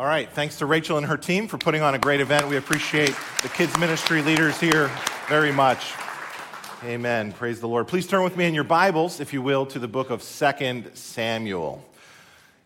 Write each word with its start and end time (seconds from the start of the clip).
All 0.00 0.06
right. 0.06 0.32
Thanks 0.32 0.56
to 0.60 0.64
Rachel 0.64 0.96
and 0.96 1.04
her 1.04 1.18
team 1.18 1.46
for 1.46 1.58
putting 1.58 1.82
on 1.82 1.94
a 1.94 1.98
great 1.98 2.22
event. 2.22 2.48
We 2.48 2.56
appreciate 2.56 3.14
the 3.42 3.50
kids' 3.50 3.76
ministry 3.76 4.22
leaders 4.22 4.58
here 4.58 4.90
very 5.28 5.52
much. 5.52 5.92
Amen. 6.82 7.32
Praise 7.32 7.60
the 7.60 7.68
Lord. 7.68 7.86
Please 7.86 8.06
turn 8.06 8.24
with 8.24 8.34
me 8.34 8.46
in 8.46 8.54
your 8.54 8.64
Bibles, 8.64 9.20
if 9.20 9.34
you 9.34 9.42
will, 9.42 9.66
to 9.66 9.78
the 9.78 9.88
book 9.88 10.08
of 10.08 10.22
2 10.22 10.84
Samuel. 10.94 11.84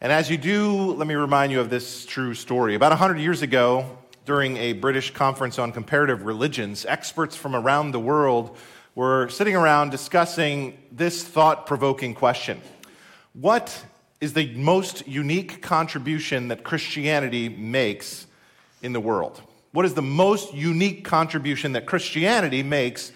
And 0.01 0.13
as 0.13 0.31
you 0.31 0.39
do, 0.39 0.93
let 0.93 1.09
me 1.09 1.17
remind 1.17 1.51
you 1.51 1.59
of 1.59 1.71
this 1.71 2.07
true 2.07 2.35
story. 2.35 2.77
About 2.77 2.93
100 2.93 3.19
years 3.19 3.43
ago, 3.43 3.99
during 4.25 4.57
a 4.59 4.73
British 4.75 5.13
conference 5.13 5.59
on 5.59 5.73
comparative 5.73 6.23
religions, 6.23 6.87
experts 6.87 7.35
from 7.35 7.57
around 7.57 7.91
the 7.91 7.99
world 7.99 8.57
were 8.95 9.29
sitting 9.29 9.57
around 9.57 9.91
discussing 9.91 10.79
this 10.93 11.25
thought 11.25 11.67
provoking 11.67 12.15
question 12.15 12.61
What 13.33 13.85
is 14.25 14.33
the 14.33 14.53
most 14.55 15.07
unique 15.07 15.61
contribution 15.61 16.49
that 16.49 16.65
Christianity 16.65 17.51
makes 17.51 18.27
in 18.83 18.95
the 18.95 19.01
world? 19.01 19.43
What 19.73 19.85
is 19.85 19.93
the 19.93 20.03
most 20.03 20.55
unique 20.55 21.05
contribution 21.05 21.73
that 21.73 21.85
Christianity 21.85 22.63
makes 22.63 23.13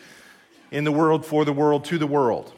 in 0.71 0.85
the 0.85 0.93
world, 0.93 1.25
for 1.25 1.47
the 1.47 1.53
world, 1.53 1.87
to 1.87 1.97
the 1.97 2.07
world? 2.07 2.53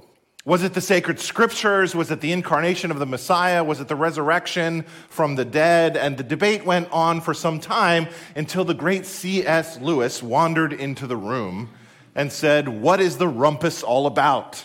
Was 0.45 0.65
it 0.65 0.75
the 0.75 0.81
sacred 0.81 1.21
scriptures? 1.21 1.95
Was 1.95 2.11
it 2.11 2.21
the 2.21 2.33
incarnation 2.33 2.91
of 2.91 2.99
the 2.99 3.07
Messiah? 3.07 3.63
Was 3.63 3.79
it 3.79 3.87
the 3.87 3.95
resurrection 3.95 4.85
from 5.09 5.37
the 5.37 5.45
dead? 5.45 5.97
And 5.97 6.17
the 6.17 6.25
debate 6.25 6.65
went 6.65 6.91
on 6.91 7.21
for 7.21 7.35
some 7.35 7.61
time 7.61 8.09
until 8.35 8.65
the 8.65 8.75
great 8.75 9.07
C.S. 9.07 9.79
Lewis 9.81 10.23
wandered 10.23 10.73
into 10.73 11.07
the 11.07 11.17
room 11.17 11.71
and 12.17 12.33
said, 12.33 12.69
What 12.69 13.01
is 13.01 13.19
the 13.19 13.29
rumpus 13.29 13.85
all 13.85 14.09
about? 14.09 14.65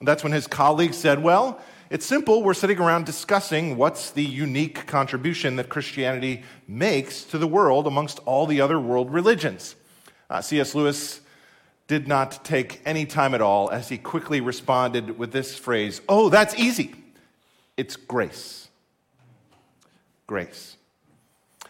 That's 0.00 0.22
when 0.22 0.32
his 0.32 0.46
colleagues 0.46 0.96
said, 0.96 1.22
Well, 1.22 1.60
it's 1.90 2.06
simple. 2.06 2.44
We're 2.44 2.54
sitting 2.54 2.78
around 2.78 3.04
discussing 3.04 3.76
what's 3.76 4.12
the 4.12 4.24
unique 4.24 4.86
contribution 4.86 5.56
that 5.56 5.68
Christianity 5.68 6.44
makes 6.68 7.24
to 7.24 7.38
the 7.38 7.48
world 7.48 7.88
amongst 7.88 8.20
all 8.20 8.46
the 8.46 8.60
other 8.60 8.78
world 8.78 9.12
religions. 9.12 9.74
Uh, 10.30 10.40
C.S. 10.40 10.76
Lewis 10.76 11.20
did 11.88 12.06
not 12.06 12.44
take 12.44 12.80
any 12.84 13.06
time 13.06 13.34
at 13.34 13.40
all 13.40 13.68
as 13.70 13.88
he 13.88 13.98
quickly 13.98 14.40
responded 14.40 15.18
with 15.18 15.32
this 15.32 15.58
phrase 15.58 16.00
Oh, 16.08 16.28
that's 16.28 16.54
easy. 16.54 16.94
It's 17.76 17.96
grace. 17.96 18.68
Grace. 20.28 20.76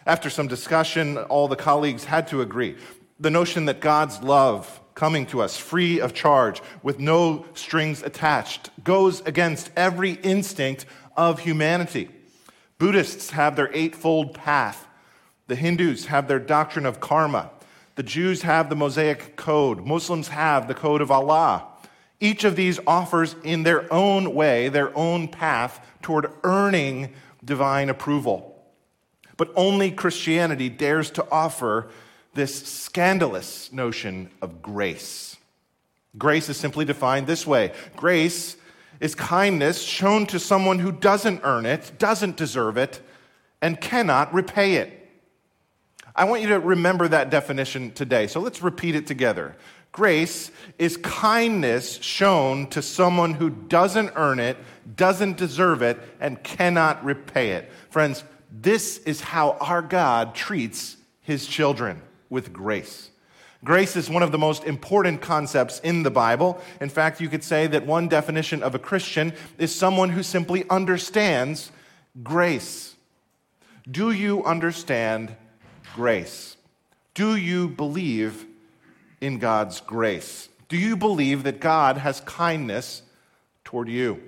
After 0.05 0.29
some 0.29 0.47
discussion, 0.47 1.17
all 1.17 1.47
the 1.47 1.55
colleagues 1.55 2.03
had 2.03 2.27
to 2.27 2.41
agree. 2.41 2.75
The 3.19 3.31
notion 3.31 3.65
that 3.65 3.79
God's 3.79 4.21
love 4.21 4.80
coming 4.95 5.25
to 5.27 5.41
us 5.41 5.57
free 5.57 5.99
of 5.99 6.13
charge 6.13 6.61
with 6.83 6.99
no 6.99 7.45
strings 7.53 8.03
attached 8.03 8.69
goes 8.83 9.21
against 9.21 9.71
every 9.75 10.11
instinct 10.11 10.85
of 11.15 11.39
humanity. 11.39 12.09
Buddhists 12.77 13.31
have 13.31 13.55
their 13.55 13.69
eightfold 13.73 14.33
path, 14.33 14.87
the 15.47 15.55
Hindus 15.55 16.05
have 16.05 16.27
their 16.27 16.39
doctrine 16.39 16.85
of 16.85 16.99
karma. 16.99 17.51
The 17.95 18.03
Jews 18.03 18.43
have 18.43 18.69
the 18.69 18.75
Mosaic 18.75 19.35
Code. 19.35 19.85
Muslims 19.85 20.29
have 20.29 20.67
the 20.67 20.73
Code 20.73 21.01
of 21.01 21.11
Allah. 21.11 21.67
Each 22.21 22.43
of 22.43 22.55
these 22.55 22.79
offers, 22.87 23.35
in 23.43 23.63
their 23.63 23.91
own 23.91 24.33
way, 24.33 24.69
their 24.69 24.95
own 24.97 25.27
path 25.27 25.85
toward 26.01 26.31
earning 26.43 27.13
divine 27.43 27.89
approval. 27.89 28.63
But 29.35 29.51
only 29.55 29.91
Christianity 29.91 30.69
dares 30.69 31.11
to 31.11 31.29
offer 31.29 31.89
this 32.33 32.65
scandalous 32.67 33.71
notion 33.71 34.29
of 34.41 34.61
grace. 34.61 35.37
Grace 36.17 36.49
is 36.49 36.57
simply 36.57 36.85
defined 36.85 37.27
this 37.27 37.47
way 37.47 37.71
grace 37.95 38.57
is 38.99 39.15
kindness 39.15 39.81
shown 39.81 40.25
to 40.27 40.39
someone 40.39 40.79
who 40.79 40.91
doesn't 40.91 41.41
earn 41.43 41.65
it, 41.65 41.91
doesn't 41.97 42.37
deserve 42.37 42.77
it, 42.77 43.01
and 43.61 43.81
cannot 43.81 44.33
repay 44.33 44.75
it. 44.75 44.97
I 46.15 46.25
want 46.25 46.41
you 46.41 46.49
to 46.49 46.59
remember 46.59 47.07
that 47.07 47.31
definition 47.31 47.91
today. 47.91 48.27
So 48.27 48.39
let's 48.39 48.61
repeat 48.61 48.95
it 48.95 49.07
together. 49.07 49.55
Grace 49.91 50.51
is 50.77 50.97
kindness 50.97 51.95
shown 52.01 52.67
to 52.67 52.81
someone 52.81 53.33
who 53.33 53.49
doesn't 53.49 54.11
earn 54.15 54.39
it, 54.39 54.57
doesn't 54.95 55.37
deserve 55.37 55.81
it, 55.81 55.99
and 56.19 56.41
cannot 56.43 57.03
repay 57.03 57.51
it. 57.51 57.71
Friends, 57.89 58.23
this 58.51 58.99
is 58.99 59.21
how 59.21 59.57
our 59.59 59.81
God 59.81 60.35
treats 60.35 60.97
his 61.21 61.47
children 61.47 62.01
with 62.31 62.51
grace. 62.51 63.11
Grace 63.63 63.95
is 63.95 64.09
one 64.09 64.23
of 64.23 64.31
the 64.31 64.39
most 64.39 64.63
important 64.63 65.21
concepts 65.21 65.79
in 65.81 66.01
the 66.01 66.09
Bible. 66.09 66.59
In 66.79 66.89
fact, 66.89 67.21
you 67.21 67.29
could 67.29 67.43
say 67.43 67.67
that 67.67 67.85
one 67.85 68.07
definition 68.07 68.63
of 68.63 68.73
a 68.73 68.79
Christian 68.79 69.33
is 69.59 69.75
someone 69.75 70.09
who 70.09 70.23
simply 70.23 70.67
understands 70.67 71.71
grace. 72.23 72.95
Do 73.89 74.09
you 74.11 74.43
understand 74.45 75.35
grace? 75.93 76.57
Do 77.13 77.35
you 77.35 77.67
believe 77.67 78.47
in 79.19 79.37
God's 79.37 79.79
grace? 79.79 80.49
Do 80.67 80.77
you 80.77 80.97
believe 80.97 81.43
that 81.43 81.59
God 81.59 81.97
has 81.97 82.21
kindness 82.21 83.03
toward 83.63 83.89
you? 83.89 84.23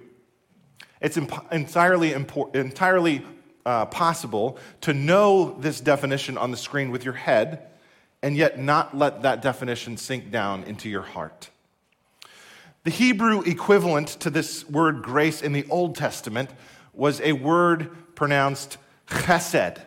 It's 1.01 1.17
imp- 1.17 1.51
entirely, 1.51 2.11
impor- 2.11 2.55
entirely 2.55 3.25
uh, 3.65 3.85
possible 3.85 4.59
to 4.81 4.93
know 4.93 5.55
this 5.59 5.81
definition 5.81 6.37
on 6.37 6.51
the 6.51 6.57
screen 6.57 6.91
with 6.91 7.03
your 7.03 7.15
head 7.15 7.67
and 8.23 8.37
yet 8.37 8.57
not 8.57 8.97
let 8.97 9.21
that 9.21 9.41
definition 9.41 9.97
sink 9.97 10.31
down 10.31 10.63
into 10.63 10.89
your 10.89 11.01
heart. 11.01 11.49
The 12.85 12.89
Hebrew 12.89 13.41
equivalent 13.41 14.07
to 14.21 14.29
this 14.29 14.67
word 14.67 15.03
grace 15.03 15.41
in 15.41 15.51
the 15.51 15.65
Old 15.69 15.95
Testament 15.95 16.49
was 16.93 17.21
a 17.21 17.33
word 17.33 18.15
pronounced 18.15 18.77
chesed. 19.07 19.81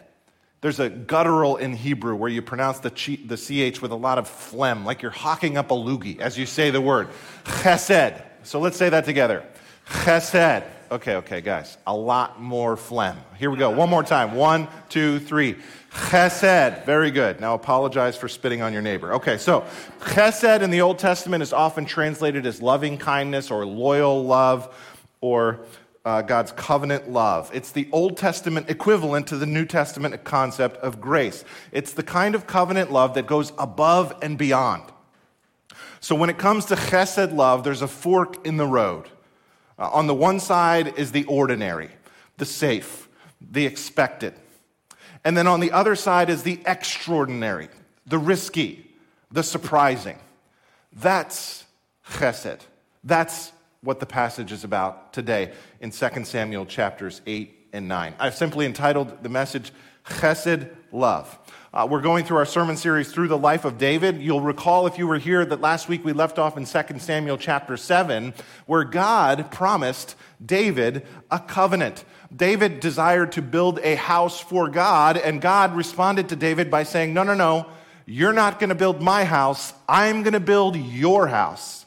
There's 0.60 0.80
a 0.80 0.88
guttural 0.88 1.56
in 1.56 1.74
Hebrew 1.74 2.14
where 2.14 2.30
you 2.30 2.42
pronounce 2.42 2.78
the, 2.78 2.90
the 3.26 3.36
CH 3.36 3.80
with 3.80 3.90
a 3.90 3.96
lot 3.96 4.18
of 4.18 4.28
phlegm, 4.28 4.84
like 4.84 5.00
you're 5.00 5.10
hawking 5.10 5.56
up 5.56 5.70
a 5.70 5.74
loogie 5.74 6.20
as 6.20 6.36
you 6.36 6.44
say 6.44 6.70
the 6.70 6.80
word. 6.80 7.08
Chesed. 7.44 8.22
So 8.42 8.60
let's 8.60 8.76
say 8.76 8.90
that 8.90 9.04
together. 9.04 9.44
Chesed. 9.88 10.64
Okay, 10.90 11.16
okay, 11.16 11.40
guys. 11.40 11.78
A 11.86 11.94
lot 11.94 12.40
more 12.40 12.76
phlegm. 12.76 13.16
Here 13.38 13.50
we 13.50 13.56
go. 13.56 13.70
One 13.70 13.90
more 13.90 14.02
time. 14.02 14.34
One, 14.34 14.68
two, 14.88 15.18
three. 15.20 15.56
Chesed. 15.96 16.84
Very 16.84 17.10
good. 17.10 17.40
Now 17.40 17.54
apologize 17.54 18.16
for 18.16 18.28
spitting 18.28 18.60
on 18.60 18.72
your 18.72 18.82
neighbor. 18.82 19.14
Okay, 19.14 19.38
so 19.38 19.64
chesed 20.00 20.60
in 20.60 20.70
the 20.70 20.82
Old 20.82 20.98
Testament 20.98 21.42
is 21.42 21.52
often 21.54 21.86
translated 21.86 22.44
as 22.44 22.60
loving 22.60 22.98
kindness 22.98 23.50
or 23.50 23.64
loyal 23.64 24.22
love 24.24 24.72
or 25.22 25.60
uh, 26.04 26.20
God's 26.22 26.52
covenant 26.52 27.10
love. 27.10 27.50
It's 27.52 27.72
the 27.72 27.88
Old 27.92 28.18
Testament 28.18 28.68
equivalent 28.68 29.26
to 29.28 29.38
the 29.38 29.46
New 29.46 29.64
Testament 29.64 30.22
concept 30.22 30.76
of 30.76 31.00
grace. 31.00 31.44
It's 31.72 31.94
the 31.94 32.02
kind 32.02 32.34
of 32.34 32.46
covenant 32.46 32.92
love 32.92 33.14
that 33.14 33.26
goes 33.26 33.52
above 33.58 34.14
and 34.22 34.36
beyond. 34.36 34.84
So 36.00 36.14
when 36.14 36.28
it 36.28 36.36
comes 36.36 36.66
to 36.66 36.76
chesed 36.76 37.34
love, 37.34 37.64
there's 37.64 37.82
a 37.82 37.88
fork 37.88 38.46
in 38.46 38.58
the 38.58 38.66
road. 38.66 39.08
Uh, 39.78 39.88
on 39.90 40.06
the 40.06 40.14
one 40.14 40.40
side 40.40 40.98
is 40.98 41.10
the 41.10 41.24
ordinary, 41.24 41.90
the 42.36 42.44
safe, 42.44 43.08
the 43.40 43.64
expected. 43.66 44.34
And 45.26 45.36
then 45.36 45.48
on 45.48 45.58
the 45.58 45.72
other 45.72 45.96
side 45.96 46.30
is 46.30 46.44
the 46.44 46.60
extraordinary, 46.66 47.68
the 48.06 48.16
risky, 48.16 48.88
the 49.32 49.42
surprising. 49.42 50.20
That's 50.92 51.64
chesed. 52.12 52.60
That's 53.02 53.50
what 53.80 53.98
the 53.98 54.06
passage 54.06 54.52
is 54.52 54.62
about 54.62 55.12
today 55.12 55.52
in 55.80 55.90
2 55.90 56.08
Samuel 56.22 56.64
chapters 56.64 57.22
8 57.26 57.52
and 57.72 57.88
9. 57.88 58.14
I've 58.20 58.36
simply 58.36 58.66
entitled 58.66 59.24
the 59.24 59.28
message 59.28 59.72
Chesed 60.04 60.70
Love. 60.92 61.36
Uh, 61.74 61.88
we're 61.90 62.02
going 62.02 62.24
through 62.24 62.36
our 62.36 62.46
sermon 62.46 62.76
series 62.76 63.10
through 63.10 63.26
the 63.26 63.36
life 63.36 63.64
of 63.64 63.78
David. 63.78 64.22
You'll 64.22 64.40
recall 64.40 64.86
if 64.86 64.96
you 64.96 65.08
were 65.08 65.18
here 65.18 65.44
that 65.44 65.60
last 65.60 65.88
week 65.88 66.04
we 66.04 66.12
left 66.12 66.38
off 66.38 66.56
in 66.56 66.64
2 66.64 66.98
Samuel 67.00 67.36
chapter 67.36 67.76
7, 67.76 68.32
where 68.66 68.84
God 68.84 69.50
promised 69.50 70.14
David 70.44 71.04
a 71.32 71.40
covenant. 71.40 72.04
David 72.36 72.80
desired 72.80 73.32
to 73.32 73.42
build 73.42 73.78
a 73.82 73.94
house 73.94 74.40
for 74.40 74.68
God, 74.68 75.16
and 75.16 75.40
God 75.40 75.74
responded 75.74 76.28
to 76.28 76.36
David 76.36 76.70
by 76.70 76.82
saying, 76.82 77.14
No, 77.14 77.22
no, 77.22 77.34
no, 77.34 77.66
you're 78.04 78.32
not 78.32 78.58
going 78.58 78.68
to 78.68 78.74
build 78.74 79.00
my 79.00 79.24
house. 79.24 79.72
I'm 79.88 80.22
going 80.22 80.34
to 80.34 80.40
build 80.40 80.76
your 80.76 81.28
house. 81.28 81.86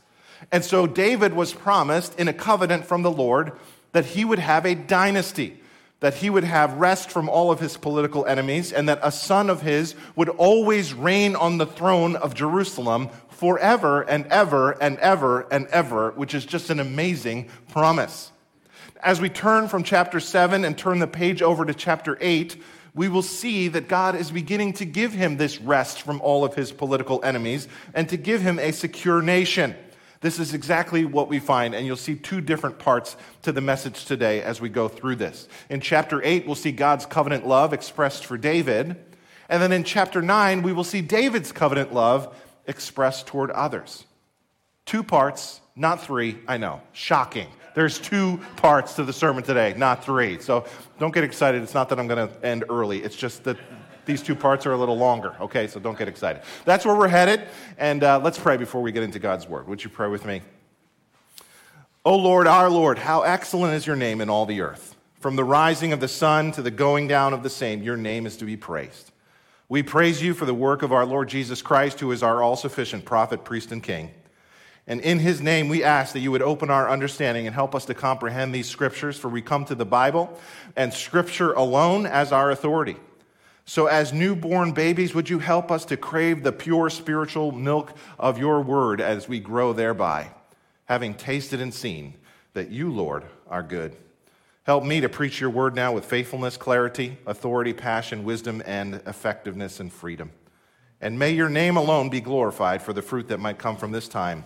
And 0.52 0.64
so 0.64 0.88
David 0.88 1.34
was 1.34 1.54
promised 1.54 2.20
in 2.20 2.28
a 2.28 2.34
covenant 2.34 2.86
from 2.86 3.04
the 3.04 3.12
Lord 3.12 3.54
that 3.92 4.06
he 4.06 4.26
would 4.26 4.40
have 4.40 4.66
a 4.66 4.76
dynasty, 4.76 5.62
that 6.00 6.16
he 6.16 6.30
would 6.30 6.44
have 6.44 6.74
rest 6.74 7.12
from 7.12 7.30
all 7.30 7.52
of 7.52 7.60
his 7.60 7.78
political 7.78 8.26
enemies, 8.26 8.72
and 8.72 8.90
that 8.90 9.00
a 9.04 9.12
son 9.12 9.50
of 9.50 9.62
his 9.62 9.96
would 10.16 10.30
always 10.30 10.94
reign 10.94 11.36
on 11.36 11.58
the 11.58 11.66
throne 11.66 12.16
of 12.16 12.34
Jerusalem 12.34 13.10
forever 13.30 14.02
and 14.02 14.26
ever 14.28 14.72
and 14.82 14.98
ever 15.00 15.42
and 15.52 15.68
ever, 15.68 16.12
which 16.12 16.34
is 16.34 16.46
just 16.46 16.70
an 16.70 16.80
amazing 16.80 17.50
promise. 17.70 18.32
As 19.02 19.22
we 19.22 19.30
turn 19.30 19.70
from 19.70 19.84
chapter 19.84 20.20
7 20.20 20.66
and 20.66 20.78
turn 20.78 21.00
the 21.00 21.08
page 21.08 21.42
over 21.42 21.64
to 21.64 21.74
chapter 21.74 22.18
8, 22.20 22.62
we 22.94 23.08
will 23.08 23.22
see 23.22 23.70
that 23.70 23.88
God 23.88 24.16
is 24.16 24.30
beginning 24.30 24.74
to 24.74 24.86
give 24.86 25.14
him 25.14 25.38
this 25.38 25.62
rest 25.62 26.02
from 26.02 26.20
all 26.20 26.44
of 26.44 26.54
his 26.54 26.74
political 26.74 27.24
enemies 27.24 27.70
and 27.94 28.10
to 28.10 28.18
give 28.18 28.42
him 28.42 28.60
a 28.60 28.74
secure 28.74 29.22
nation. 29.22 29.74
This 30.20 30.38
is 30.38 30.54
exactly 30.54 31.06
what 31.06 31.30
we 31.30 31.40
find, 31.40 31.74
and 31.74 31.86
you'll 31.86 31.96
see 31.96 32.16
two 32.16 32.42
different 32.42 32.78
parts 32.78 33.16
to 33.44 33.54
the 33.54 33.62
message 33.62 34.04
today 34.04 34.42
as 34.42 34.60
we 34.60 34.68
go 34.68 34.90
through 34.90 35.16
this. 35.16 35.48
In 35.70 35.80
chapter 35.80 36.22
8, 36.22 36.46
we'll 36.46 36.56
see 36.56 36.74
God's 36.74 37.06
covenant 37.06 37.48
love 37.48 37.72
expressed 37.72 38.26
for 38.26 38.38
David, 38.38 38.98
and 39.48 39.64
then 39.64 39.72
in 39.72 39.86
chapter 39.86 40.22
9, 40.22 40.62
we 40.62 40.74
will 40.74 40.84
see 40.84 41.00
David's 41.00 41.54
covenant 41.54 41.94
love 41.94 42.36
expressed 42.68 43.28
toward 43.28 43.50
others. 43.52 44.04
Two 44.86 45.04
parts, 45.04 45.62
not 45.74 46.02
three, 46.02 46.40
I 46.50 46.58
know, 46.58 46.82
shocking. 46.92 47.48
There's 47.76 48.00
two 48.00 48.40
parts 48.58 48.96
to 48.96 49.04
the 49.04 49.14
sermon 49.14 49.44
today, 49.44 49.74
not 49.78 50.04
three. 50.04 50.40
So 50.40 50.66
don't 51.00 51.14
get 51.14 51.24
excited. 51.24 51.62
It's 51.62 51.74
not 51.74 51.90
that 51.90 52.00
I'm 52.00 52.08
going 52.08 52.28
to 52.28 52.46
end 52.46 52.66
early, 52.70 53.04
it's 53.04 53.16
just 53.16 53.44
that 53.46 53.58
these 54.06 54.24
two 54.24 54.36
parts 54.36 54.66
are 54.66 54.72
a 54.72 54.78
little 54.78 54.98
longer, 54.98 55.36
okay? 55.40 55.68
So 55.68 55.80
don't 55.80 55.98
get 55.98 56.08
excited. 56.08 56.42
That's 56.66 56.84
where 56.84 56.96
we're 56.96 57.08
headed, 57.08 57.44
and 57.78 58.04
uh, 58.04 58.20
let's 58.24 58.40
pray 58.40 58.58
before 58.58 58.82
we 58.82 58.92
get 58.92 59.04
into 59.04 59.20
God's 59.20 59.48
word. 59.48 59.68
Would 59.68 59.84
you 59.84 59.90
pray 59.92 60.08
with 60.08 60.26
me? 60.26 60.42
O 62.04 62.16
Lord, 62.16 62.48
our 62.48 62.72
Lord, 62.72 62.98
how 62.98 63.22
excellent 63.22 63.76
is 63.76 63.86
your 63.86 63.96
name 63.96 64.20
in 64.20 64.30
all 64.30 64.48
the 64.48 64.62
earth. 64.62 64.96
From 65.20 65.36
the 65.36 65.44
rising 65.44 65.94
of 65.94 66.00
the 66.00 66.08
sun 66.08 66.52
to 66.54 66.62
the 66.62 66.72
going 66.72 67.08
down 67.08 67.34
of 67.34 67.44
the 67.44 67.50
same, 67.50 67.84
your 67.84 67.98
name 67.98 68.26
is 68.26 68.38
to 68.38 68.46
be 68.46 68.58
praised. 68.58 69.12
We 69.68 69.84
praise 69.84 70.24
you 70.24 70.34
for 70.34 70.46
the 70.46 70.54
work 70.54 70.82
of 70.82 70.92
our 70.92 71.06
Lord 71.06 71.30
Jesus 71.30 71.62
Christ, 71.62 72.00
who 72.00 72.12
is 72.12 72.24
our 72.24 72.42
all 72.42 72.56
sufficient 72.56 73.06
prophet, 73.06 73.44
priest, 73.44 73.72
and 73.72 73.84
king. 73.84 74.10
And 74.90 75.02
in 75.02 75.20
his 75.20 75.40
name, 75.40 75.70
we 75.70 75.84
ask 75.84 76.14
that 76.14 76.20
you 76.20 76.32
would 76.32 76.42
open 76.42 76.72
our 76.72 76.90
understanding 76.90 77.46
and 77.46 77.54
help 77.54 77.76
us 77.76 77.86
to 77.86 77.94
comprehend 77.94 78.54
these 78.54 78.68
scriptures, 78.68 79.20
for 79.20 79.30
we 79.30 79.42
come 79.44 79.64
to 79.66 79.76
the 79.76 79.86
Bible 79.86 80.36
and 80.76 80.92
scripture 80.92 81.54
alone 81.54 82.08
as 82.08 82.32
our 82.32 82.50
authority. 82.50 82.98
So, 83.66 83.86
as 83.86 84.12
newborn 84.12 84.72
babies, 84.72 85.14
would 85.14 85.30
you 85.30 85.38
help 85.38 85.72
us 85.72 85.86
to 85.86 85.98
crave 85.98 86.42
the 86.42 86.52
pure 86.52 86.90
spiritual 86.90 87.52
milk 87.52 87.96
of 88.18 88.40
your 88.40 88.62
word 88.62 89.00
as 89.00 89.30
we 89.30 89.40
grow 89.40 89.74
thereby, 89.74 90.32
having 90.86 91.14
tasted 91.14 91.62
and 91.62 91.72
seen 91.72 92.16
that 92.54 92.72
you, 92.72 92.92
Lord, 92.92 93.26
are 93.48 93.62
good? 93.62 93.96
Help 94.64 94.84
me 94.84 95.02
to 95.02 95.10
preach 95.10 95.40
your 95.40 95.52
word 95.52 95.76
now 95.76 95.94
with 95.94 96.06
faithfulness, 96.06 96.58
clarity, 96.58 97.20
authority, 97.28 97.74
passion, 97.74 98.24
wisdom, 98.24 98.64
and 98.66 98.96
effectiveness 99.06 99.80
and 99.80 99.94
freedom. 99.94 100.32
And 101.00 101.20
may 101.20 101.30
your 101.30 101.50
name 101.50 101.78
alone 101.78 102.10
be 102.10 102.22
glorified 102.22 102.82
for 102.82 102.94
the 102.94 103.04
fruit 103.04 103.28
that 103.28 103.40
might 103.40 103.60
come 103.60 103.78
from 103.78 103.92
this 103.92 104.08
time. 104.08 104.46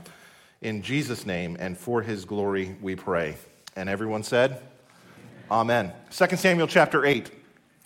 In 0.63 0.81
Jesus' 0.81 1.25
name 1.25 1.57
and 1.59 1.77
for 1.77 2.01
his 2.01 2.23
glory 2.23 2.77
we 2.81 2.95
pray. 2.95 3.35
And 3.75 3.89
everyone 3.89 4.23
said, 4.23 4.61
Amen. 5.51 5.91
2 6.09 6.37
Samuel 6.37 6.67
chapter 6.67 7.05
8. 7.05 7.42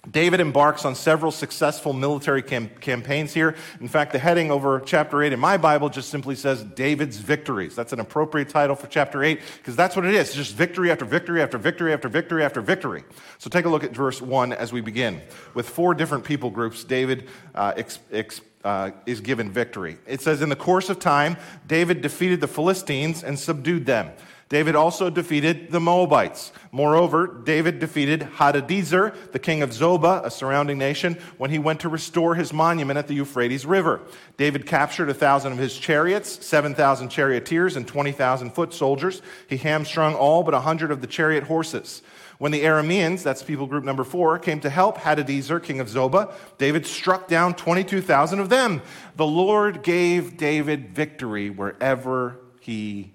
David 0.10 0.40
embarks 0.40 0.86
on 0.86 0.96
several 0.96 1.32
successful 1.32 1.92
military 1.92 2.42
cam- 2.42 2.70
campaigns 2.80 3.34
here. 3.34 3.56
In 3.82 3.88
fact, 3.88 4.14
the 4.14 4.20
heading 4.20 4.52
over 4.52 4.80
chapter 4.80 5.22
8 5.22 5.34
in 5.34 5.40
my 5.40 5.58
Bible 5.58 5.90
just 5.90 6.10
simply 6.10 6.36
says 6.36 6.64
David's 6.64 7.18
victories. 7.18 7.76
That's 7.76 7.94
an 7.94 8.00
appropriate 8.00 8.50
title 8.50 8.76
for 8.76 8.88
chapter 8.88 9.24
8 9.24 9.42
because 9.58 9.76
that's 9.76 9.96
what 9.96 10.06
it 10.06 10.14
is. 10.14 10.34
Just 10.34 10.56
victory 10.56 10.92
after 10.92 11.06
victory 11.06 11.42
after 11.42 11.58
victory 11.58 11.94
after 11.94 12.08
victory 12.08 12.44
after 12.44 12.62
victory. 12.62 13.04
So 13.38 13.50
take 13.50 13.66
a 13.66 13.70
look 13.70 13.84
at 13.84 13.92
verse 13.92 14.22
1 14.22 14.54
as 14.54 14.72
we 14.72 14.82
begin. 14.82 15.22
With 15.54 15.68
four 15.68 15.94
different 15.94 16.24
people 16.24 16.50
groups, 16.50 16.84
David 16.84 17.28
uh, 17.54 17.74
ex- 17.76 18.00
ex- 18.12 18.42
uh, 18.64 18.92
is 19.06 19.22
given 19.22 19.52
victory. 19.52 19.98
It 20.06 20.22
says, 20.22 20.42
In 20.42 20.50
the 20.50 20.56
course 20.56 20.90
of 20.90 21.00
time, 21.00 21.38
David 21.68 22.02
defeated 22.02 22.42
the 22.42 22.48
Philistines 22.48 23.24
and 23.24 23.38
subdued 23.38 23.86
them. 23.86 24.12
David 24.50 24.76
also 24.76 25.10
defeated 25.10 25.72
the 25.72 25.80
Moabites. 25.80 26.54
Moreover, 26.72 27.28
David 27.28 27.80
defeated 27.80 28.22
Hadadezer, 28.22 29.32
the 29.34 29.40
king 29.40 29.62
of 29.62 29.72
Zobah, 29.72 30.24
a 30.24 30.32
surrounding 30.32 30.78
nation, 30.78 31.18
when 31.38 31.52
he 31.52 31.60
went 31.60 31.82
to 31.82 31.90
restore 31.90 32.36
his 32.36 32.54
monument 32.54 32.98
at 32.98 33.08
the 33.08 33.16
Euphrates 33.16 33.66
River. 33.66 34.00
David 34.38 34.66
captured 34.66 35.10
a 35.10 35.14
thousand 35.14 35.52
of 35.52 35.58
his 35.58 35.78
chariots, 35.78 36.46
7,000 36.46 37.10
charioteers, 37.10 37.76
and 37.76 37.86
20,000 37.86 38.52
foot 38.52 38.74
soldiers. 38.74 39.22
He 39.50 39.58
hamstrung 39.58 40.16
all 40.16 40.44
but 40.44 40.54
a 40.54 40.58
100 40.58 40.92
of 40.92 41.02
the 41.02 41.08
chariot 41.08 41.44
horses. 41.44 42.02
When 42.38 42.52
the 42.52 42.64
Arameans, 42.64 43.24
that's 43.24 43.44
people 43.44 43.66
group 43.66 43.84
number 43.84 44.04
four, 44.04 44.38
came 44.40 44.62
to 44.62 44.70
help 44.70 45.00
Hadadezer, 45.00 45.62
king 45.62 45.80
of 45.80 45.88
Zobah, 45.88 46.34
David 46.58 46.86
struck 46.86 47.28
down 47.28 47.56
22,000 47.56 48.40
of 48.40 48.50
them. 48.50 48.82
The 49.16 49.26
Lord 49.26 49.84
gave 49.84 50.38
David 50.38 50.96
victory 50.96 51.50
wherever 51.50 52.40
he 52.62 53.12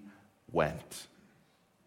went. 0.51 1.07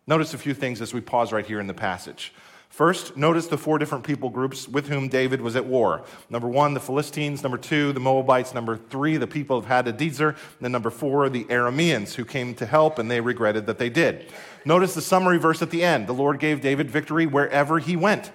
Notice 0.07 0.33
a 0.33 0.37
few 0.37 0.53
things 0.53 0.81
as 0.81 0.93
we 0.93 1.01
pause 1.01 1.31
right 1.31 1.45
here 1.45 1.59
in 1.59 1.67
the 1.67 1.73
passage. 1.73 2.31
First, 2.69 3.15
notice 3.15 3.47
the 3.47 3.57
four 3.57 3.79
different 3.79 4.03
people 4.03 4.29
groups 4.29 4.67
with 4.67 4.89
whom 4.89 5.07
David 5.07 5.39
was 5.39 5.55
at 5.55 5.65
war. 5.65 6.03
Number 6.29 6.47
one, 6.47 6.73
the 6.73 6.79
Philistines. 6.79 7.41
Number 7.41 7.57
two, 7.57 7.93
the 7.93 8.01
Moabites. 8.01 8.53
Number 8.53 8.75
three, 8.75 9.17
the 9.17 9.27
people 9.27 9.57
of 9.57 9.65
Hadadezer. 9.65 10.29
And 10.29 10.59
then 10.59 10.73
number 10.73 10.89
four, 10.89 11.29
the 11.29 11.45
Arameans 11.45 12.15
who 12.15 12.25
came 12.25 12.53
to 12.55 12.65
help 12.65 12.99
and 12.99 13.09
they 13.09 13.21
regretted 13.21 13.65
that 13.67 13.77
they 13.77 13.89
did. 13.89 14.31
Notice 14.65 14.93
the 14.93 15.01
summary 15.01 15.37
verse 15.37 15.61
at 15.61 15.69
the 15.69 15.83
end. 15.83 16.05
The 16.05 16.13
Lord 16.13 16.39
gave 16.39 16.59
David 16.59 16.91
victory 16.91 17.25
wherever 17.25 17.79
he 17.79 17.95
went. 17.95 18.31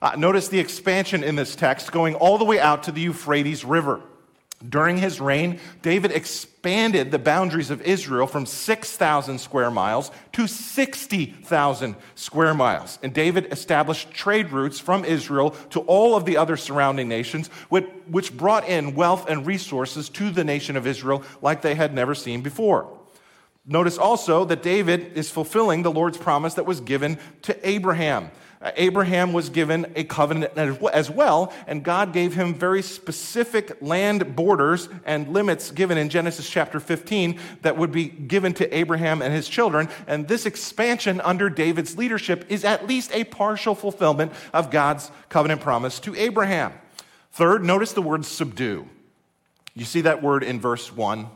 Uh, 0.00 0.16
notice 0.16 0.48
the 0.48 0.58
expansion 0.58 1.22
in 1.22 1.36
this 1.36 1.54
text 1.54 1.92
going 1.92 2.14
all 2.14 2.38
the 2.38 2.44
way 2.44 2.58
out 2.58 2.82
to 2.84 2.92
the 2.92 3.02
Euphrates 3.02 3.64
River. 3.64 4.00
During 4.68 4.98
his 4.98 5.20
reign, 5.20 5.58
David 5.82 6.12
expanded 6.12 7.10
the 7.10 7.18
boundaries 7.18 7.70
of 7.70 7.82
Israel 7.82 8.26
from 8.26 8.46
6,000 8.46 9.38
square 9.38 9.70
miles 9.70 10.10
to 10.32 10.46
60,000 10.46 11.96
square 12.14 12.54
miles. 12.54 12.98
And 13.02 13.12
David 13.12 13.52
established 13.52 14.12
trade 14.12 14.52
routes 14.52 14.78
from 14.78 15.04
Israel 15.04 15.50
to 15.70 15.80
all 15.80 16.14
of 16.14 16.24
the 16.24 16.36
other 16.36 16.56
surrounding 16.56 17.08
nations, 17.08 17.48
which 17.68 18.36
brought 18.36 18.68
in 18.68 18.94
wealth 18.94 19.28
and 19.28 19.46
resources 19.46 20.08
to 20.10 20.30
the 20.30 20.44
nation 20.44 20.76
of 20.76 20.86
Israel 20.86 21.24
like 21.40 21.62
they 21.62 21.74
had 21.74 21.92
never 21.92 22.14
seen 22.14 22.40
before. 22.40 22.88
Notice 23.64 23.96
also 23.96 24.44
that 24.46 24.62
David 24.62 25.16
is 25.16 25.30
fulfilling 25.30 25.82
the 25.82 25.90
Lord's 25.90 26.18
promise 26.18 26.54
that 26.54 26.66
was 26.66 26.80
given 26.80 27.18
to 27.42 27.68
Abraham. 27.68 28.30
Uh, 28.62 28.70
Abraham 28.76 29.32
was 29.32 29.50
given 29.50 29.92
a 29.96 30.04
covenant 30.04 30.56
as 30.56 31.10
well, 31.10 31.52
and 31.66 31.82
God 31.82 32.12
gave 32.12 32.34
him 32.34 32.54
very 32.54 32.80
specific 32.80 33.82
land 33.82 34.36
borders 34.36 34.88
and 35.04 35.28
limits 35.28 35.72
given 35.72 35.98
in 35.98 36.08
Genesis 36.08 36.48
chapter 36.48 36.78
15 36.78 37.40
that 37.62 37.76
would 37.76 37.90
be 37.90 38.04
given 38.04 38.54
to 38.54 38.76
Abraham 38.76 39.20
and 39.20 39.34
his 39.34 39.48
children. 39.48 39.88
And 40.06 40.28
this 40.28 40.46
expansion 40.46 41.20
under 41.22 41.50
David's 41.50 41.98
leadership 41.98 42.46
is 42.48 42.64
at 42.64 42.86
least 42.86 43.12
a 43.12 43.24
partial 43.24 43.74
fulfillment 43.74 44.32
of 44.52 44.70
God's 44.70 45.10
covenant 45.28 45.60
promise 45.60 45.98
to 46.00 46.14
Abraham. 46.14 46.72
Third, 47.32 47.64
notice 47.64 47.92
the 47.94 48.02
word 48.02 48.24
subdue. 48.24 48.88
You 49.74 49.84
see 49.84 50.02
that 50.02 50.22
word 50.22 50.44
in 50.44 50.60
verse 50.60 50.92
1. 50.94 51.26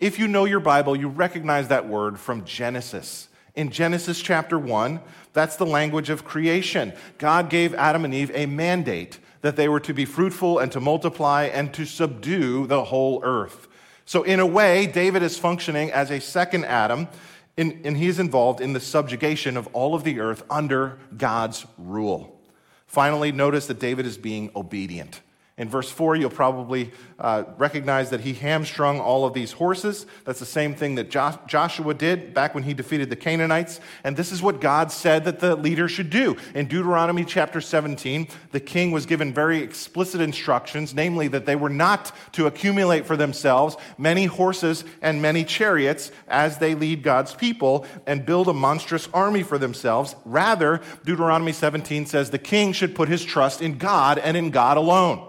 If 0.00 0.18
you 0.18 0.26
know 0.26 0.46
your 0.46 0.60
Bible, 0.60 0.96
you 0.96 1.08
recognize 1.08 1.68
that 1.68 1.86
word 1.86 2.18
from 2.18 2.44
Genesis. 2.44 3.28
In 3.54 3.70
Genesis 3.70 4.20
chapter 4.20 4.58
1, 4.58 5.00
that's 5.32 5.56
the 5.56 5.66
language 5.66 6.10
of 6.10 6.24
creation. 6.24 6.92
God 7.18 7.50
gave 7.50 7.74
Adam 7.74 8.04
and 8.04 8.14
Eve 8.14 8.30
a 8.34 8.46
mandate 8.46 9.18
that 9.42 9.56
they 9.56 9.68
were 9.68 9.80
to 9.80 9.92
be 9.92 10.04
fruitful 10.04 10.58
and 10.58 10.70
to 10.72 10.80
multiply 10.80 11.44
and 11.44 11.72
to 11.74 11.84
subdue 11.84 12.66
the 12.66 12.84
whole 12.84 13.20
earth. 13.24 13.68
So, 14.04 14.22
in 14.22 14.40
a 14.40 14.46
way, 14.46 14.86
David 14.86 15.22
is 15.22 15.38
functioning 15.38 15.90
as 15.92 16.10
a 16.10 16.20
second 16.20 16.64
Adam, 16.64 17.08
and 17.56 17.96
he 17.96 18.08
is 18.08 18.18
involved 18.18 18.60
in 18.60 18.72
the 18.72 18.80
subjugation 18.80 19.56
of 19.56 19.68
all 19.72 19.94
of 19.94 20.04
the 20.04 20.20
earth 20.20 20.42
under 20.50 20.98
God's 21.16 21.66
rule. 21.78 22.40
Finally, 22.86 23.32
notice 23.32 23.66
that 23.68 23.78
David 23.78 24.04
is 24.04 24.18
being 24.18 24.50
obedient. 24.54 25.21
In 25.58 25.68
verse 25.68 25.90
4, 25.90 26.16
you'll 26.16 26.30
probably 26.30 26.92
uh, 27.18 27.44
recognize 27.58 28.08
that 28.08 28.20
he 28.20 28.32
hamstrung 28.32 29.00
all 29.00 29.26
of 29.26 29.34
these 29.34 29.52
horses. 29.52 30.06
That's 30.24 30.38
the 30.38 30.46
same 30.46 30.74
thing 30.74 30.94
that 30.94 31.10
jo- 31.10 31.38
Joshua 31.46 31.92
did 31.92 32.32
back 32.32 32.54
when 32.54 32.62
he 32.62 32.72
defeated 32.72 33.10
the 33.10 33.16
Canaanites. 33.16 33.78
And 34.02 34.16
this 34.16 34.32
is 34.32 34.40
what 34.40 34.62
God 34.62 34.90
said 34.90 35.24
that 35.24 35.40
the 35.40 35.54
leader 35.54 35.88
should 35.88 36.08
do. 36.08 36.38
In 36.54 36.68
Deuteronomy 36.68 37.26
chapter 37.26 37.60
17, 37.60 38.28
the 38.52 38.60
king 38.60 38.92
was 38.92 39.04
given 39.04 39.34
very 39.34 39.58
explicit 39.58 40.22
instructions, 40.22 40.94
namely 40.94 41.28
that 41.28 41.44
they 41.44 41.56
were 41.56 41.68
not 41.68 42.12
to 42.32 42.46
accumulate 42.46 43.04
for 43.04 43.18
themselves 43.18 43.76
many 43.98 44.24
horses 44.24 44.84
and 45.02 45.20
many 45.20 45.44
chariots 45.44 46.10
as 46.28 46.56
they 46.58 46.74
lead 46.74 47.02
God's 47.02 47.34
people 47.34 47.84
and 48.06 48.24
build 48.24 48.48
a 48.48 48.54
monstrous 48.54 49.06
army 49.12 49.42
for 49.42 49.58
themselves. 49.58 50.16
Rather, 50.24 50.80
Deuteronomy 51.04 51.52
17 51.52 52.06
says 52.06 52.30
the 52.30 52.38
king 52.38 52.72
should 52.72 52.94
put 52.94 53.10
his 53.10 53.22
trust 53.22 53.60
in 53.60 53.76
God 53.76 54.16
and 54.16 54.34
in 54.34 54.50
God 54.50 54.78
alone. 54.78 55.28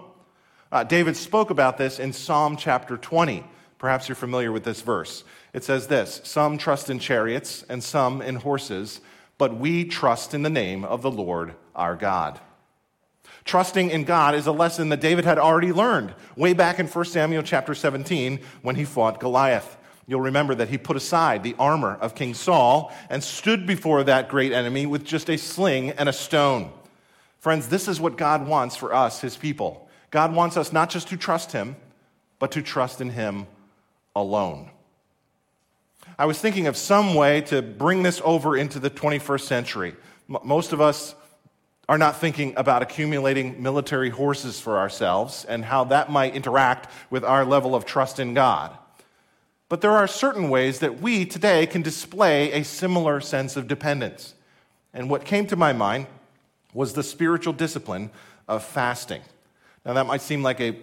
Uh, 0.74 0.82
David 0.82 1.16
spoke 1.16 1.50
about 1.50 1.78
this 1.78 2.00
in 2.00 2.12
Psalm 2.12 2.56
chapter 2.56 2.96
20. 2.96 3.44
Perhaps 3.78 4.08
you're 4.08 4.16
familiar 4.16 4.50
with 4.50 4.64
this 4.64 4.80
verse. 4.80 5.22
It 5.52 5.62
says 5.62 5.86
this 5.86 6.20
Some 6.24 6.58
trust 6.58 6.90
in 6.90 6.98
chariots 6.98 7.64
and 7.68 7.80
some 7.80 8.20
in 8.20 8.34
horses, 8.34 9.00
but 9.38 9.56
we 9.56 9.84
trust 9.84 10.34
in 10.34 10.42
the 10.42 10.50
name 10.50 10.84
of 10.84 11.00
the 11.00 11.12
Lord 11.12 11.54
our 11.76 11.94
God. 11.94 12.40
Trusting 13.44 13.90
in 13.90 14.02
God 14.02 14.34
is 14.34 14.48
a 14.48 14.52
lesson 14.52 14.88
that 14.88 15.00
David 15.00 15.24
had 15.24 15.38
already 15.38 15.72
learned 15.72 16.12
way 16.34 16.54
back 16.54 16.80
in 16.80 16.88
1 16.88 17.04
Samuel 17.04 17.44
chapter 17.44 17.76
17 17.76 18.40
when 18.62 18.74
he 18.74 18.84
fought 18.84 19.20
Goliath. 19.20 19.76
You'll 20.08 20.22
remember 20.22 20.56
that 20.56 20.70
he 20.70 20.76
put 20.76 20.96
aside 20.96 21.44
the 21.44 21.54
armor 21.56 21.94
of 22.00 22.16
King 22.16 22.34
Saul 22.34 22.92
and 23.08 23.22
stood 23.22 23.64
before 23.64 24.02
that 24.02 24.28
great 24.28 24.50
enemy 24.50 24.86
with 24.86 25.04
just 25.04 25.30
a 25.30 25.38
sling 25.38 25.90
and 25.90 26.08
a 26.08 26.12
stone. 26.12 26.72
Friends, 27.38 27.68
this 27.68 27.86
is 27.86 28.00
what 28.00 28.16
God 28.16 28.48
wants 28.48 28.74
for 28.74 28.92
us, 28.92 29.20
his 29.20 29.36
people. 29.36 29.83
God 30.14 30.32
wants 30.32 30.56
us 30.56 30.72
not 30.72 30.90
just 30.90 31.08
to 31.08 31.16
trust 31.16 31.50
Him, 31.50 31.74
but 32.38 32.52
to 32.52 32.62
trust 32.62 33.00
in 33.00 33.10
Him 33.10 33.48
alone. 34.14 34.70
I 36.16 36.26
was 36.26 36.38
thinking 36.38 36.68
of 36.68 36.76
some 36.76 37.16
way 37.16 37.40
to 37.40 37.62
bring 37.62 38.04
this 38.04 38.22
over 38.24 38.56
into 38.56 38.78
the 38.78 38.90
21st 38.90 39.40
century. 39.40 39.96
M- 40.30 40.38
most 40.44 40.72
of 40.72 40.80
us 40.80 41.16
are 41.88 41.98
not 41.98 42.20
thinking 42.20 42.54
about 42.56 42.80
accumulating 42.80 43.60
military 43.60 44.10
horses 44.10 44.60
for 44.60 44.78
ourselves 44.78 45.44
and 45.46 45.64
how 45.64 45.82
that 45.82 46.12
might 46.12 46.36
interact 46.36 46.88
with 47.10 47.24
our 47.24 47.44
level 47.44 47.74
of 47.74 47.84
trust 47.84 48.20
in 48.20 48.34
God. 48.34 48.70
But 49.68 49.80
there 49.80 49.90
are 49.90 50.06
certain 50.06 50.48
ways 50.48 50.78
that 50.78 51.00
we 51.00 51.26
today 51.26 51.66
can 51.66 51.82
display 51.82 52.52
a 52.52 52.62
similar 52.62 53.20
sense 53.20 53.56
of 53.56 53.66
dependence. 53.66 54.34
And 54.92 55.10
what 55.10 55.24
came 55.24 55.48
to 55.48 55.56
my 55.56 55.72
mind 55.72 56.06
was 56.72 56.92
the 56.92 57.02
spiritual 57.02 57.52
discipline 57.52 58.12
of 58.46 58.62
fasting. 58.62 59.22
Now, 59.84 59.92
that 59.94 60.06
might 60.06 60.22
seem 60.22 60.42
like 60.42 60.60
a 60.60 60.76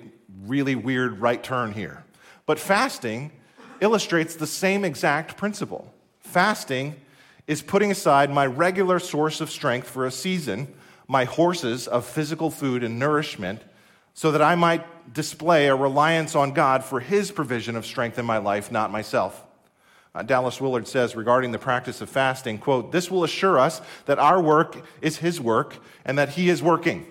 really 0.45 0.75
weird 0.75 1.19
right 1.19 1.41
turn 1.41 1.73
here, 1.73 2.03
but 2.45 2.59
fasting 2.59 3.31
illustrates 3.79 4.35
the 4.35 4.47
same 4.47 4.85
exact 4.85 5.37
principle. 5.37 5.91
Fasting 6.19 6.95
is 7.47 7.61
putting 7.61 7.91
aside 7.91 8.29
my 8.29 8.45
regular 8.45 8.99
source 8.99 9.41
of 9.41 9.49
strength 9.49 9.89
for 9.89 10.05
a 10.05 10.11
season, 10.11 10.73
my 11.07 11.25
horses 11.25 11.87
of 11.87 12.05
physical 12.05 12.51
food 12.51 12.83
and 12.83 12.99
nourishment, 12.99 13.61
so 14.13 14.31
that 14.31 14.41
I 14.41 14.55
might 14.55 15.13
display 15.13 15.67
a 15.67 15.75
reliance 15.75 16.35
on 16.35 16.53
God 16.53 16.83
for 16.83 16.99
His 16.99 17.31
provision 17.31 17.75
of 17.75 17.85
strength 17.85 18.19
in 18.19 18.25
my 18.25 18.37
life, 18.37 18.71
not 18.71 18.91
myself. 18.91 19.43
Uh, 20.13 20.21
Dallas 20.21 20.61
Willard 20.61 20.87
says 20.87 21.15
regarding 21.15 21.51
the 21.51 21.59
practice 21.59 22.01
of 22.01 22.09
fasting, 22.09 22.57
quote, 22.57 22.91
this 22.91 23.09
will 23.09 23.23
assure 23.23 23.57
us 23.57 23.81
that 24.05 24.19
our 24.19 24.41
work 24.41 24.85
is 25.01 25.17
His 25.17 25.41
work 25.41 25.77
and 26.05 26.17
that 26.17 26.29
He 26.29 26.49
is 26.49 26.61
working. 26.61 27.10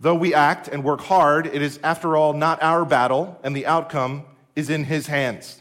Though 0.00 0.14
we 0.14 0.32
act 0.32 0.68
and 0.68 0.84
work 0.84 1.00
hard, 1.00 1.46
it 1.46 1.60
is, 1.60 1.80
after 1.82 2.16
all, 2.16 2.32
not 2.32 2.62
our 2.62 2.84
battle, 2.84 3.38
and 3.42 3.56
the 3.56 3.66
outcome 3.66 4.24
is 4.54 4.70
in 4.70 4.84
His 4.84 5.08
hands. 5.08 5.60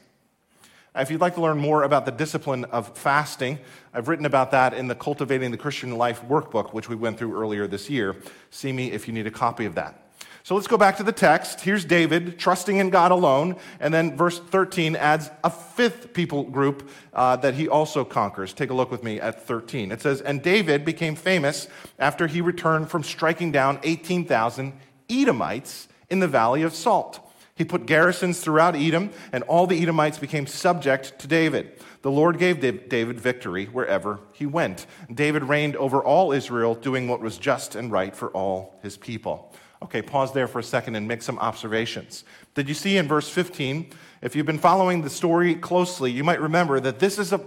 If 0.96 1.10
you'd 1.10 1.22
like 1.22 1.36
to 1.36 1.42
learn 1.42 1.58
more 1.58 1.84
about 1.84 2.06
the 2.06 2.12
discipline 2.12 2.66
of 2.66 2.96
fasting, 2.98 3.58
I've 3.94 4.08
written 4.08 4.26
about 4.26 4.52
that 4.52 4.74
in 4.74 4.88
the 4.88 4.96
Cultivating 4.96 5.50
the 5.50 5.58
Christian 5.58 5.98
Life 5.98 6.22
workbook, 6.28 6.74
which 6.74 6.88
we 6.88 6.96
went 6.96 7.18
through 7.18 7.40
earlier 7.40 7.68
this 7.68 7.90
year. 7.90 8.16
See 8.52 8.72
me 8.72 8.92
if 8.92 9.08
you 9.08 9.14
need 9.14 9.26
a 9.26 9.32
copy 9.32 9.66
of 9.66 9.76
that. 9.76 10.07
So 10.48 10.56
let's 10.56 10.68
go 10.68 10.78
back 10.78 10.96
to 10.96 11.04
the 11.04 11.12
text. 11.12 11.60
Here's 11.60 11.84
David 11.84 12.40
trusting 12.40 12.78
in 12.78 12.90
God 12.90 13.12
alone. 13.12 13.58
And 13.82 13.94
then 13.94 14.16
verse 14.16 14.40
13 14.40 14.96
adds 14.96 15.30
a 15.44 15.50
fifth 15.50 16.14
people 16.14 16.46
group 16.46 16.90
uh, 17.12 17.36
that 17.36 17.56
he 17.56 17.68
also 17.68 18.06
conquers. 18.06 18.54
Take 18.54 18.70
a 18.70 18.74
look 18.74 18.90
with 18.90 19.04
me 19.04 19.20
at 19.20 19.46
13. 19.46 19.92
It 19.92 20.02
says, 20.02 20.22
And 20.22 20.42
David 20.42 20.86
became 20.86 21.18
famous 21.18 21.68
after 22.00 22.28
he 22.28 22.40
returned 22.40 22.90
from 22.90 23.04
striking 23.04 23.52
down 23.52 23.82
18,000 23.84 24.72
Edomites 25.10 25.90
in 26.10 26.22
the 26.22 26.30
valley 26.30 26.64
of 26.64 26.74
Salt. 26.74 27.20
He 27.56 27.66
put 27.66 27.86
garrisons 27.86 28.40
throughout 28.40 28.78
Edom, 28.78 29.12
and 29.34 29.44
all 29.44 29.68
the 29.68 29.82
Edomites 29.82 30.18
became 30.18 30.48
subject 30.48 31.20
to 31.20 31.28
David. 31.28 31.78
The 32.04 32.12
Lord 32.12 32.40
gave 32.40 32.62
David 32.62 33.20
victory 33.20 33.66
wherever 33.66 34.22
he 34.32 34.46
went. 34.46 34.86
David 35.14 35.44
reigned 35.44 35.76
over 35.76 36.02
all 36.02 36.32
Israel, 36.32 36.74
doing 36.74 37.10
what 37.10 37.20
was 37.20 37.38
just 37.38 37.76
and 37.76 37.92
right 37.92 38.16
for 38.16 38.30
all 38.30 38.80
his 38.82 38.96
people. 38.96 39.54
Okay, 39.84 40.02
pause 40.02 40.34
there 40.34 40.48
for 40.48 40.60
a 40.60 40.64
second 40.64 40.96
and 40.96 41.08
make 41.08 41.22
some 41.22 41.38
observations. 41.40 42.24
Did 42.56 42.68
you 42.68 42.74
see 42.74 42.98
in 42.98 43.08
verse 43.08 43.30
15? 43.30 43.92
If 44.22 44.36
you've 44.36 44.46
been 44.46 44.58
following 44.58 45.04
the 45.04 45.10
story 45.10 45.54
closely, 45.54 46.12
you 46.12 46.24
might 46.24 46.42
remember 46.42 46.80
that 46.80 47.00
this 47.00 47.20
is 47.20 47.34
a 47.34 47.42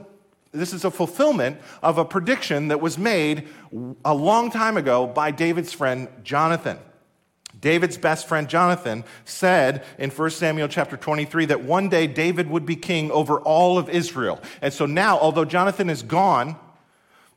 this 0.53 0.73
is 0.73 0.85
a 0.85 0.91
fulfillment 0.91 1.61
of 1.81 1.99
a 1.99 2.05
prediction 2.05 2.69
that 2.69 2.81
was 2.81 2.99
made 2.99 3.47
a 4.05 4.13
long 4.13 4.51
time 4.51 4.77
ago 4.77 5.07
by 5.07 5.31
David's 5.31 5.73
friend 5.73 6.09
Jonathan. 6.25 6.77
David's 7.61 7.97
best 7.97 8.27
friend 8.27 8.49
Jonathan 8.49 9.05
said 9.25 9.85
in 9.97 10.11
1 10.11 10.31
Samuel 10.31 10.67
chapter 10.67 10.97
23 10.97 11.47
that 11.47 11.63
one 11.63 11.89
day 11.89 12.09
David 12.09 12.51
would 12.51 12.67
be 12.67 12.75
king 12.75 13.13
over 13.13 13.39
all 13.39 13.79
of 13.79 13.89
Israel. 13.89 14.41
And 14.61 14.73
so 14.73 14.87
now, 14.87 15.19
although 15.21 15.45
Jonathan 15.45 15.89
is 15.89 16.03
gone, 16.03 16.57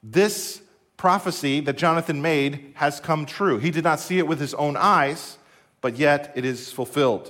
this 0.01 0.62
prophecy 1.03 1.59
that 1.59 1.77
Jonathan 1.77 2.21
made 2.21 2.71
has 2.75 3.01
come 3.01 3.25
true. 3.25 3.57
He 3.57 3.71
did 3.71 3.83
not 3.83 3.99
see 3.99 4.19
it 4.19 4.25
with 4.25 4.39
his 4.39 4.53
own 4.53 4.77
eyes, 4.77 5.37
but 5.81 5.97
yet 5.97 6.31
it 6.33 6.45
is 6.45 6.71
fulfilled. 6.71 7.29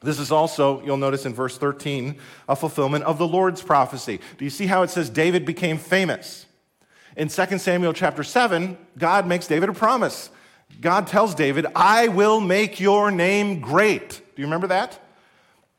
This 0.00 0.20
is 0.20 0.30
also, 0.30 0.80
you'll 0.84 0.96
notice 0.96 1.26
in 1.26 1.34
verse 1.34 1.58
13, 1.58 2.14
a 2.48 2.54
fulfillment 2.54 3.02
of 3.02 3.18
the 3.18 3.26
Lord's 3.26 3.62
prophecy. 3.62 4.20
Do 4.38 4.44
you 4.44 4.50
see 4.50 4.68
how 4.68 4.82
it 4.82 4.90
says 4.90 5.10
David 5.10 5.44
became 5.44 5.76
famous? 5.76 6.46
In 7.16 7.26
2 7.26 7.58
Samuel 7.58 7.94
chapter 7.94 8.22
7, 8.22 8.78
God 8.96 9.26
makes 9.26 9.48
David 9.48 9.70
a 9.70 9.72
promise. 9.72 10.30
God 10.80 11.08
tells 11.08 11.34
David, 11.34 11.66
I 11.74 12.06
will 12.06 12.38
make 12.38 12.78
your 12.78 13.10
name 13.10 13.58
great. 13.58 14.08
Do 14.08 14.40
you 14.40 14.44
remember 14.44 14.68
that? 14.68 15.00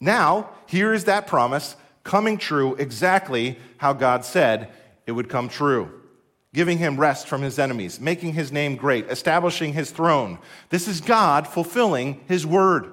Now, 0.02 0.50
here 0.68 0.94
is 0.94 1.06
that 1.06 1.28
promise 1.28 1.78
coming 2.04 2.38
true 2.38 2.76
exactly 2.76 3.58
how 3.78 3.94
God 3.94 4.26
said 4.26 4.68
it 5.06 5.14
would 5.14 5.30
come 5.30 5.48
true 5.48 6.01
giving 6.54 6.78
him 6.78 7.00
rest 7.00 7.28
from 7.28 7.42
his 7.42 7.58
enemies, 7.58 8.00
making 8.00 8.34
his 8.34 8.52
name 8.52 8.76
great, 8.76 9.08
establishing 9.10 9.74
his 9.74 9.92
throne. 9.92 10.38
This 10.70 10.88
is 10.88 11.00
God 11.00 11.48
fulfilling 11.48 12.22
his 12.28 12.46
word. 12.46 12.92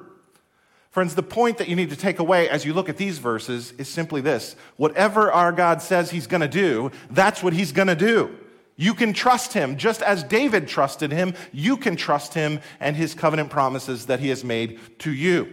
Friends, 0.90 1.14
the 1.14 1.22
point 1.22 1.58
that 1.58 1.68
you 1.68 1.76
need 1.76 1.90
to 1.90 1.96
take 1.96 2.18
away 2.18 2.48
as 2.48 2.64
you 2.64 2.72
look 2.72 2.88
at 2.88 2.96
these 2.96 3.18
verses 3.18 3.72
is 3.72 3.88
simply 3.88 4.20
this 4.20 4.56
whatever 4.76 5.30
our 5.30 5.52
God 5.52 5.82
says 5.82 6.10
he's 6.10 6.26
going 6.26 6.40
to 6.40 6.48
do, 6.48 6.90
that's 7.10 7.42
what 7.42 7.52
he's 7.52 7.72
going 7.72 7.88
to 7.88 7.96
do. 7.96 8.36
You 8.76 8.94
can 8.94 9.12
trust 9.12 9.52
him. 9.52 9.76
Just 9.76 10.02
as 10.02 10.22
David 10.22 10.68
trusted 10.68 11.10
him, 11.10 11.34
you 11.52 11.76
can 11.76 11.96
trust 11.96 12.34
him 12.34 12.60
and 12.78 12.96
his 12.96 13.12
covenant 13.12 13.50
promises 13.50 14.06
that 14.06 14.20
he 14.20 14.28
has 14.28 14.44
made 14.44 14.78
to 15.00 15.10
you. 15.12 15.52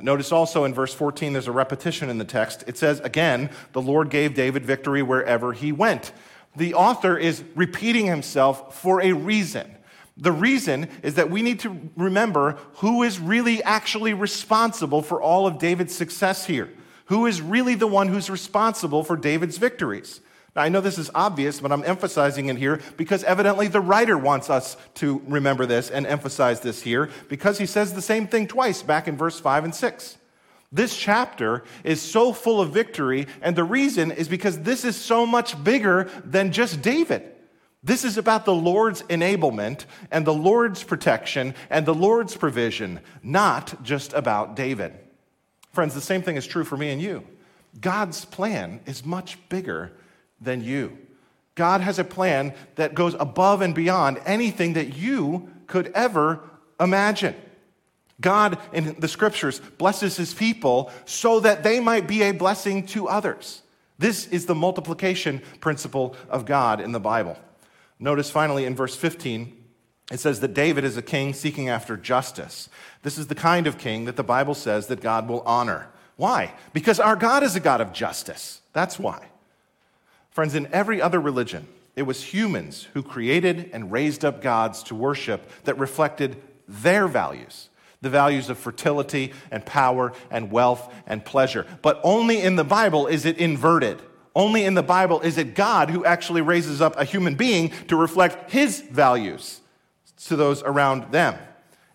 Notice 0.00 0.30
also 0.30 0.64
in 0.64 0.74
verse 0.74 0.92
14, 0.92 1.32
there's 1.32 1.46
a 1.46 1.52
repetition 1.52 2.10
in 2.10 2.18
the 2.18 2.24
text. 2.24 2.64
It 2.66 2.76
says, 2.76 3.00
again, 3.00 3.48
the 3.72 3.80
Lord 3.80 4.10
gave 4.10 4.34
David 4.34 4.66
victory 4.66 5.02
wherever 5.02 5.52
he 5.52 5.72
went 5.72 6.12
the 6.56 6.74
author 6.74 7.16
is 7.16 7.42
repeating 7.54 8.06
himself 8.06 8.80
for 8.80 9.02
a 9.02 9.12
reason. 9.12 9.74
The 10.16 10.32
reason 10.32 10.88
is 11.02 11.14
that 11.14 11.30
we 11.30 11.42
need 11.42 11.60
to 11.60 11.90
remember 11.96 12.58
who 12.74 13.02
is 13.02 13.18
really 13.18 13.62
actually 13.62 14.14
responsible 14.14 15.02
for 15.02 15.20
all 15.20 15.46
of 15.46 15.58
David's 15.58 15.94
success 15.94 16.46
here. 16.46 16.70
Who 17.06 17.26
is 17.26 17.42
really 17.42 17.74
the 17.74 17.86
one 17.86 18.08
who's 18.08 18.30
responsible 18.30 19.02
for 19.02 19.16
David's 19.16 19.58
victories? 19.58 20.20
Now, 20.54 20.62
I 20.62 20.68
know 20.68 20.80
this 20.80 20.98
is 20.98 21.10
obvious, 21.14 21.60
but 21.60 21.72
I'm 21.72 21.84
emphasizing 21.84 22.48
it 22.48 22.56
here 22.56 22.80
because 22.96 23.24
evidently 23.24 23.66
the 23.66 23.80
writer 23.80 24.16
wants 24.16 24.50
us 24.50 24.76
to 24.94 25.20
remember 25.26 25.66
this 25.66 25.90
and 25.90 26.06
emphasize 26.06 26.60
this 26.60 26.82
here 26.82 27.10
because 27.28 27.58
he 27.58 27.66
says 27.66 27.92
the 27.92 28.02
same 28.02 28.28
thing 28.28 28.46
twice 28.46 28.82
back 28.82 29.08
in 29.08 29.16
verse 29.16 29.40
5 29.40 29.64
and 29.64 29.74
6. 29.74 30.16
This 30.74 30.96
chapter 30.96 31.62
is 31.84 32.02
so 32.02 32.32
full 32.32 32.60
of 32.60 32.72
victory, 32.72 33.28
and 33.40 33.54
the 33.54 33.62
reason 33.62 34.10
is 34.10 34.26
because 34.26 34.58
this 34.58 34.84
is 34.84 34.96
so 34.96 35.24
much 35.24 35.62
bigger 35.62 36.10
than 36.24 36.50
just 36.50 36.82
David. 36.82 37.22
This 37.84 38.04
is 38.04 38.18
about 38.18 38.44
the 38.44 38.54
Lord's 38.54 39.02
enablement 39.02 39.84
and 40.10 40.26
the 40.26 40.34
Lord's 40.34 40.82
protection 40.82 41.54
and 41.70 41.86
the 41.86 41.94
Lord's 41.94 42.36
provision, 42.36 42.98
not 43.22 43.84
just 43.84 44.14
about 44.14 44.56
David. 44.56 44.92
Friends, 45.70 45.94
the 45.94 46.00
same 46.00 46.22
thing 46.22 46.36
is 46.36 46.46
true 46.46 46.64
for 46.64 46.76
me 46.76 46.90
and 46.90 47.00
you. 47.00 47.22
God's 47.80 48.24
plan 48.24 48.80
is 48.84 49.04
much 49.04 49.38
bigger 49.48 49.92
than 50.40 50.60
you. 50.60 50.98
God 51.54 51.82
has 51.82 52.00
a 52.00 52.04
plan 52.04 52.52
that 52.74 52.96
goes 52.96 53.14
above 53.20 53.60
and 53.60 53.76
beyond 53.76 54.20
anything 54.26 54.72
that 54.72 54.96
you 54.96 55.50
could 55.68 55.92
ever 55.94 56.40
imagine. 56.80 57.36
God 58.20 58.58
in 58.72 58.96
the 58.98 59.08
scriptures 59.08 59.60
blesses 59.78 60.16
his 60.16 60.34
people 60.34 60.90
so 61.04 61.40
that 61.40 61.62
they 61.62 61.80
might 61.80 62.06
be 62.06 62.22
a 62.22 62.32
blessing 62.32 62.86
to 62.88 63.08
others. 63.08 63.62
This 63.98 64.26
is 64.28 64.46
the 64.46 64.54
multiplication 64.54 65.42
principle 65.60 66.16
of 66.28 66.44
God 66.44 66.80
in 66.80 66.92
the 66.92 67.00
Bible. 67.00 67.38
Notice 67.98 68.30
finally 68.30 68.64
in 68.64 68.74
verse 68.74 68.96
15, 68.96 69.64
it 70.12 70.20
says 70.20 70.40
that 70.40 70.54
David 70.54 70.84
is 70.84 70.96
a 70.96 71.02
king 71.02 71.32
seeking 71.32 71.68
after 71.68 71.96
justice. 71.96 72.68
This 73.02 73.18
is 73.18 73.28
the 73.28 73.34
kind 73.34 73.66
of 73.66 73.78
king 73.78 74.04
that 74.04 74.16
the 74.16 74.24
Bible 74.24 74.54
says 74.54 74.88
that 74.88 75.00
God 75.00 75.28
will 75.28 75.40
honor. 75.42 75.88
Why? 76.16 76.54
Because 76.72 77.00
our 77.00 77.16
God 77.16 77.42
is 77.42 77.56
a 77.56 77.60
God 77.60 77.80
of 77.80 77.92
justice. 77.92 78.60
That's 78.72 78.98
why. 78.98 79.28
Friends, 80.30 80.54
in 80.54 80.68
every 80.72 81.00
other 81.00 81.20
religion, 81.20 81.66
it 81.96 82.02
was 82.02 82.22
humans 82.22 82.88
who 82.92 83.02
created 83.02 83.70
and 83.72 83.90
raised 83.90 84.24
up 84.24 84.42
gods 84.42 84.82
to 84.84 84.94
worship 84.94 85.48
that 85.64 85.78
reflected 85.78 86.36
their 86.66 87.06
values 87.06 87.68
the 88.04 88.10
values 88.10 88.48
of 88.48 88.58
fertility 88.58 89.32
and 89.50 89.66
power 89.66 90.12
and 90.30 90.52
wealth 90.52 90.92
and 91.08 91.24
pleasure. 91.24 91.66
But 91.82 92.00
only 92.04 92.40
in 92.40 92.54
the 92.54 92.62
Bible 92.62 93.08
is 93.08 93.24
it 93.24 93.38
inverted. 93.38 94.00
Only 94.36 94.64
in 94.64 94.74
the 94.74 94.82
Bible 94.82 95.20
is 95.20 95.38
it 95.38 95.54
God 95.54 95.90
who 95.90 96.04
actually 96.04 96.42
raises 96.42 96.80
up 96.80 96.96
a 96.96 97.04
human 97.04 97.34
being 97.34 97.70
to 97.88 97.96
reflect 97.96 98.52
his 98.52 98.80
values 98.80 99.60
to 100.26 100.36
those 100.36 100.62
around 100.62 101.10
them. 101.12 101.36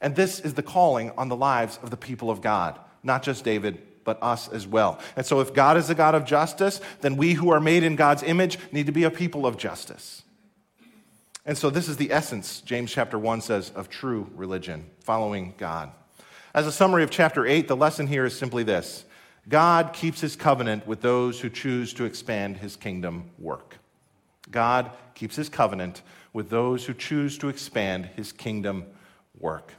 And 0.01 0.16
this 0.16 0.39
is 0.39 0.54
the 0.54 0.63
calling 0.63 1.12
on 1.18 1.30
the 1.30 1.36
lives 1.36 1.80
of 1.84 1.89
the 1.89 1.98
people 1.98 2.30
of 2.30 2.42
God, 2.42 2.80
not 3.04 3.24
just 3.24 3.44
David, 3.44 3.82
but 4.06 4.22
us 4.24 4.48
as 4.48 4.66
well. 4.66 5.00
And 5.16 5.25
so, 5.25 5.42
if 5.42 5.54
God 5.54 5.78
is 5.78 5.89
a 5.89 5.96
God 5.96 6.16
of 6.16 6.25
justice, 6.25 6.80
then 7.01 7.18
we 7.18 7.34
who 7.34 7.51
are 7.51 7.60
made 7.60 7.84
in 7.84 7.96
God's 7.96 8.24
image 8.24 8.58
need 8.72 8.86
to 8.86 8.92
be 8.92 9.04
a 9.04 9.12
people 9.12 9.46
of 9.46 9.58
justice. 9.58 10.24
And 11.50 11.58
so, 11.58 11.72
this 11.72 11.88
is 11.88 11.98
the 11.98 12.12
essence, 12.12 12.62
James 12.62 12.91
chapter 12.91 13.18
1 13.18 13.41
says, 13.41 13.72
of 13.72 13.89
true 13.89 14.29
religion, 14.36 14.86
following 15.00 15.56
God. 15.58 15.89
As 16.53 16.68
a 16.68 16.72
summary 16.72 17.01
of 17.01 17.10
chapter 17.10 17.44
8, 17.44 17.68
the 17.68 17.75
lesson 17.75 18.06
here 18.06 18.24
is 18.25 18.38
simply 18.38 18.62
this 18.62 19.03
God 19.48 19.91
keeps 19.91 20.22
his 20.22 20.36
covenant 20.36 20.86
with 20.86 21.01
those 21.01 21.39
who 21.39 21.50
choose 21.50 21.91
to 21.96 22.06
expand 22.06 22.58
his 22.58 22.75
kingdom 22.75 23.32
work. 23.39 23.77
God 24.51 24.91
keeps 25.15 25.36
his 25.36 25.50
covenant 25.50 26.03
with 26.34 26.51
those 26.51 26.86
who 26.86 26.94
choose 26.94 27.36
to 27.39 27.50
expand 27.50 28.06
his 28.15 28.32
kingdom 28.32 28.86
work. 29.39 29.74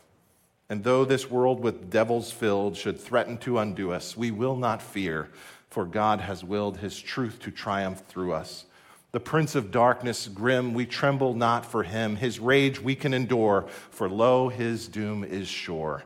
And 0.68 0.82
though 0.82 1.04
this 1.04 1.30
world 1.30 1.60
with 1.60 1.88
devils 1.88 2.32
filled 2.32 2.76
should 2.76 2.98
threaten 2.98 3.38
to 3.38 3.60
undo 3.60 3.92
us, 3.92 4.16
we 4.16 4.32
will 4.32 4.56
not 4.56 4.82
fear, 4.82 5.28
for 5.68 5.84
God 5.84 6.20
has 6.20 6.42
willed 6.42 6.78
his 6.78 7.00
truth 7.00 7.38
to 7.42 7.52
triumph 7.52 8.02
through 8.08 8.32
us. 8.32 8.64
The 9.12 9.20
prince 9.20 9.54
of 9.54 9.70
darkness, 9.70 10.28
grim, 10.28 10.72
we 10.72 10.86
tremble 10.86 11.34
not 11.34 11.66
for 11.66 11.82
him. 11.82 12.16
His 12.16 12.38
rage 12.38 12.80
we 12.80 12.94
can 12.94 13.12
endure, 13.12 13.66
for 13.90 14.08
lo, 14.08 14.48
his 14.48 14.86
doom 14.86 15.24
is 15.24 15.48
sure. 15.48 16.04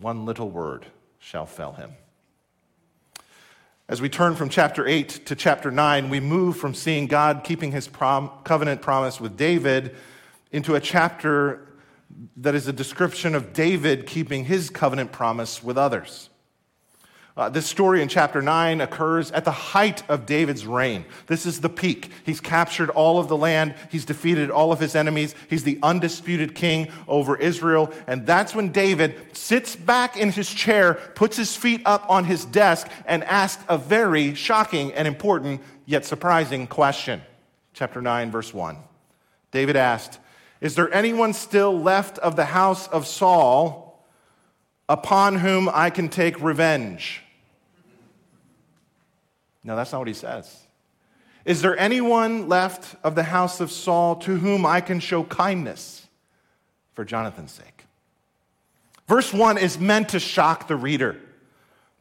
One 0.00 0.24
little 0.24 0.50
word 0.50 0.86
shall 1.18 1.46
fell 1.46 1.74
him. 1.74 1.92
As 3.88 4.00
we 4.00 4.08
turn 4.08 4.34
from 4.34 4.48
chapter 4.48 4.86
8 4.86 5.26
to 5.26 5.36
chapter 5.36 5.70
9, 5.70 6.08
we 6.08 6.18
move 6.18 6.56
from 6.56 6.74
seeing 6.74 7.06
God 7.06 7.42
keeping 7.44 7.70
his 7.70 7.86
prom- 7.86 8.30
covenant 8.42 8.82
promise 8.82 9.20
with 9.20 9.36
David 9.36 9.94
into 10.50 10.74
a 10.74 10.80
chapter 10.80 11.68
that 12.38 12.54
is 12.54 12.66
a 12.66 12.72
description 12.72 13.34
of 13.34 13.52
David 13.52 14.06
keeping 14.06 14.44
his 14.44 14.70
covenant 14.70 15.12
promise 15.12 15.62
with 15.62 15.78
others. 15.78 16.30
Uh, 17.34 17.48
this 17.48 17.64
story 17.64 18.02
in 18.02 18.08
chapter 18.08 18.42
9 18.42 18.82
occurs 18.82 19.30
at 19.30 19.46
the 19.46 19.50
height 19.50 20.02
of 20.10 20.26
David's 20.26 20.66
reign. 20.66 21.06
This 21.28 21.46
is 21.46 21.62
the 21.62 21.70
peak. 21.70 22.10
He's 22.24 22.40
captured 22.40 22.90
all 22.90 23.18
of 23.18 23.28
the 23.28 23.36
land, 23.38 23.74
he's 23.90 24.04
defeated 24.04 24.50
all 24.50 24.70
of 24.70 24.80
his 24.80 24.94
enemies, 24.94 25.34
he's 25.48 25.64
the 25.64 25.78
undisputed 25.82 26.54
king 26.54 26.88
over 27.08 27.36
Israel. 27.36 27.90
And 28.06 28.26
that's 28.26 28.54
when 28.54 28.70
David 28.70 29.34
sits 29.34 29.74
back 29.74 30.18
in 30.18 30.30
his 30.30 30.52
chair, 30.52 30.94
puts 31.14 31.38
his 31.38 31.56
feet 31.56 31.80
up 31.86 32.04
on 32.10 32.24
his 32.24 32.44
desk, 32.44 32.86
and 33.06 33.24
asks 33.24 33.64
a 33.66 33.78
very 33.78 34.34
shocking 34.34 34.92
and 34.92 35.08
important 35.08 35.62
yet 35.86 36.04
surprising 36.04 36.66
question. 36.66 37.22
Chapter 37.72 38.02
9, 38.02 38.30
verse 38.30 38.52
1. 38.52 38.76
David 39.52 39.76
asked, 39.76 40.18
Is 40.60 40.74
there 40.74 40.92
anyone 40.92 41.32
still 41.32 41.80
left 41.80 42.18
of 42.18 42.36
the 42.36 42.44
house 42.44 42.88
of 42.88 43.06
Saul? 43.06 43.81
Upon 44.92 45.36
whom 45.36 45.70
I 45.72 45.88
can 45.88 46.10
take 46.10 46.38
revenge. 46.42 47.22
No, 49.64 49.74
that's 49.74 49.90
not 49.90 50.00
what 50.00 50.08
he 50.08 50.12
says. 50.12 50.66
Is 51.46 51.62
there 51.62 51.78
anyone 51.78 52.46
left 52.46 52.94
of 53.02 53.14
the 53.14 53.22
house 53.22 53.60
of 53.60 53.70
Saul 53.70 54.16
to 54.16 54.36
whom 54.36 54.66
I 54.66 54.82
can 54.82 55.00
show 55.00 55.24
kindness 55.24 56.06
for 56.92 57.06
Jonathan's 57.06 57.52
sake? 57.52 57.86
Verse 59.08 59.32
1 59.32 59.56
is 59.56 59.78
meant 59.78 60.10
to 60.10 60.20
shock 60.20 60.68
the 60.68 60.76
reader. 60.76 61.18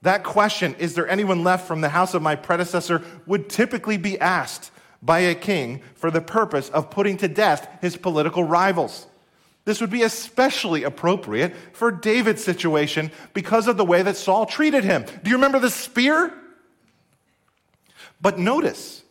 That 0.01 0.25
question, 0.25 0.75
is 0.77 0.93
there 0.93 1.07
anyone 1.07 1.45
left 1.45 1.69
from 1.69 1.79
the 1.79 1.89
house 1.89 2.13
of 2.13 2.21
my 2.21 2.35
predecessor, 2.35 3.01
would 3.25 3.47
typically 3.47 3.95
be 3.95 4.19
asked 4.19 4.69
by 5.01 5.19
a 5.19 5.33
king 5.33 5.81
for 5.95 6.11
the 6.11 6.19
purpose 6.19 6.67
of 6.67 6.89
putting 6.89 7.15
to 7.17 7.29
death 7.29 7.69
his 7.79 7.95
political 7.95 8.43
rivals. 8.43 9.07
This 9.63 9.79
would 9.79 9.91
be 9.91 10.03
especially 10.03 10.83
appropriate 10.83 11.55
for 11.73 11.91
David's 11.91 12.43
situation 12.43 13.11
because 13.33 13.67
of 13.67 13.77
the 13.77 13.85
way 13.85 14.01
that 14.01 14.17
Saul 14.17 14.45
treated 14.45 14.83
him. 14.83 15.05
Do 15.23 15.29
you 15.29 15.35
remember 15.35 15.59
the 15.59 15.69
spear? 15.69 16.33
But 18.19 18.39
notice, 18.39 19.03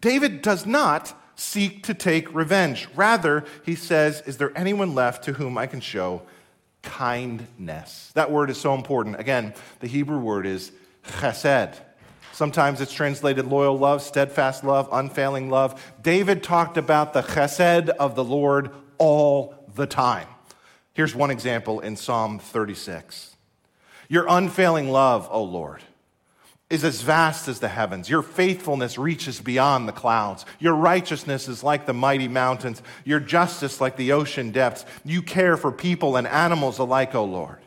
David 0.00 0.42
does 0.42 0.66
not 0.66 1.16
seek 1.36 1.84
to 1.84 1.94
take 1.94 2.32
revenge. 2.34 2.88
Rather, 2.94 3.44
he 3.64 3.74
says, 3.74 4.22
Is 4.26 4.36
there 4.36 4.56
anyone 4.56 4.94
left 4.94 5.24
to 5.24 5.32
whom 5.34 5.56
I 5.56 5.66
can 5.66 5.80
show 5.80 6.22
kindness? 6.82 8.10
That 8.14 8.30
word 8.30 8.50
is 8.50 8.60
so 8.60 8.74
important. 8.74 9.20
Again, 9.20 9.54
the 9.80 9.86
Hebrew 9.86 10.18
word 10.18 10.46
is 10.46 10.72
chesed. 11.04 11.76
Sometimes 12.32 12.80
it's 12.80 12.92
translated 12.92 13.46
loyal 13.46 13.78
love, 13.78 14.02
steadfast 14.02 14.64
love, 14.64 14.88
unfailing 14.90 15.50
love. 15.50 15.94
David 16.02 16.42
talked 16.42 16.76
about 16.76 17.12
the 17.12 17.22
chesed 17.22 17.88
of 17.88 18.14
the 18.14 18.24
Lord 18.24 18.70
all 18.98 19.61
the 19.74 19.86
time. 19.86 20.28
Here's 20.94 21.14
one 21.14 21.30
example 21.30 21.80
in 21.80 21.96
Psalm 21.96 22.38
36 22.38 23.36
Your 24.08 24.26
unfailing 24.28 24.90
love, 24.90 25.28
O 25.30 25.42
Lord, 25.42 25.82
is 26.68 26.84
as 26.84 27.02
vast 27.02 27.48
as 27.48 27.60
the 27.60 27.68
heavens. 27.68 28.08
Your 28.08 28.22
faithfulness 28.22 28.98
reaches 28.98 29.40
beyond 29.40 29.88
the 29.88 29.92
clouds. 29.92 30.44
Your 30.58 30.74
righteousness 30.74 31.48
is 31.48 31.62
like 31.62 31.86
the 31.86 31.94
mighty 31.94 32.28
mountains, 32.28 32.82
your 33.04 33.20
justice 33.20 33.80
like 33.80 33.96
the 33.96 34.12
ocean 34.12 34.52
depths. 34.52 34.84
You 35.04 35.22
care 35.22 35.56
for 35.56 35.72
people 35.72 36.16
and 36.16 36.26
animals 36.26 36.78
alike, 36.78 37.14
O 37.14 37.24
Lord. 37.24 37.58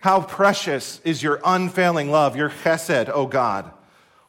How 0.00 0.22
precious 0.22 1.00
is 1.04 1.22
your 1.22 1.40
unfailing 1.44 2.10
love, 2.10 2.34
your 2.34 2.48
chesed, 2.48 3.10
O 3.10 3.26
God. 3.26 3.70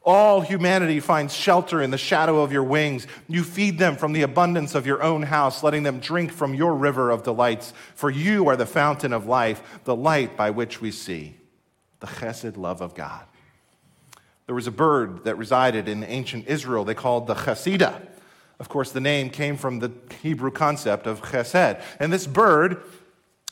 All 0.03 0.41
humanity 0.41 0.99
finds 0.99 1.35
shelter 1.35 1.81
in 1.81 1.91
the 1.91 1.97
shadow 1.97 2.41
of 2.41 2.51
your 2.51 2.63
wings. 2.63 3.05
You 3.27 3.43
feed 3.43 3.77
them 3.77 3.95
from 3.95 4.13
the 4.13 4.23
abundance 4.23 4.73
of 4.73 4.87
your 4.87 5.03
own 5.03 5.21
house, 5.21 5.61
letting 5.61 5.83
them 5.83 5.99
drink 5.99 6.31
from 6.31 6.55
your 6.55 6.73
river 6.73 7.11
of 7.11 7.21
delights. 7.21 7.71
For 7.93 8.09
you 8.09 8.47
are 8.47 8.55
the 8.55 8.65
fountain 8.65 9.13
of 9.13 9.27
life, 9.27 9.81
the 9.83 9.95
light 9.95 10.35
by 10.35 10.49
which 10.49 10.81
we 10.81 10.91
see 10.91 11.35
the 11.99 12.07
chesed 12.07 12.57
love 12.57 12.81
of 12.81 12.95
God. 12.95 13.23
There 14.47 14.55
was 14.55 14.65
a 14.65 14.71
bird 14.71 15.23
that 15.25 15.35
resided 15.35 15.87
in 15.87 16.03
ancient 16.03 16.47
Israel 16.47 16.83
they 16.83 16.95
called 16.95 17.27
the 17.27 17.35
chasida. 17.35 18.01
Of 18.59 18.69
course, 18.69 18.91
the 18.91 18.99
name 18.99 19.29
came 19.29 19.55
from 19.55 19.79
the 19.79 19.91
Hebrew 20.21 20.51
concept 20.51 21.05
of 21.05 21.21
chesed. 21.21 21.81
And 21.99 22.11
this 22.11 22.25
bird 22.25 22.81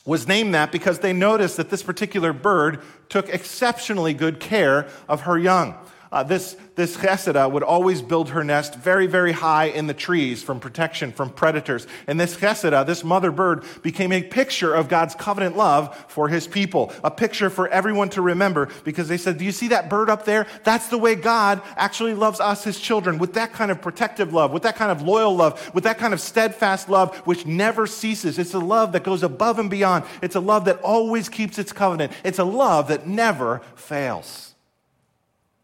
was 0.04 0.26
named 0.26 0.54
that 0.54 0.72
because 0.72 0.98
they 0.98 1.12
noticed 1.12 1.56
that 1.58 1.70
this 1.70 1.82
particular 1.82 2.32
bird 2.32 2.82
took 3.08 3.28
exceptionally 3.28 4.14
good 4.14 4.40
care 4.40 4.88
of 5.08 5.22
her 5.22 5.38
young. 5.38 5.74
Uh, 6.12 6.24
this, 6.24 6.56
this 6.74 6.96
cheseda 6.96 7.48
would 7.48 7.62
always 7.62 8.02
build 8.02 8.30
her 8.30 8.42
nest 8.42 8.74
very, 8.74 9.06
very 9.06 9.30
high 9.30 9.66
in 9.66 9.86
the 9.86 9.94
trees 9.94 10.42
from 10.42 10.58
protection 10.58 11.12
from 11.12 11.30
predators. 11.30 11.86
And 12.08 12.18
this 12.18 12.36
cheseda, 12.36 12.84
this 12.84 13.04
mother 13.04 13.30
bird, 13.30 13.64
became 13.82 14.10
a 14.10 14.20
picture 14.20 14.74
of 14.74 14.88
God's 14.88 15.14
covenant 15.14 15.56
love 15.56 15.96
for 16.08 16.28
his 16.28 16.48
people, 16.48 16.92
a 17.04 17.12
picture 17.12 17.48
for 17.48 17.68
everyone 17.68 18.08
to 18.10 18.22
remember 18.22 18.70
because 18.82 19.06
they 19.06 19.18
said, 19.18 19.38
Do 19.38 19.44
you 19.44 19.52
see 19.52 19.68
that 19.68 19.88
bird 19.88 20.10
up 20.10 20.24
there? 20.24 20.48
That's 20.64 20.88
the 20.88 20.98
way 20.98 21.14
God 21.14 21.62
actually 21.76 22.14
loves 22.14 22.40
us, 22.40 22.64
his 22.64 22.80
children, 22.80 23.18
with 23.18 23.34
that 23.34 23.52
kind 23.52 23.70
of 23.70 23.80
protective 23.80 24.32
love, 24.32 24.52
with 24.52 24.64
that 24.64 24.74
kind 24.74 24.90
of 24.90 25.02
loyal 25.02 25.36
love, 25.36 25.72
with 25.74 25.84
that 25.84 25.98
kind 25.98 26.12
of 26.12 26.20
steadfast 26.20 26.88
love, 26.88 27.14
which 27.18 27.46
never 27.46 27.86
ceases. 27.86 28.36
It's 28.36 28.54
a 28.54 28.58
love 28.58 28.90
that 28.92 29.04
goes 29.04 29.22
above 29.22 29.60
and 29.60 29.70
beyond. 29.70 30.04
It's 30.22 30.34
a 30.34 30.40
love 30.40 30.64
that 30.64 30.80
always 30.80 31.28
keeps 31.28 31.56
its 31.56 31.72
covenant. 31.72 32.12
It's 32.24 32.40
a 32.40 32.44
love 32.44 32.88
that 32.88 33.06
never 33.06 33.60
fails 33.76 34.49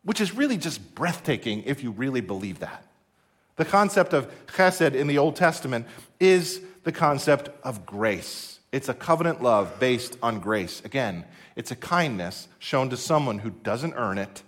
which 0.07 0.21
is 0.21 0.35
really 0.35 0.57
just 0.57 0.95
breathtaking 0.95 1.65
if 1.67 1.83
you 1.83 1.91
really 1.91 2.21
believe 2.21 2.61
that. 2.61 2.87
The 3.57 3.65
concept 3.65 4.13
of 4.13 4.31
chesed 4.47 4.95
in 4.95 5.09
the 5.09 5.19
Old 5.19 5.35
Testament 5.35 5.85
is 6.21 6.61
the 6.85 6.93
concept 6.93 7.51
of 7.65 7.85
grace. 7.85 8.61
It's 8.71 8.89
a 8.89 8.95
covenant 8.95 9.43
love 9.43 9.81
based 9.81 10.17
on 10.23 10.39
grace. 10.39 10.81
Again, 10.85 11.25
it's 11.57 11.73
a 11.73 11.77
kindness 11.77 12.47
shown 12.61 12.89
to 12.91 12.97
someone 12.97 13.41
who 13.41 13.51
doesn't 13.51 13.95
earn 13.95 14.19
it, 14.19 14.45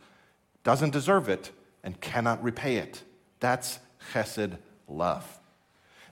doesn't 0.63 0.91
deserve 0.91 1.29
it, 1.29 1.51
and 1.83 2.01
cannot 2.01 2.41
repay 2.43 2.77
it. 2.77 3.03
That's 3.41 3.81
chesed 4.13 4.59
love. 4.87 5.41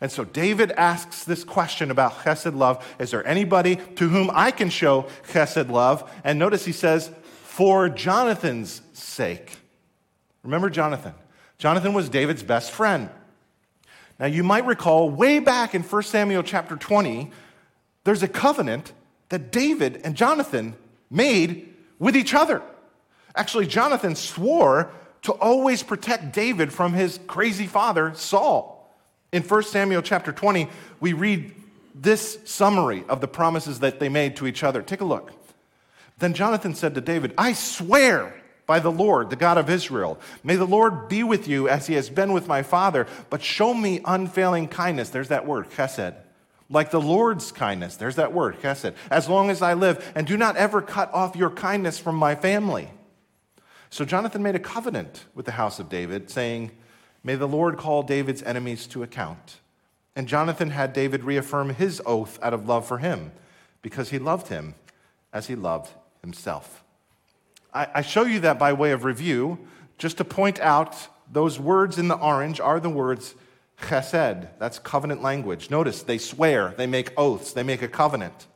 And 0.00 0.10
so 0.10 0.24
David 0.24 0.72
asks 0.72 1.22
this 1.22 1.44
question 1.44 1.92
about 1.92 2.14
chesed 2.18 2.56
love 2.56 2.84
Is 2.98 3.12
there 3.12 3.24
anybody 3.24 3.76
to 3.76 4.08
whom 4.08 4.28
I 4.34 4.50
can 4.50 4.70
show 4.70 5.06
chesed 5.30 5.70
love? 5.70 6.10
And 6.24 6.36
notice 6.36 6.64
he 6.64 6.72
says, 6.72 7.12
For 7.56 7.88
Jonathan's 7.88 8.82
sake. 8.92 9.56
Remember 10.42 10.68
Jonathan. 10.68 11.14
Jonathan 11.56 11.94
was 11.94 12.10
David's 12.10 12.42
best 12.42 12.70
friend. 12.70 13.08
Now, 14.20 14.26
you 14.26 14.44
might 14.44 14.66
recall 14.66 15.08
way 15.08 15.38
back 15.38 15.74
in 15.74 15.82
1 15.82 16.02
Samuel 16.02 16.42
chapter 16.42 16.76
20, 16.76 17.30
there's 18.04 18.22
a 18.22 18.28
covenant 18.28 18.92
that 19.30 19.52
David 19.52 20.02
and 20.04 20.14
Jonathan 20.14 20.76
made 21.08 21.74
with 21.98 22.14
each 22.14 22.34
other. 22.34 22.60
Actually, 23.34 23.66
Jonathan 23.66 24.16
swore 24.16 24.90
to 25.22 25.32
always 25.32 25.82
protect 25.82 26.34
David 26.34 26.74
from 26.74 26.92
his 26.92 27.18
crazy 27.26 27.66
father, 27.66 28.12
Saul. 28.16 28.94
In 29.32 29.42
1 29.42 29.62
Samuel 29.62 30.02
chapter 30.02 30.30
20, 30.30 30.68
we 31.00 31.14
read 31.14 31.54
this 31.94 32.38
summary 32.44 33.02
of 33.08 33.22
the 33.22 33.28
promises 33.28 33.80
that 33.80 33.98
they 33.98 34.10
made 34.10 34.36
to 34.36 34.46
each 34.46 34.62
other. 34.62 34.82
Take 34.82 35.00
a 35.00 35.06
look. 35.06 35.32
Then 36.18 36.32
Jonathan 36.32 36.74
said 36.74 36.94
to 36.94 37.00
David, 37.00 37.34
I 37.36 37.52
swear 37.52 38.34
by 38.66 38.80
the 38.80 38.90
Lord, 38.90 39.30
the 39.30 39.36
God 39.36 39.58
of 39.58 39.68
Israel. 39.68 40.18
May 40.42 40.56
the 40.56 40.64
Lord 40.64 41.08
be 41.08 41.22
with 41.22 41.46
you 41.46 41.68
as 41.68 41.86
he 41.86 41.94
has 41.94 42.08
been 42.08 42.32
with 42.32 42.48
my 42.48 42.62
father, 42.62 43.06
but 43.30 43.42
show 43.42 43.74
me 43.74 44.00
unfailing 44.04 44.68
kindness. 44.68 45.10
There's 45.10 45.28
that 45.28 45.46
word, 45.46 45.70
chesed. 45.70 46.16
Like 46.68 46.90
the 46.90 47.00
Lord's 47.00 47.52
kindness. 47.52 47.96
There's 47.96 48.16
that 48.16 48.32
word, 48.32 48.60
chesed. 48.60 48.94
As 49.10 49.28
long 49.28 49.50
as 49.50 49.62
I 49.62 49.74
live, 49.74 50.12
and 50.16 50.26
do 50.26 50.36
not 50.36 50.56
ever 50.56 50.82
cut 50.82 51.12
off 51.12 51.36
your 51.36 51.50
kindness 51.50 51.98
from 51.98 52.16
my 52.16 52.34
family. 52.34 52.90
So 53.90 54.04
Jonathan 54.04 54.42
made 54.42 54.56
a 54.56 54.60
covenant 54.60 55.26
with 55.34 55.44
the 55.46 55.52
house 55.52 55.78
of 55.78 55.88
David, 55.88 56.30
saying, 56.30 56.72
May 57.22 57.36
the 57.36 57.46
Lord 57.46 57.76
call 57.76 58.02
David's 58.02 58.42
enemies 58.42 58.86
to 58.88 59.02
account. 59.02 59.60
And 60.16 60.26
Jonathan 60.26 60.70
had 60.70 60.92
David 60.92 61.24
reaffirm 61.24 61.70
his 61.70 62.00
oath 62.04 62.38
out 62.42 62.54
of 62.54 62.66
love 62.66 62.86
for 62.86 62.98
him, 62.98 63.32
because 63.82 64.08
he 64.08 64.18
loved 64.18 64.48
him 64.48 64.74
as 65.32 65.46
he 65.46 65.54
loved 65.54 65.92
himself. 66.26 66.84
I, 67.72 67.88
I 67.94 68.02
show 68.02 68.24
you 68.24 68.40
that 68.40 68.58
by 68.58 68.72
way 68.72 68.92
of 68.92 69.04
review, 69.04 69.58
just 69.96 70.18
to 70.18 70.24
point 70.24 70.60
out 70.60 71.08
those 71.32 71.58
words 71.58 71.98
in 71.98 72.08
the 72.08 72.16
orange 72.16 72.60
are 72.60 72.80
the 72.80 72.90
words 72.90 73.34
chesed. 73.80 74.48
That's 74.58 74.78
covenant 74.78 75.22
language. 75.22 75.70
Notice 75.70 76.02
they 76.02 76.18
swear, 76.18 76.74
they 76.76 76.86
make 76.86 77.12
oaths, 77.16 77.52
they 77.52 77.62
make 77.62 77.82
a 77.82 77.88
covenant. 77.88 78.46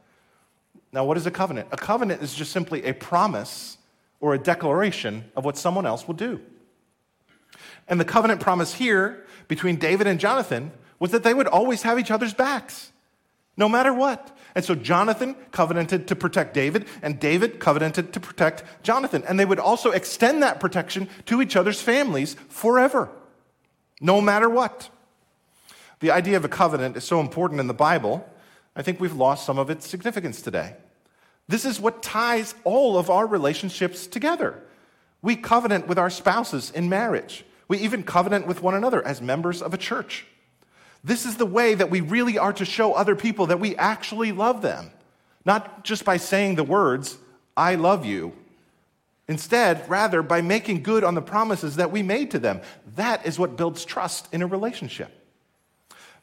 Now, 0.93 1.05
what 1.05 1.17
is 1.17 1.27
a 1.27 1.31
covenant? 1.31 1.69
A 1.71 1.77
covenant 1.77 2.21
is 2.23 2.35
just 2.35 2.51
simply 2.51 2.85
a 2.85 2.93
promise 2.93 3.79
or 4.19 4.35
a 4.35 4.39
declaration 4.39 5.25
of 5.37 5.45
what 5.45 5.57
someone 5.57 5.87
else 5.87 6.07
will 6.07 6.15
do. 6.15 6.41
And 7.89 8.01
the 8.01 8.05
covenant 8.05 8.41
promise 8.41 8.75
here 8.75 9.25
between 9.49 9.77
David 9.77 10.07
and 10.07 10.19
Jonathan 10.19 10.73
was 10.99 11.13
that 11.13 11.23
they 11.23 11.35
would 11.35 11.47
always 11.47 11.83
have 11.83 11.99
each 11.99 12.11
other's 12.11 12.35
backs, 12.35 12.93
no 13.57 13.69
matter 13.69 13.93
what. 13.93 14.37
And 14.55 14.65
so 14.65 14.75
Jonathan 14.75 15.37
covenanted 15.53 16.09
to 16.09 16.17
protect 16.17 16.55
David, 16.55 16.87
and 17.03 17.21
David 17.21 17.61
covenanted 17.61 18.13
to 18.13 18.21
protect 18.21 18.65
Jonathan. 18.83 19.23
And 19.29 19.39
they 19.39 19.45
would 19.45 19.59
also 19.59 19.91
extend 19.91 20.43
that 20.43 20.61
protection 20.61 21.09
to 21.27 21.41
each 21.41 21.57
other's 21.57 21.81
families 21.81 22.35
forever, 22.49 23.11
no 24.01 24.21
matter 24.21 24.49
what. 24.49 24.91
The 26.01 26.11
idea 26.11 26.37
of 26.37 26.45
a 26.45 26.49
covenant 26.49 26.97
is 26.97 27.05
so 27.05 27.21
important 27.21 27.61
in 27.61 27.67
the 27.67 27.75
Bible, 27.75 28.27
I 28.75 28.83
think 28.83 29.01
we've 29.01 29.15
lost 29.15 29.45
some 29.45 29.59
of 29.59 29.71
its 29.71 29.87
significance 29.87 30.41
today. 30.41 30.75
This 31.49 31.65
is 31.65 31.81
what 31.81 32.03
ties 32.03 32.55
all 32.65 32.97
of 32.97 33.11
our 33.11 33.27
relationships 33.27 34.07
together. 34.07 34.63
We 35.21 35.37
covenant 35.37 35.87
with 35.87 35.99
our 35.99 36.11
spouses 36.11 36.71
in 36.71 36.89
marriage. 36.89 37.45
We 37.69 37.79
even 37.79 38.05
covenant 38.05 38.47
with 38.47 38.63
one 38.63 38.75
another 38.75 39.05
as 39.07 39.21
members 39.21 39.61
of 39.61 39.75
a 39.75 39.79
church. 39.79 40.27
This 41.03 41.25
is 41.25 41.37
the 41.37 41.47
way 41.47 41.75
that 41.75 41.91
we 41.91 42.01
really 42.01 42.39
are 42.39 42.53
to 42.55 42.65
show 42.65 42.93
other 42.93 43.17
people 43.17 43.47
that 43.47 43.61
we 43.61 43.77
actually 43.77 44.33
love 44.33 44.63
them, 44.63 44.91
not 45.45 45.85
just 45.85 46.05
by 46.05 46.19
saying 46.19 46.57
the 46.57 46.65
words, 46.65 47.17
I 47.57 47.77
love 47.77 48.05
you. 48.05 48.33
Instead, 49.29 49.89
rather, 49.89 50.23
by 50.23 50.43
making 50.43 50.83
good 50.83 51.05
on 51.05 51.15
the 51.15 51.23
promises 51.23 51.77
that 51.77 51.93
we 51.93 52.03
made 52.03 52.33
to 52.33 52.39
them. 52.39 52.61
That 52.97 53.25
is 53.25 53.39
what 53.39 53.57
builds 53.57 53.85
trust 53.85 54.29
in 54.33 54.43
a 54.43 54.47
relationship. 54.47 55.11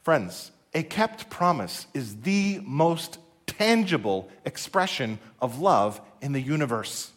Friends, 0.03 0.51
a 0.73 0.83
kept 0.83 1.29
promise 1.29 1.87
is 1.93 2.17
the 2.17 2.59
most 2.63 3.17
tangible 3.47 4.29
expression 4.45 5.19
of 5.41 5.59
love 5.59 6.01
in 6.21 6.33
the 6.33 6.41
universe. 6.41 7.11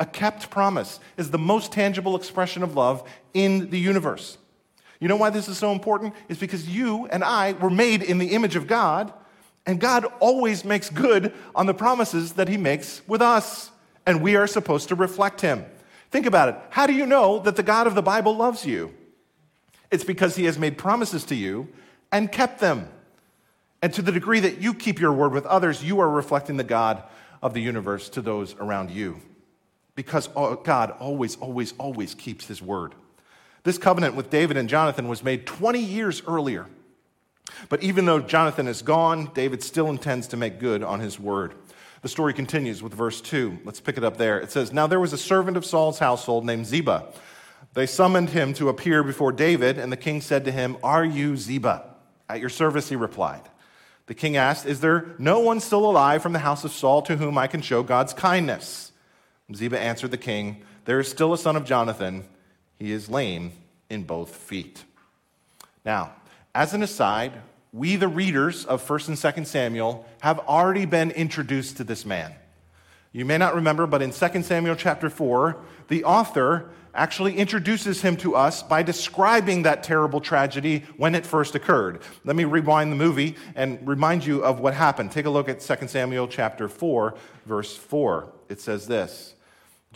A 0.00 0.06
kept 0.06 0.50
promise 0.50 1.00
is 1.16 1.30
the 1.30 1.38
most 1.38 1.72
tangible 1.72 2.16
expression 2.16 2.62
of 2.62 2.76
love 2.76 3.02
in 3.34 3.70
the 3.70 3.78
universe. 3.78 4.38
You 5.00 5.08
know 5.08 5.16
why 5.16 5.30
this 5.30 5.48
is 5.48 5.58
so 5.58 5.72
important? 5.72 6.14
It's 6.28 6.40
because 6.40 6.68
you 6.68 7.06
and 7.06 7.22
I 7.22 7.52
were 7.52 7.70
made 7.70 8.02
in 8.02 8.18
the 8.18 8.28
image 8.28 8.56
of 8.56 8.66
God, 8.66 9.12
and 9.64 9.80
God 9.80 10.06
always 10.18 10.64
makes 10.64 10.90
good 10.90 11.32
on 11.54 11.66
the 11.66 11.74
promises 11.74 12.32
that 12.32 12.48
He 12.48 12.56
makes 12.56 13.02
with 13.06 13.22
us, 13.22 13.70
and 14.06 14.22
we 14.22 14.34
are 14.36 14.46
supposed 14.46 14.88
to 14.88 14.94
reflect 14.94 15.40
Him. 15.40 15.64
Think 16.10 16.26
about 16.26 16.48
it. 16.48 16.56
How 16.70 16.86
do 16.86 16.94
you 16.94 17.06
know 17.06 17.38
that 17.40 17.56
the 17.56 17.62
God 17.62 17.86
of 17.86 17.94
the 17.94 18.02
Bible 18.02 18.34
loves 18.34 18.64
you? 18.64 18.94
It's 19.90 20.04
because 20.04 20.36
He 20.36 20.46
has 20.46 20.58
made 20.58 20.78
promises 20.78 21.24
to 21.26 21.34
you 21.34 21.68
and 22.10 22.32
kept 22.32 22.60
them. 22.60 22.88
And 23.80 23.92
to 23.94 24.02
the 24.02 24.10
degree 24.10 24.40
that 24.40 24.58
you 24.58 24.74
keep 24.74 24.98
your 24.98 25.12
word 25.12 25.32
with 25.32 25.46
others, 25.46 25.84
you 25.84 26.00
are 26.00 26.10
reflecting 26.10 26.56
the 26.56 26.64
God 26.64 27.02
of 27.42 27.54
the 27.54 27.60
universe 27.60 28.08
to 28.10 28.22
those 28.22 28.56
around 28.56 28.90
you. 28.90 29.20
Because 29.94 30.28
uh, 30.34 30.56
God 30.56 30.92
always, 30.98 31.36
always, 31.36 31.74
always 31.78 32.14
keeps 32.14 32.46
His 32.46 32.60
word. 32.60 32.94
This 33.68 33.76
covenant 33.76 34.14
with 34.14 34.30
David 34.30 34.56
and 34.56 34.66
Jonathan 34.66 35.08
was 35.08 35.22
made 35.22 35.44
20 35.44 35.78
years 35.78 36.22
earlier. 36.26 36.64
But 37.68 37.82
even 37.82 38.06
though 38.06 38.18
Jonathan 38.18 38.66
is 38.66 38.80
gone, 38.80 39.30
David 39.34 39.62
still 39.62 39.90
intends 39.90 40.28
to 40.28 40.38
make 40.38 40.58
good 40.58 40.82
on 40.82 41.00
his 41.00 41.20
word. 41.20 41.52
The 42.00 42.08
story 42.08 42.32
continues 42.32 42.82
with 42.82 42.94
verse 42.94 43.20
2. 43.20 43.58
Let's 43.66 43.82
pick 43.82 43.98
it 43.98 44.04
up 44.04 44.16
there. 44.16 44.40
It 44.40 44.50
says, 44.50 44.72
Now 44.72 44.86
there 44.86 44.98
was 44.98 45.12
a 45.12 45.18
servant 45.18 45.58
of 45.58 45.66
Saul's 45.66 45.98
household 45.98 46.46
named 46.46 46.64
Ziba. 46.64 47.12
They 47.74 47.84
summoned 47.84 48.30
him 48.30 48.54
to 48.54 48.70
appear 48.70 49.02
before 49.02 49.32
David, 49.32 49.76
and 49.76 49.92
the 49.92 49.98
king 49.98 50.22
said 50.22 50.46
to 50.46 50.50
him, 50.50 50.78
Are 50.82 51.04
you 51.04 51.36
Ziba? 51.36 51.94
At 52.26 52.40
your 52.40 52.48
service, 52.48 52.88
he 52.88 52.96
replied. 52.96 53.42
The 54.06 54.14
king 54.14 54.38
asked, 54.38 54.64
Is 54.64 54.80
there 54.80 55.14
no 55.18 55.40
one 55.40 55.60
still 55.60 55.84
alive 55.84 56.22
from 56.22 56.32
the 56.32 56.38
house 56.38 56.64
of 56.64 56.72
Saul 56.72 57.02
to 57.02 57.18
whom 57.18 57.36
I 57.36 57.48
can 57.48 57.60
show 57.60 57.82
God's 57.82 58.14
kindness? 58.14 58.92
Ziba 59.54 59.78
answered 59.78 60.10
the 60.10 60.16
king, 60.16 60.62
There 60.86 61.00
is 61.00 61.08
still 61.10 61.34
a 61.34 61.38
son 61.38 61.54
of 61.54 61.66
Jonathan 61.66 62.24
he 62.78 62.92
is 62.92 63.08
lame 63.08 63.52
in 63.90 64.04
both 64.04 64.34
feet. 64.34 64.84
Now, 65.84 66.12
as 66.54 66.74
an 66.74 66.82
aside, 66.82 67.32
we, 67.72 67.96
the 67.96 68.08
readers 68.08 68.64
of 68.64 68.86
1st 68.86 69.08
and 69.08 69.16
2nd 69.16 69.46
Samuel, 69.46 70.06
have 70.20 70.38
already 70.40 70.86
been 70.86 71.10
introduced 71.10 71.76
to 71.78 71.84
this 71.84 72.04
man. 72.06 72.34
You 73.12 73.24
may 73.24 73.38
not 73.38 73.54
remember, 73.54 73.86
but 73.86 74.02
in 74.02 74.10
2 74.10 74.42
Samuel 74.42 74.76
chapter 74.76 75.10
4, 75.10 75.56
the 75.88 76.04
author 76.04 76.70
actually 76.94 77.36
introduces 77.36 78.02
him 78.02 78.16
to 78.16 78.34
us 78.34 78.62
by 78.62 78.82
describing 78.82 79.62
that 79.62 79.82
terrible 79.82 80.20
tragedy 80.20 80.84
when 80.96 81.14
it 81.14 81.24
first 81.24 81.54
occurred. 81.54 82.00
Let 82.24 82.36
me 82.36 82.44
rewind 82.44 82.90
the 82.90 82.96
movie 82.96 83.36
and 83.54 83.86
remind 83.86 84.26
you 84.26 84.42
of 84.42 84.60
what 84.60 84.74
happened. 84.74 85.12
Take 85.12 85.26
a 85.26 85.30
look 85.30 85.48
at 85.48 85.60
2 85.60 85.88
Samuel 85.88 86.28
chapter 86.28 86.68
4, 86.68 87.14
verse 87.46 87.76
4. 87.76 88.32
It 88.48 88.60
says 88.60 88.86
this 88.86 89.34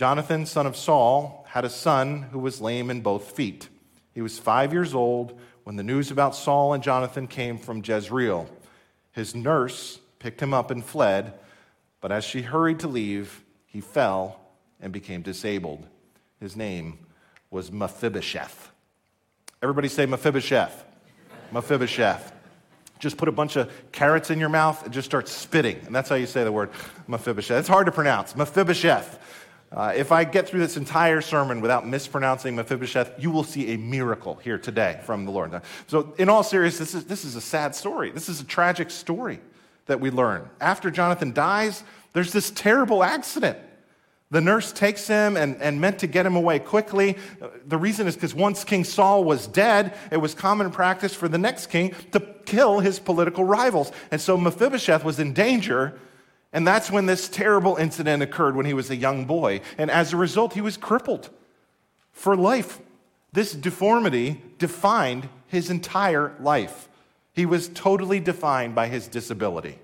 Jonathan, 0.03 0.45
son 0.47 0.67
of 0.67 0.75
Saul, 0.75 1.47
had 1.47 1.65
a 1.65 1.71
son 1.71 2.23
who 2.33 2.41
was 2.41 2.61
lame 2.61 2.91
in 2.91 3.03
both 3.03 3.37
feet. 3.37 3.69
He 4.13 4.21
was 4.21 4.37
five 4.37 4.73
years 4.73 4.97
old 4.97 5.39
when 5.63 5.77
the 5.77 5.85
news 5.85 6.11
about 6.11 6.35
Saul 6.35 6.73
and 6.73 6.83
Jonathan 6.83 7.29
came 7.29 7.57
from 7.57 7.85
Jezreel. 7.85 8.51
His 9.13 9.37
nurse 9.37 10.01
picked 10.19 10.43
him 10.43 10.53
up 10.53 10.73
and 10.73 10.85
fled, 10.85 11.35
but 12.01 12.11
as 12.11 12.25
she 12.25 12.43
hurried 12.43 12.81
to 12.81 12.89
leave, 12.89 13.45
he 13.65 13.81
fell 13.81 14.41
and 14.81 14.93
became 14.93 15.23
disabled. 15.23 15.87
His 16.41 16.57
name 16.57 16.99
was 17.53 17.71
Mephibosheth. 17.71 18.73
Everybody 19.63 19.87
say 19.87 20.05
Mephibosheth. 20.05 20.85
Mephibosheth. 21.53 22.33
Just 22.99 23.19
put 23.19 23.29
a 23.29 23.33
bunch 23.33 23.55
of 23.55 23.71
carrots 23.93 24.31
in 24.31 24.41
your 24.41 24.49
mouth 24.49 24.85
and 24.85 24.93
just 24.93 25.07
start 25.07 25.29
spitting. 25.29 25.79
And 25.87 25.95
that's 25.95 26.09
how 26.09 26.17
you 26.17 26.27
say 26.27 26.43
the 26.43 26.51
word 26.51 26.71
Mephibosheth. 27.07 27.61
It's 27.61 27.69
hard 27.69 27.87
to 27.87 27.93
pronounce. 27.93 28.35
Mephibosheth. 28.35 29.21
Uh, 29.75 29.93
if 29.97 30.13
I 30.13 30.25
get 30.25 30.49
through 30.49 30.61
this 30.61 30.77
entire 30.77 31.21
sermon 31.21 31.61
without 31.61 31.87
mispronouncing 31.87 32.55
Mephibosheth, 32.55 33.15
you 33.19 33.31
will 33.31 33.45
see 33.45 33.73
a 33.73 33.79
miracle 33.79 34.35
here 34.37 34.59
today 34.59 35.01
from 35.05 35.25
the 35.25 35.31
Lord. 35.31 35.63
So, 35.87 36.15
in 36.19 36.29
all 36.29 36.43
seriousness, 36.43 36.93
this 36.93 37.03
is, 37.03 37.07
this 37.07 37.25
is 37.25 37.37
a 37.37 37.41
sad 37.41 37.75
story. 37.75 38.11
This 38.11 38.29
is 38.29 38.41
a 38.41 38.45
tragic 38.45 38.91
story 38.91 39.41
that 39.87 39.99
we 40.01 40.11
learn. 40.11 40.49
After 40.61 40.91
Jonathan 40.91 41.33
dies, 41.33 41.85
there's 42.13 42.33
this 42.33 42.51
terrible 42.51 43.03
accident. 43.03 43.59
The 44.31 44.41
nurse 44.41 44.73
takes 44.73 45.07
him 45.07 45.37
and, 45.37 45.61
and 45.61 45.81
meant 45.81 45.99
to 45.99 46.07
get 46.07 46.25
him 46.25 46.37
away 46.37 46.59
quickly. 46.59 47.19
The 47.67 47.77
reason 47.77 48.07
is 48.07 48.15
because 48.15 48.35
once 48.35 48.65
King 48.65 48.85
Saul 48.85 49.25
was 49.25 49.47
dead, 49.47 49.95
it 50.11 50.17
was 50.17 50.35
common 50.35 50.71
practice 50.71 51.15
for 51.15 51.29
the 51.29 51.37
next 51.37 51.67
king 51.67 51.95
to 52.13 52.21
kill 52.47 52.81
his 52.81 52.99
political 52.99 53.45
rivals. 53.45 53.93
And 54.11 54.21
so 54.21 54.39
Mephibosheth 54.39 55.05
was 55.05 55.19
in 55.19 55.35
danger 55.35 55.99
and 56.53 56.67
that's 56.67 56.91
when 56.91 57.07
this 57.07 57.29
terrible 57.29 57.77
incident 57.77 58.23
occurred 58.23 58.57
when 58.57 58.67
he 58.67 58.75
was 58.75 58.91
a 58.91 58.97
young 58.97 59.25
boy. 59.25 59.63
And 59.79 59.91
as 59.91 60.13
a 60.13 60.17
result, 60.19 60.53
he 60.53 60.61
was 60.61 60.77
crippled 60.77 61.31
for 62.13 62.37
life. 62.37 62.81
This 63.33 63.53
deformity 63.55 64.43
defined 64.59 65.29
his 65.47 65.71
entire 65.71 66.35
life. 66.41 66.89
He 67.33 67.47
was 67.47 67.69
totally 67.69 68.21
defined 68.21 68.75
by 68.75 68.89
his 68.89 69.09
disability. 69.09 69.79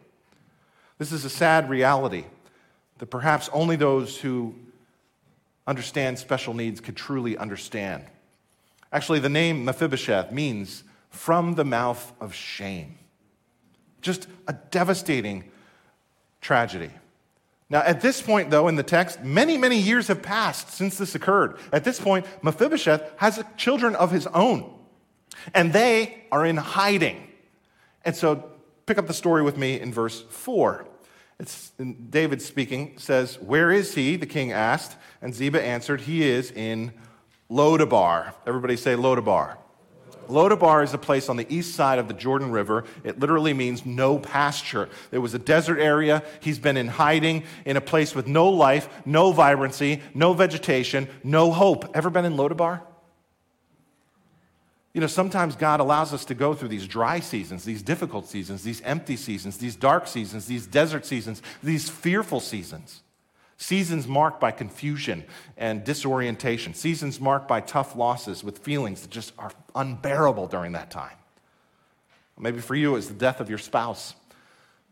This 0.99 1.13
is 1.13 1.25
a 1.25 1.31
sad 1.31 1.71
reality 1.71 2.25
that 2.99 3.07
perhaps 3.07 3.49
only 3.53 3.77
those 3.77 4.19
who 4.19 4.55
understand 5.67 6.19
special 6.19 6.53
needs 6.53 6.81
could 6.81 6.97
truly 6.97 7.39
understand. 7.39 8.05
Actually, 8.93 9.21
the 9.21 9.29
name 9.29 9.65
Mephibosheth 9.65 10.33
means 10.33 10.85
from 11.09 11.55
the 11.55 11.65
mouth 11.65 12.13
of 12.21 12.35
shame. 12.35 12.99
Just 14.03 14.27
a 14.47 14.53
devastating 14.53 15.51
tragedy. 16.41 16.91
Now, 17.71 17.81
at 17.81 18.01
this 18.01 18.23
point, 18.23 18.51
though, 18.51 18.69
in 18.69 18.77
the 18.77 18.83
text, 18.83 19.23
many, 19.23 19.59
many 19.59 19.79
years 19.79 20.09
have 20.09 20.23
passed 20.23 20.71
since 20.71 20.97
this 20.97 21.15
occurred. 21.15 21.59
At 21.73 21.85
this 21.85 22.01
point, 22.01 22.25
Mephibosheth 22.43 23.13
has 23.19 23.43
children 23.57 23.95
of 23.95 24.11
his 24.11 24.27
own, 24.29 24.73
and 25.55 25.73
they 25.73 26.25
are 26.33 26.47
in 26.47 26.57
hiding. 26.57 27.29
And 28.05 28.17
so, 28.17 28.51
pick 28.87 28.97
up 28.97 29.07
the 29.07 29.15
story 29.15 29.43
with 29.43 29.59
me 29.59 29.79
in 29.79 29.93
verse 29.93 30.23
4. 30.31 30.87
It's 31.39 31.71
David 32.11 32.41
speaking, 32.41 32.95
says, 32.97 33.39
Where 33.39 33.71
is 33.71 33.95
he? 33.95 34.17
The 34.17 34.27
king 34.27 34.51
asked. 34.51 34.97
And 35.21 35.35
Ziba 35.35 35.63
answered, 35.63 36.01
He 36.01 36.27
is 36.27 36.51
in 36.51 36.93
Lodabar. 37.51 38.33
Everybody 38.47 38.77
say 38.77 38.95
Lodabar. 38.95 39.57
Lodabar 40.29 40.85
is 40.85 40.95
a 40.95 40.99
place 40.99 41.29
on 41.29 41.37
the 41.37 41.47
east 41.55 41.75
side 41.75 41.99
of 41.99 42.09
the 42.09 42.15
Jordan 42.15 42.51
River. 42.51 42.85
It 43.05 43.19
literally 43.19 43.55
means 43.55 43.85
no 43.85 44.19
pasture. 44.19 44.89
It 45.11 45.19
was 45.19 45.35
a 45.35 45.39
desert 45.39 45.79
area. 45.79 46.23
He's 46.41 46.59
been 46.59 46.77
in 46.77 46.89
hiding 46.89 47.45
in 47.65 47.77
a 47.77 47.81
place 47.81 48.15
with 48.15 48.27
no 48.27 48.49
life, 48.49 48.89
no 49.05 49.33
vibrancy, 49.33 50.03
no 50.15 50.33
vegetation, 50.33 51.09
no 51.25 51.53
hope. 51.53 51.91
Ever 51.95 52.11
been 52.11 52.25
in 52.25 52.35
Lodabar? 52.35 52.83
You 54.95 55.01
know, 55.01 55.07
sometimes 55.07 55.55
God 55.55 55.81
allows 55.81 56.13
us 56.13 56.25
to 56.25 56.35
go 56.35 56.55
through 56.55 56.69
these 56.69 56.87
dry 56.87 57.21
seasons, 57.21 57.65
these 57.65 57.83
difficult 57.83 58.27
seasons, 58.27 58.65
these 58.65 58.81
empty 58.83 59.17
seasons, 59.17 59.59
these 59.59 59.77
dark 59.77 60.07
seasons, 60.09 60.47
these 60.47 60.67
desert 60.67 61.07
seasons, 61.07 61.41
these 61.63 61.89
fearful 61.89 62.41
seasons, 62.41 63.03
Seasons 63.59 64.07
marked 64.07 64.41
by 64.41 64.53
confusion 64.53 65.25
and 65.57 65.85
disorientation. 65.85 66.75
Seasons 66.75 67.21
marked 67.21 67.49
by 67.49 67.61
tough 67.61 67.97
losses 67.97 68.45
with 68.45 68.59
feelings 68.59 69.03
that 69.03 69.11
just 69.11 69.33
are 69.37 69.51
unbearable 69.75 70.47
during 70.47 70.73
that 70.73 70.93
time. 70.93 71.17
Maybe 72.39 72.61
for 72.61 72.77
you, 72.77 72.95
it's 72.95 73.09
the 73.09 73.15
death 73.15 73.41
of 73.41 73.49
your 73.49 73.59
spouse 73.59 74.15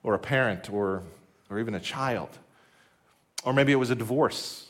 or 0.03 0.15
a 0.15 0.19
parent 0.19 0.69
or, 0.69 1.05
or 1.49 1.61
even 1.61 1.77
a 1.77 1.81
child. 1.81 2.29
Or 3.45 3.53
maybe 3.53 3.71
it 3.71 3.77
was 3.77 3.91
a 3.91 3.95
divorce. 3.95 4.69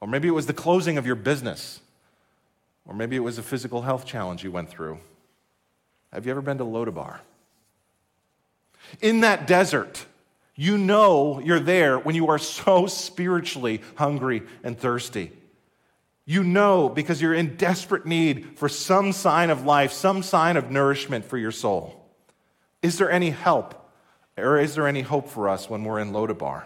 Or 0.00 0.06
maybe 0.06 0.28
it 0.28 0.32
was 0.32 0.46
the 0.46 0.54
closing 0.54 0.96
of 0.96 1.04
your 1.04 1.16
business. 1.16 1.80
Or 2.86 2.94
maybe 2.94 3.16
it 3.16 3.20
was 3.20 3.38
a 3.38 3.42
physical 3.42 3.82
health 3.82 4.06
challenge 4.06 4.44
you 4.44 4.52
went 4.52 4.68
through. 4.68 5.00
Have 6.12 6.26
you 6.26 6.30
ever 6.30 6.42
been 6.42 6.58
to 6.58 6.64
Lodabar? 6.64 7.18
In 9.00 9.20
that 9.20 9.48
desert, 9.48 10.06
you 10.54 10.76
know 10.76 11.40
you're 11.40 11.60
there 11.60 11.98
when 11.98 12.14
you 12.14 12.28
are 12.28 12.38
so 12.38 12.86
spiritually 12.86 13.80
hungry 13.96 14.42
and 14.62 14.78
thirsty. 14.78 15.32
You 16.24 16.44
know 16.44 16.88
because 16.88 17.20
you're 17.20 17.34
in 17.34 17.56
desperate 17.56 18.06
need 18.06 18.58
for 18.58 18.68
some 18.68 19.12
sign 19.12 19.50
of 19.50 19.64
life, 19.64 19.92
some 19.92 20.22
sign 20.22 20.56
of 20.56 20.70
nourishment 20.70 21.24
for 21.24 21.38
your 21.38 21.50
soul. 21.50 22.06
Is 22.82 22.98
there 22.98 23.10
any 23.10 23.30
help 23.30 23.90
or 24.36 24.58
is 24.58 24.74
there 24.74 24.86
any 24.86 25.02
hope 25.02 25.28
for 25.28 25.48
us 25.48 25.68
when 25.68 25.84
we're 25.84 26.00
in 26.00 26.12
Lodabar? 26.12 26.64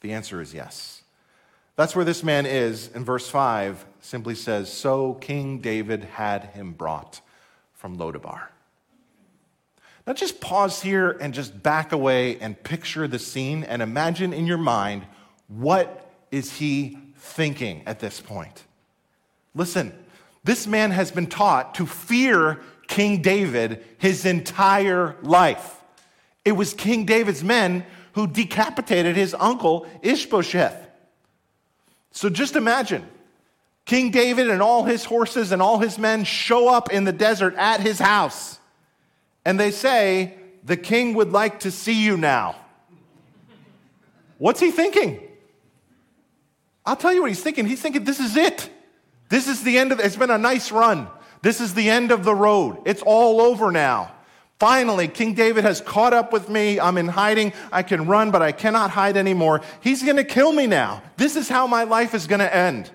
The 0.00 0.12
answer 0.12 0.40
is 0.40 0.52
yes. 0.52 1.02
That's 1.76 1.96
where 1.96 2.04
this 2.04 2.22
man 2.22 2.46
is 2.46 2.88
in 2.88 3.04
verse 3.04 3.28
5 3.28 3.84
simply 4.00 4.34
says, 4.34 4.72
So 4.72 5.14
King 5.14 5.58
David 5.58 6.04
had 6.04 6.44
him 6.46 6.72
brought 6.72 7.20
from 7.72 7.96
Lodabar. 7.96 8.48
Now, 10.06 10.12
just 10.12 10.40
pause 10.40 10.82
here 10.82 11.16
and 11.20 11.32
just 11.32 11.62
back 11.62 11.92
away 11.92 12.38
and 12.38 12.62
picture 12.62 13.08
the 13.08 13.18
scene 13.18 13.64
and 13.64 13.80
imagine 13.80 14.34
in 14.34 14.46
your 14.46 14.58
mind 14.58 15.06
what 15.48 16.10
is 16.30 16.52
he 16.52 16.98
thinking 17.16 17.82
at 17.86 18.00
this 18.00 18.20
point. 18.20 18.64
Listen, 19.54 19.92
this 20.42 20.66
man 20.66 20.90
has 20.90 21.10
been 21.10 21.26
taught 21.26 21.76
to 21.76 21.86
fear 21.86 22.60
King 22.86 23.22
David 23.22 23.82
his 23.96 24.26
entire 24.26 25.16
life. 25.22 25.82
It 26.44 26.52
was 26.52 26.74
King 26.74 27.06
David's 27.06 27.42
men 27.42 27.86
who 28.12 28.26
decapitated 28.26 29.16
his 29.16 29.34
uncle 29.38 29.86
Ishbosheth. 30.02 30.86
So 32.10 32.28
just 32.28 32.56
imagine 32.56 33.06
King 33.86 34.10
David 34.10 34.50
and 34.50 34.60
all 34.60 34.84
his 34.84 35.06
horses 35.06 35.50
and 35.50 35.62
all 35.62 35.78
his 35.78 35.98
men 35.98 36.24
show 36.24 36.68
up 36.68 36.92
in 36.92 37.04
the 37.04 37.12
desert 37.12 37.54
at 37.56 37.80
his 37.80 37.98
house 37.98 38.58
and 39.44 39.58
they 39.58 39.70
say, 39.70 40.34
The 40.64 40.76
king 40.76 41.14
would 41.14 41.32
like 41.32 41.60
to 41.60 41.70
see 41.70 42.04
you 42.04 42.16
now. 42.16 42.56
What's 44.38 44.60
he 44.60 44.70
thinking? 44.70 45.20
I'll 46.86 46.96
tell 46.96 47.12
you 47.12 47.22
what 47.22 47.30
he's 47.30 47.42
thinking. 47.42 47.66
He's 47.66 47.80
thinking, 47.80 48.04
This 48.04 48.20
is 48.20 48.36
it. 48.36 48.70
This 49.28 49.48
is 49.48 49.62
the 49.62 49.78
end 49.78 49.92
of 49.92 50.00
it. 50.00 50.06
It's 50.06 50.16
been 50.16 50.30
a 50.30 50.38
nice 50.38 50.70
run. 50.70 51.08
This 51.42 51.60
is 51.60 51.74
the 51.74 51.90
end 51.90 52.10
of 52.10 52.24
the 52.24 52.34
road. 52.34 52.78
It's 52.84 53.02
all 53.02 53.40
over 53.40 53.70
now. 53.70 54.12
Finally, 54.58 55.08
King 55.08 55.34
David 55.34 55.64
has 55.64 55.80
caught 55.80 56.14
up 56.14 56.32
with 56.32 56.48
me. 56.48 56.78
I'm 56.78 56.96
in 56.96 57.08
hiding. 57.08 57.52
I 57.72 57.82
can 57.82 58.06
run, 58.06 58.30
but 58.30 58.40
I 58.40 58.52
cannot 58.52 58.90
hide 58.90 59.16
anymore. 59.16 59.60
He's 59.80 60.02
going 60.02 60.16
to 60.16 60.24
kill 60.24 60.52
me 60.52 60.66
now. 60.66 61.02
This 61.16 61.36
is 61.36 61.48
how 61.48 61.66
my 61.66 61.84
life 61.84 62.14
is 62.14 62.26
going 62.26 62.38
to 62.38 62.54
end. 62.54 62.90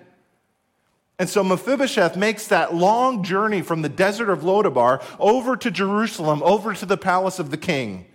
And 1.20 1.28
so 1.28 1.44
Mephibosheth 1.44 2.16
makes 2.16 2.48
that 2.48 2.74
long 2.74 3.24
journey 3.24 3.62
from 3.62 3.82
the 3.82 3.90
desert 3.90 4.30
of 4.30 4.40
Lodabar 4.40 5.04
over 5.20 5.58
to 5.58 5.70
Jerusalem, 5.70 6.42
over 6.42 6.74
to 6.74 6.86
the 6.86 6.98
palace 6.98 7.40
of 7.40 7.52
the 7.52 7.58
king, 7.58 8.06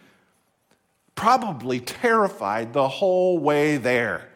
probably 1.14 1.80
terrified 1.80 2.72
the 2.72 2.88
whole 2.88 3.38
way 3.38 3.76
there. 3.76 4.30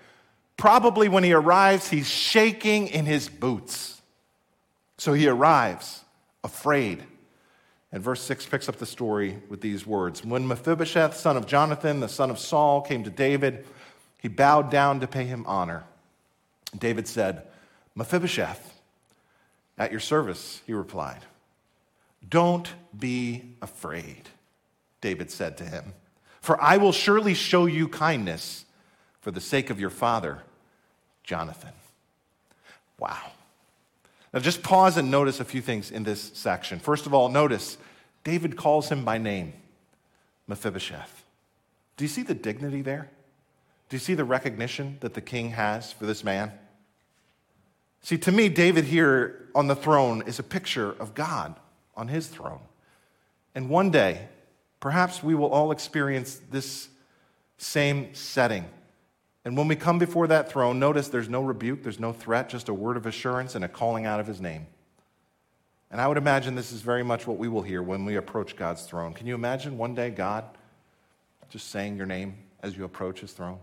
Probably 0.59 1.09
when 1.09 1.25
he 1.25 1.33
arrives, 1.33 1.89
he's 1.89 2.11
shaking 2.11 2.89
in 2.89 3.07
his 3.07 3.29
boots. 3.31 4.03
So 4.99 5.15
he 5.15 5.29
arrives 5.29 6.05
afraid. 6.45 7.03
And 7.91 8.03
verse 8.03 8.21
6 8.23 8.45
picks 8.47 8.69
up 8.69 8.77
the 8.77 8.85
story 8.85 9.39
with 9.49 9.63
these 9.63 9.87
words 9.87 10.23
When 10.23 10.47
Mephibosheth, 10.47 11.17
son 11.17 11.39
of 11.39 11.47
Jonathan, 11.47 12.01
the 12.01 12.09
son 12.09 12.31
of 12.31 12.39
Saul, 12.39 12.83
came 12.83 13.03
to 13.05 13.11
David, 13.11 13.65
he 14.21 14.29
bowed 14.29 14.71
down 14.71 15.01
to 15.01 15.07
pay 15.07 15.25
him 15.25 15.45
honor. 15.47 15.85
David 16.77 17.09
said, 17.09 17.47
Mephibosheth, 17.99 18.81
at 19.77 19.91
your 19.91 19.99
service, 19.99 20.63
he 20.67 20.73
replied. 20.73 21.19
Don't 22.29 22.73
be 22.97 23.57
afraid, 23.61 24.29
David 25.01 25.33
said 25.33 25.57
to 25.59 25.65
him, 25.65 25.95
for 26.41 26.63
I 26.63 26.77
will 26.77 26.93
surely 26.93 27.35
show 27.35 27.67
you 27.67 27.89
kindness 27.89 28.65
for 29.21 29.33
the 29.33 29.41
sake 29.41 29.69
of 29.69 29.81
your 29.81 29.91
father, 29.91 30.43
Jonathan. 31.25 31.73
Wow. 33.01 33.33
Now 34.33 34.39
just 34.39 34.63
pause 34.63 34.97
and 34.97 35.11
notice 35.11 35.41
a 35.41 35.45
few 35.45 35.61
things 35.61 35.91
in 35.91 36.05
this 36.05 36.31
section. 36.35 36.79
First 36.79 37.07
of 37.07 37.15
all, 37.15 37.29
notice 37.29 37.79
David 38.23 38.57
calls 38.57 38.89
him 38.89 39.05
by 39.05 39.19
name, 39.19 39.55
Mephibosheth. 40.47 41.25
Do 41.97 42.05
you 42.05 42.09
see 42.09 42.23
the 42.23 42.35
dignity 42.35 42.81
there? 42.81 43.11
Do 43.89 43.97
you 43.97 44.01
see 44.01 44.15
the 44.15 44.25
recognition 44.25 44.99
that 45.01 45.15
the 45.15 45.21
king 45.21 45.51
has 45.51 45.91
for 45.93 46.07
this 46.07 46.23
man? 46.23 46.53
See, 48.03 48.19
to 48.19 48.33
me, 48.33 48.49
David 48.49 48.85
here 48.85 49.49
on 49.55 49.67
the 49.67 49.75
throne 49.75 50.23
is 50.27 50.39
a 50.39 50.43
picture 50.43 50.93
of 50.93 51.15
God 51.15 51.57
on 51.97 52.09
his 52.09 52.29
throne. 52.29 52.61
And 53.55 53.69
one 53.69 53.91
day, 53.91 54.29
perhaps 54.81 55.23
we 55.23 55.35
will 55.35 55.49
all 55.49 55.73
experience 55.73 56.41
this 56.51 56.89
same 57.59 58.15
setting. 58.15 58.65
And 59.45 59.57
when 59.57 59.67
we 59.67 59.77
come 59.77 59.99
before 59.99 60.27
that 60.29 60.51
throne, 60.51 60.79
notice 60.79 61.09
there's 61.09 61.29
no 61.29 61.43
rebuke, 61.43 61.83
there's 61.83 61.99
no 61.99 62.13
threat, 62.13 62.49
just 62.49 62.69
a 62.69 62.75
word 62.75 62.97
of 62.97 63.07
assurance 63.07 63.55
and 63.55 63.65
a 63.65 63.69
calling 63.69 64.07
out 64.07 64.21
of 64.21 64.27
his 64.27 64.41
name. 64.41 64.67
And 65.91 66.01
I 66.01 66.07
would 66.07 66.19
imagine 66.19 66.55
this 66.55 66.71
is 66.71 66.83
very 66.83 67.03
much 67.03 67.27
what 67.27 67.39
we 67.39 67.49
will 67.49 67.63
hear 67.63 67.83
when 67.83 68.05
we 68.05 68.17
approach 68.17 68.57
God's 68.57 68.83
throne. 68.83 69.15
Can 69.15 69.27
you 69.27 69.35
imagine 69.35 69.79
one 69.79 69.95
day 69.95 70.11
God 70.11 70.45
just 71.49 71.71
saying 71.71 71.97
your 71.97 72.07
name 72.07 72.37
as 72.63 72.77
you 72.77 72.85
approach 72.85 73.21
his 73.21 73.33
throne? 73.33 73.59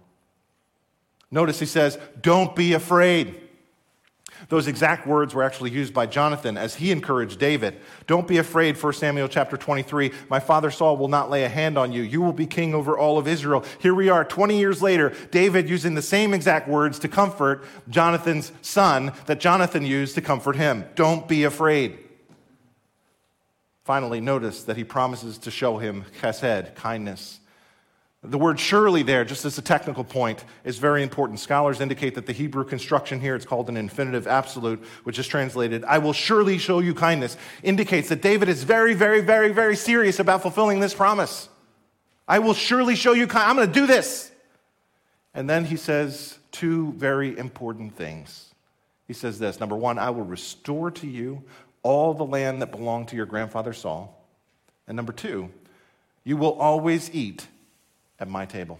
Notice 1.29 1.59
he 1.59 1.65
says, 1.65 1.99
Don't 2.21 2.55
be 2.55 2.73
afraid. 2.73 3.41
Those 4.49 4.67
exact 4.67 5.07
words 5.07 5.33
were 5.33 5.43
actually 5.43 5.71
used 5.71 5.93
by 5.93 6.05
Jonathan 6.05 6.57
as 6.57 6.75
he 6.75 6.91
encouraged 6.91 7.39
David. 7.39 7.79
Don't 8.07 8.27
be 8.27 8.37
afraid, 8.37 8.81
1 8.81 8.93
Samuel 8.93 9.27
chapter 9.27 9.57
23. 9.57 10.11
My 10.29 10.39
father 10.39 10.71
Saul 10.71 10.97
will 10.97 11.07
not 11.07 11.29
lay 11.29 11.43
a 11.43 11.49
hand 11.49 11.77
on 11.77 11.91
you. 11.91 12.01
You 12.01 12.21
will 12.21 12.33
be 12.33 12.45
king 12.45 12.75
over 12.75 12.97
all 12.97 13.17
of 13.17 13.27
Israel. 13.27 13.63
Here 13.79 13.95
we 13.95 14.09
are, 14.09 14.23
20 14.23 14.57
years 14.57 14.81
later, 14.81 15.13
David 15.31 15.69
using 15.69 15.95
the 15.95 16.01
same 16.01 16.33
exact 16.33 16.67
words 16.67 16.99
to 16.99 17.07
comfort 17.07 17.65
Jonathan's 17.89 18.51
son 18.61 19.13
that 19.25 19.39
Jonathan 19.39 19.85
used 19.85 20.15
to 20.15 20.21
comfort 20.21 20.55
him. 20.55 20.85
Don't 20.95 21.27
be 21.27 21.43
afraid. 21.43 21.97
Finally, 23.83 24.19
notice 24.19 24.63
that 24.63 24.77
he 24.77 24.83
promises 24.83 25.37
to 25.37 25.51
show 25.51 25.77
him 25.77 26.05
chesed, 26.19 26.73
kindness. 26.75 27.39
The 28.27 28.37
word 28.37 28.59
surely 28.59 29.03
there, 29.03 29.23
just 29.23 29.45
as 29.45 29.57
a 29.57 29.61
technical 29.61 30.03
point, 30.03 30.45
is 30.63 30.77
very 30.77 31.03
important. 31.03 31.39
Scholars 31.39 31.79
indicate 31.81 32.15
that 32.15 32.25
the 32.25 32.33
Hebrew 32.33 32.63
construction 32.63 33.19
here, 33.19 33.35
it's 33.35 33.45
called 33.45 33.69
an 33.69 33.77
infinitive 33.77 34.25
absolute, 34.27 34.83
which 35.03 35.19
is 35.19 35.27
translated, 35.27 35.83
I 35.83 35.99
will 35.99 36.13
surely 36.13 36.57
show 36.57 36.79
you 36.79 36.93
kindness, 36.93 37.37
indicates 37.61 38.09
that 38.09 38.21
David 38.21 38.49
is 38.49 38.63
very, 38.63 38.93
very, 38.93 39.21
very, 39.21 39.51
very 39.51 39.75
serious 39.75 40.19
about 40.19 40.41
fulfilling 40.41 40.79
this 40.79 40.93
promise. 40.93 41.49
I 42.27 42.39
will 42.39 42.53
surely 42.53 42.95
show 42.95 43.13
you 43.13 43.27
kindness. 43.27 43.49
I'm 43.49 43.55
going 43.57 43.67
to 43.67 43.73
do 43.73 43.85
this. 43.85 44.31
And 45.33 45.49
then 45.49 45.65
he 45.65 45.75
says 45.75 46.39
two 46.51 46.93
very 46.93 47.37
important 47.37 47.95
things. 47.95 48.53
He 49.07 49.13
says 49.13 49.37
this 49.37 49.59
number 49.59 49.75
one, 49.75 49.99
I 49.99 50.09
will 50.09 50.23
restore 50.23 50.89
to 50.91 51.07
you 51.07 51.43
all 51.83 52.13
the 52.13 52.25
land 52.25 52.61
that 52.61 52.71
belonged 52.71 53.09
to 53.09 53.15
your 53.15 53.27
grandfather 53.27 53.73
Saul. 53.73 54.25
And 54.87 54.95
number 54.95 55.13
two, 55.13 55.51
you 56.23 56.37
will 56.37 56.53
always 56.53 57.13
eat 57.13 57.47
at 58.19 58.27
my 58.27 58.45
table. 58.45 58.79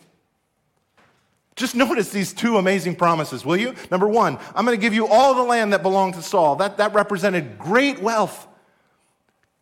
Just 1.56 1.76
notice 1.76 2.10
these 2.10 2.34
two 2.34 2.58
amazing 2.58 2.96
promises, 2.96 3.46
will 3.46 3.56
you? 3.56 3.76
Number 3.90 4.08
one, 4.08 4.38
I'm 4.54 4.66
going 4.66 4.78
to 4.78 4.82
give 4.82 4.94
you 4.94 5.08
all 5.08 5.36
the 5.36 5.44
land 5.44 5.72
that 5.72 5.84
belonged 5.84 6.16
to 6.16 6.22
Saul. 6.22 6.58
That, 6.58 6.78
that 6.78 6.94
represented 6.94 7.58
great 7.58 8.02
wealth. 8.02 8.48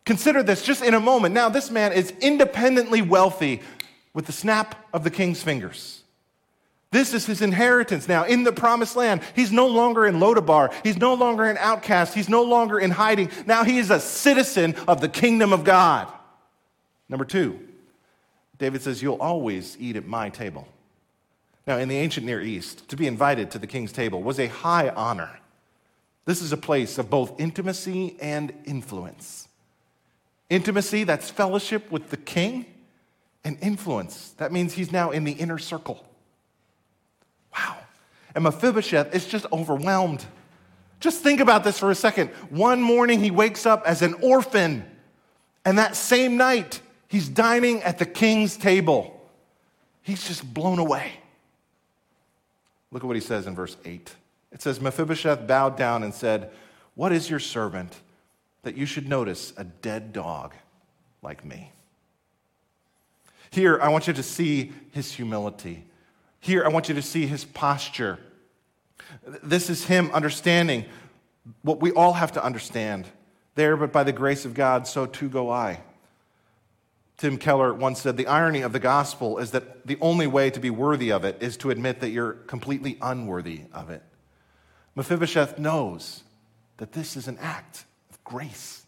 Consider 0.04 0.42
this 0.42 0.64
just 0.64 0.84
in 0.84 0.96
a 0.96 1.00
moment. 1.00 1.36
Now, 1.36 1.50
this 1.50 1.70
man 1.70 1.94
is 1.94 2.12
independently 2.20 3.02
wealthy 3.02 3.62
with 4.14 4.26
the 4.26 4.32
snap 4.32 4.76
of 4.92 5.04
the 5.04 5.12
king's 5.12 5.44
fingers. 5.44 6.02
This 6.92 7.14
is 7.14 7.26
his 7.26 7.42
inheritance 7.42 8.08
now 8.08 8.24
in 8.24 8.44
the 8.44 8.52
promised 8.52 8.96
land. 8.96 9.22
He's 9.36 9.52
no 9.52 9.68
longer 9.68 10.06
in 10.06 10.16
Lodabar. 10.16 10.72
He's 10.84 10.98
no 10.98 11.16
longer 11.16 11.46
an 11.46 11.58
outcast. 11.58 12.14
He's 12.14 12.30
no 12.30 12.44
longer 12.44 12.80
in 12.80 12.92
hiding. 12.92 13.32
Now 13.48 13.64
he 13.64 13.80
is 13.80 13.90
a 13.90 14.00
citizen 14.00 14.76
of 14.88 15.02
the 15.02 15.10
kingdom 15.10 15.54
of 15.54 15.64
God. 15.64 16.08
Number 17.10 17.26
two, 17.26 17.60
David 18.58 18.82
says, 18.82 19.02
You'll 19.02 19.22
always 19.22 19.78
eat 19.80 19.96
at 19.96 20.06
my 20.06 20.30
table. 20.30 20.68
Now, 21.66 21.78
in 21.78 21.88
the 21.88 21.98
ancient 21.98 22.26
Near 22.26 22.42
East, 22.42 22.90
to 22.90 22.98
be 22.98 23.08
invited 23.08 23.52
to 23.52 23.60
the 23.60 23.68
king's 23.68 23.92
table 23.92 24.22
was 24.22 24.40
a 24.40 24.48
high 24.48 24.90
honor. 24.90 25.40
This 26.26 26.42
is 26.42 26.52
a 26.52 26.58
place 26.58 26.98
of 26.98 27.10
both 27.10 27.40
intimacy 27.40 28.18
and 28.22 28.54
influence. 28.66 29.48
Intimacy, 30.50 31.04
that's 31.04 31.30
fellowship 31.30 31.90
with 31.92 32.10
the 32.10 32.18
king, 32.18 32.66
and 33.44 33.58
influence, 33.62 34.30
that 34.38 34.52
means 34.52 34.74
he's 34.74 34.92
now 34.92 35.12
in 35.12 35.26
the 35.26 35.34
inner 35.34 35.58
circle. 35.58 36.06
Wow. 37.56 37.78
And 38.34 38.44
Mephibosheth 38.44 39.14
is 39.14 39.26
just 39.26 39.46
overwhelmed. 39.52 40.26
Just 41.00 41.22
think 41.22 41.42
about 41.42 41.64
this 41.66 41.78
for 41.78 41.92
a 41.92 41.96
second. 41.96 42.30
One 42.50 42.82
morning, 42.82 43.20
he 43.20 43.32
wakes 43.32 43.66
up 43.66 43.84
as 43.86 44.02
an 44.02 44.14
orphan, 44.22 44.86
and 45.66 45.78
that 45.78 45.98
same 45.98 46.38
night, 46.38 46.80
he's 47.14 47.30
dining 47.30 47.84
at 47.84 48.00
the 48.00 48.08
king's 48.08 48.58
table. 48.58 49.22
He's 50.02 50.28
just 50.28 50.52
blown 50.52 50.80
away. 50.80 51.12
Look 52.92 53.04
at 53.04 53.06
what 53.06 53.16
he 53.16 53.22
says 53.22 53.46
in 53.46 53.54
verse 53.54 53.78
8. 53.86 54.16
It 54.52 54.64
says, 54.64 54.82
Mephibosheth 54.82 55.46
bowed 55.46 55.78
down 55.78 56.02
and 56.02 56.12
said, 56.12 56.52
What 56.96 57.12
is 57.12 57.30
your 57.30 57.40
servant 57.40 57.96
that 58.64 58.76
you 58.76 58.88
should 58.88 59.08
notice 59.08 59.54
a 59.58 59.64
dead 59.64 60.12
dog 60.12 60.56
like 61.22 61.46
me? 61.46 61.72
Here, 63.52 63.80
I 63.80 63.90
want 63.90 64.08
you 64.08 64.14
to 64.14 64.24
see 64.24 64.72
his 64.92 65.12
humility. 65.12 65.86
Here, 66.40 66.66
I 66.66 66.70
want 66.70 66.90
you 66.90 66.96
to 66.96 67.02
see 67.04 67.28
his 67.28 67.46
posture. 67.46 68.18
This 69.44 69.70
is 69.70 69.86
him 69.86 70.10
understanding 70.14 70.86
what 71.62 71.80
we 71.80 71.92
all 71.92 72.14
have 72.14 72.32
to 72.32 72.44
understand. 72.44 73.08
There, 73.54 73.78
but 73.78 73.92
by 73.92 74.04
the 74.04 74.12
grace 74.12 74.46
of 74.46 74.56
God, 74.56 74.88
so 74.88 75.06
too 75.06 75.30
go 75.30 75.52
I. 75.52 75.82
Tim 77.18 77.38
Keller 77.38 77.74
once 77.74 78.02
said 78.02 78.18
the 78.18 78.28
irony 78.28 78.62
of 78.62 78.74
the 78.74 78.80
gospel 78.80 79.38
is 79.38 79.52
that 79.52 79.86
the 79.86 79.98
only 80.02 80.28
way 80.28 80.50
to 80.50 80.60
be 80.60 80.70
worthy 80.70 81.12
of 81.12 81.24
it 81.24 81.38
is 81.42 81.58
to 81.58 81.70
admit 81.70 82.00
that 82.02 82.10
you're 82.10 82.34
completely 82.34 82.98
unworthy 83.02 83.62
of 83.72 83.90
it. 83.90 84.04
Mephibosheth 84.96 85.58
knows 85.58 86.24
that 86.78 86.92
this 86.92 87.16
is 87.16 87.28
an 87.28 87.38
act 87.40 87.86
of 88.10 88.24
grace. 88.24 88.86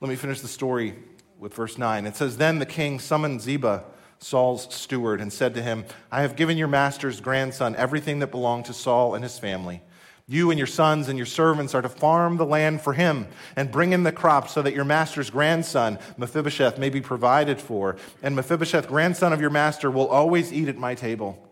Let 0.00 0.08
me 0.08 0.16
finish 0.16 0.40
the 0.40 0.48
story 0.48 0.94
with 1.38 1.54
verse 1.54 1.78
9. 1.78 2.06
It 2.06 2.16
says 2.16 2.36
Then 2.36 2.58
the 2.58 2.66
king 2.66 3.00
summoned 3.00 3.40
Ziba, 3.40 3.84
Saul's 4.18 4.72
steward, 4.74 5.20
and 5.20 5.32
said 5.32 5.54
to 5.54 5.62
him, 5.62 5.84
I 6.10 6.22
have 6.22 6.36
given 6.36 6.56
your 6.56 6.68
master's 6.68 7.20
grandson 7.20 7.76
everything 7.76 8.18
that 8.20 8.30
belonged 8.30 8.66
to 8.66 8.74
Saul 8.74 9.14
and 9.14 9.22
his 9.22 9.38
family. 9.38 9.82
You 10.30 10.50
and 10.50 10.58
your 10.58 10.66
sons 10.66 11.08
and 11.08 11.18
your 11.18 11.26
servants 11.26 11.74
are 11.74 11.80
to 11.80 11.88
farm 11.88 12.36
the 12.36 12.44
land 12.44 12.82
for 12.82 12.92
him 12.92 13.26
and 13.56 13.72
bring 13.72 13.94
in 13.94 14.02
the 14.02 14.12
crops 14.12 14.52
so 14.52 14.60
that 14.60 14.74
your 14.74 14.84
master's 14.84 15.30
grandson, 15.30 15.98
Mephibosheth, 16.18 16.78
may 16.78 16.90
be 16.90 17.00
provided 17.00 17.58
for. 17.58 17.96
And 18.22 18.36
Mephibosheth, 18.36 18.88
grandson 18.88 19.32
of 19.32 19.40
your 19.40 19.48
master, 19.48 19.90
will 19.90 20.06
always 20.06 20.52
eat 20.52 20.68
at 20.68 20.76
my 20.76 20.94
table. 20.94 21.42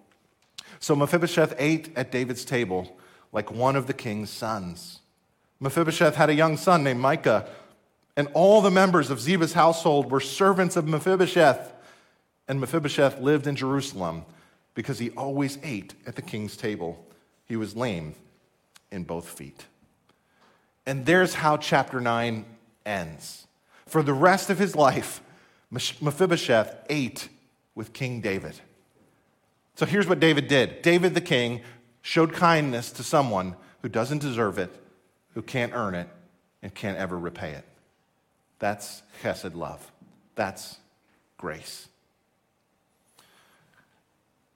So 0.79 0.95
Mephibosheth 0.95 1.55
ate 1.59 1.97
at 1.97 2.13
David's 2.13 2.45
table 2.45 2.99
like 3.33 3.51
one 3.51 3.77
of 3.77 3.87
the 3.87 3.95
king's 3.95 4.29
sons. 4.29 5.01
Mephibosheth 5.59 6.15
had 6.15 6.29
a 6.29 6.35
young 6.35 6.59
son 6.59 6.85
named 6.85 7.01
Micah, 7.01 7.49
and 8.15 8.29
all 8.35 8.61
the 8.61 8.71
members 8.71 9.11
of 9.11 9.21
Ziba's 9.21 9.55
household 9.55 10.11
were 10.11 10.21
servants 10.21 10.77
of 10.77 10.87
Mephibosheth. 10.87 11.73
And 12.47 12.61
Mephibosheth 12.61 13.21
lived 13.21 13.47
in 13.47 13.57
Jerusalem 13.57 14.27
because 14.75 14.99
he 14.99 15.11
always 15.13 15.59
ate 15.63 15.95
at 16.07 16.15
the 16.15 16.23
king's 16.23 16.59
table. 16.59 17.03
He 17.47 17.57
was 17.57 17.75
lame 17.75 18.15
in 18.97 19.05
both 19.05 19.29
feet. 19.29 19.67
And 20.87 21.07
there's 21.07 21.35
how 21.35 21.57
chapter 21.57 22.01
9 22.01 22.45
ends. 22.85 23.47
For 23.87 24.03
the 24.03 24.15
rest 24.15 24.51
of 24.51 24.59
his 24.59 24.75
life, 24.75 25.21
Mephibosheth 25.71 26.75
ate 26.89 27.29
with 27.75 27.93
King 27.93 28.21
David. 28.21 28.55
So 29.77 29.87
here's 29.87 30.09
what 30.09 30.19
David 30.19 30.49
did 30.49 30.83
David 30.83 31.15
the 31.15 31.21
king 31.21 31.61
showed 32.03 32.33
kindness 32.33 32.91
to 32.93 33.03
someone 33.03 33.55
who 33.83 33.89
doesn't 33.89 34.19
deserve 34.19 34.59
it, 34.59 34.75
who 35.35 35.43
can't 35.43 35.73
earn 35.75 35.95
it, 35.95 36.09
and 36.63 36.75
can't 36.75 36.97
ever 36.97 37.19
repay 37.19 37.53
it. 37.53 37.65
That's 38.59 39.03
chesed 39.23 39.55
love. 39.55 39.93
That's 40.35 40.79
grace. 41.37 41.89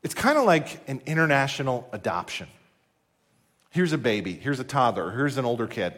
It's 0.02 0.14
kind 0.14 0.38
of 0.38 0.44
like 0.44 0.80
an 0.88 1.02
international 1.04 1.88
adoption. 1.92 2.48
Here's 3.70 3.92
a 3.92 3.98
baby, 3.98 4.34
here's 4.34 4.60
a 4.60 4.64
toddler, 4.64 5.10
here's 5.10 5.38
an 5.38 5.44
older 5.44 5.66
kid 5.66 5.94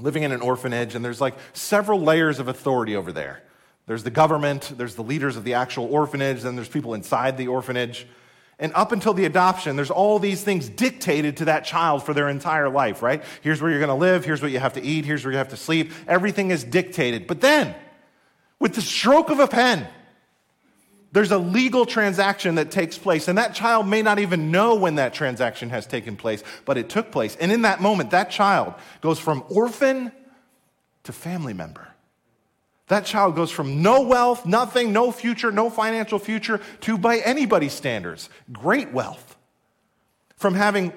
living 0.00 0.22
in 0.22 0.32
an 0.32 0.40
orphanage, 0.40 0.94
and 0.94 1.04
there's 1.04 1.20
like 1.20 1.34
several 1.52 2.00
layers 2.00 2.38
of 2.38 2.48
authority 2.48 2.96
over 2.96 3.12
there. 3.12 3.42
There's 3.86 4.04
the 4.04 4.10
government, 4.10 4.72
there's 4.76 4.94
the 4.94 5.02
leaders 5.02 5.36
of 5.36 5.44
the 5.44 5.54
actual 5.54 5.86
orphanage, 5.86 6.42
then 6.42 6.56
there's 6.56 6.68
people 6.68 6.94
inside 6.94 7.36
the 7.36 7.48
orphanage. 7.48 8.06
And 8.58 8.72
up 8.74 8.92
until 8.92 9.14
the 9.14 9.24
adoption, 9.24 9.76
there's 9.76 9.90
all 9.90 10.18
these 10.18 10.42
things 10.42 10.68
dictated 10.68 11.38
to 11.38 11.46
that 11.46 11.64
child 11.64 12.04
for 12.04 12.12
their 12.12 12.28
entire 12.28 12.68
life, 12.68 13.02
right? 13.02 13.22
Here's 13.40 13.62
where 13.62 13.70
you're 13.70 13.80
going 13.80 13.88
to 13.88 13.94
live, 13.94 14.24
here's 14.24 14.42
what 14.42 14.50
you 14.50 14.58
have 14.58 14.74
to 14.74 14.82
eat, 14.82 15.04
here's 15.04 15.24
where 15.24 15.32
you 15.32 15.38
have 15.38 15.48
to 15.48 15.56
sleep. 15.56 15.92
Everything 16.06 16.50
is 16.50 16.64
dictated. 16.64 17.26
But 17.26 17.40
then, 17.40 17.74
with 18.58 18.74
the 18.74 18.82
stroke 18.82 19.30
of 19.30 19.38
a 19.38 19.46
pen, 19.46 19.86
there's 21.12 21.30
a 21.30 21.38
legal 21.38 21.86
transaction 21.86 22.56
that 22.56 22.70
takes 22.70 22.98
place, 22.98 23.28
and 23.28 23.38
that 23.38 23.54
child 23.54 23.88
may 23.88 24.02
not 24.02 24.18
even 24.18 24.50
know 24.50 24.74
when 24.74 24.96
that 24.96 25.14
transaction 25.14 25.70
has 25.70 25.86
taken 25.86 26.16
place, 26.16 26.42
but 26.64 26.76
it 26.76 26.88
took 26.88 27.10
place. 27.10 27.36
And 27.36 27.50
in 27.50 27.62
that 27.62 27.80
moment, 27.80 28.10
that 28.10 28.30
child 28.30 28.74
goes 29.00 29.18
from 29.18 29.42
orphan 29.48 30.12
to 31.04 31.12
family 31.12 31.54
member. 31.54 31.88
That 32.88 33.04
child 33.04 33.36
goes 33.36 33.50
from 33.50 33.82
no 33.82 34.02
wealth, 34.02 34.44
nothing, 34.44 34.92
no 34.92 35.10
future, 35.10 35.50
no 35.50 35.70
financial 35.70 36.18
future, 36.18 36.60
to, 36.82 36.98
by 36.98 37.18
anybody's 37.18 37.72
standards, 37.72 38.28
great 38.52 38.92
wealth. 38.92 39.36
From 40.36 40.54
having 40.54 40.92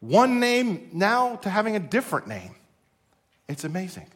one 0.00 0.40
name 0.40 0.90
now 0.92 1.36
to 1.36 1.50
having 1.50 1.76
a 1.76 1.80
different 1.80 2.26
name. 2.26 2.54
It's 3.48 3.64
amazing. 3.64 4.06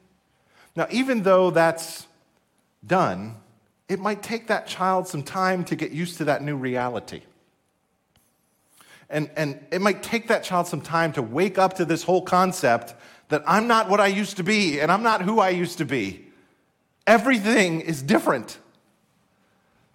Now, 0.76 0.86
even 0.90 1.22
though 1.22 1.50
that's 1.50 2.06
done, 2.86 3.36
it 3.88 3.98
might 3.98 4.22
take 4.22 4.48
that 4.48 4.66
child 4.66 5.08
some 5.08 5.22
time 5.22 5.64
to 5.64 5.76
get 5.76 5.90
used 5.90 6.18
to 6.18 6.24
that 6.24 6.42
new 6.42 6.56
reality. 6.56 7.22
And, 9.10 9.30
and 9.36 9.64
it 9.70 9.80
might 9.80 10.02
take 10.02 10.28
that 10.28 10.44
child 10.44 10.66
some 10.66 10.82
time 10.82 11.12
to 11.14 11.22
wake 11.22 11.56
up 11.56 11.74
to 11.74 11.84
this 11.86 12.02
whole 12.02 12.22
concept 12.22 12.94
that 13.30 13.42
I'm 13.46 13.66
not 13.66 13.88
what 13.88 14.00
I 14.00 14.08
used 14.08 14.36
to 14.36 14.42
be 14.42 14.80
and 14.80 14.92
I'm 14.92 15.02
not 15.02 15.22
who 15.22 15.40
I 15.40 15.50
used 15.50 15.78
to 15.78 15.86
be. 15.86 16.26
Everything 17.06 17.80
is 17.80 18.02
different. 18.02 18.58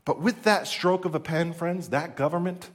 But 0.06 0.20
with 0.20 0.44
that 0.44 0.68
stroke 0.68 1.06
of 1.06 1.14
a 1.14 1.20
pen, 1.20 1.54
friends, 1.54 1.90
that 1.90 2.18
government, 2.18 2.72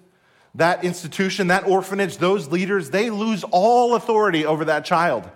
that 0.55 0.85
institution, 0.85 1.49
that 1.49 1.66
orphanage, 1.66 2.19
those 2.19 2.49
leaders, 2.49 2.91
they 2.91 3.11
lose 3.11 3.45
all 3.51 3.97
authority 3.97 4.47
over 4.47 4.66
that 4.66 4.85
child. 4.85 5.29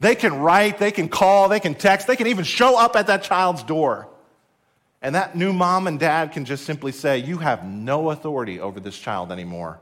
They 0.00 0.14
can 0.14 0.38
write, 0.40 0.78
they 0.78 0.92
can 0.92 1.08
call, 1.08 1.48
they 1.48 1.60
can 1.60 1.74
text, 1.74 2.06
they 2.06 2.16
can 2.16 2.26
even 2.26 2.44
show 2.44 2.78
up 2.78 2.94
at 2.94 3.06
that 3.06 3.22
child's 3.22 3.62
door. 3.62 4.08
And 5.02 5.14
that 5.14 5.36
new 5.36 5.52
mom 5.52 5.86
and 5.86 6.00
dad 6.00 6.32
can 6.32 6.44
just 6.44 6.64
simply 6.64 6.92
say, 6.92 7.18
You 7.18 7.38
have 7.38 7.64
no 7.64 8.10
authority 8.10 8.60
over 8.60 8.80
this 8.80 8.98
child 8.98 9.30
anymore. 9.30 9.80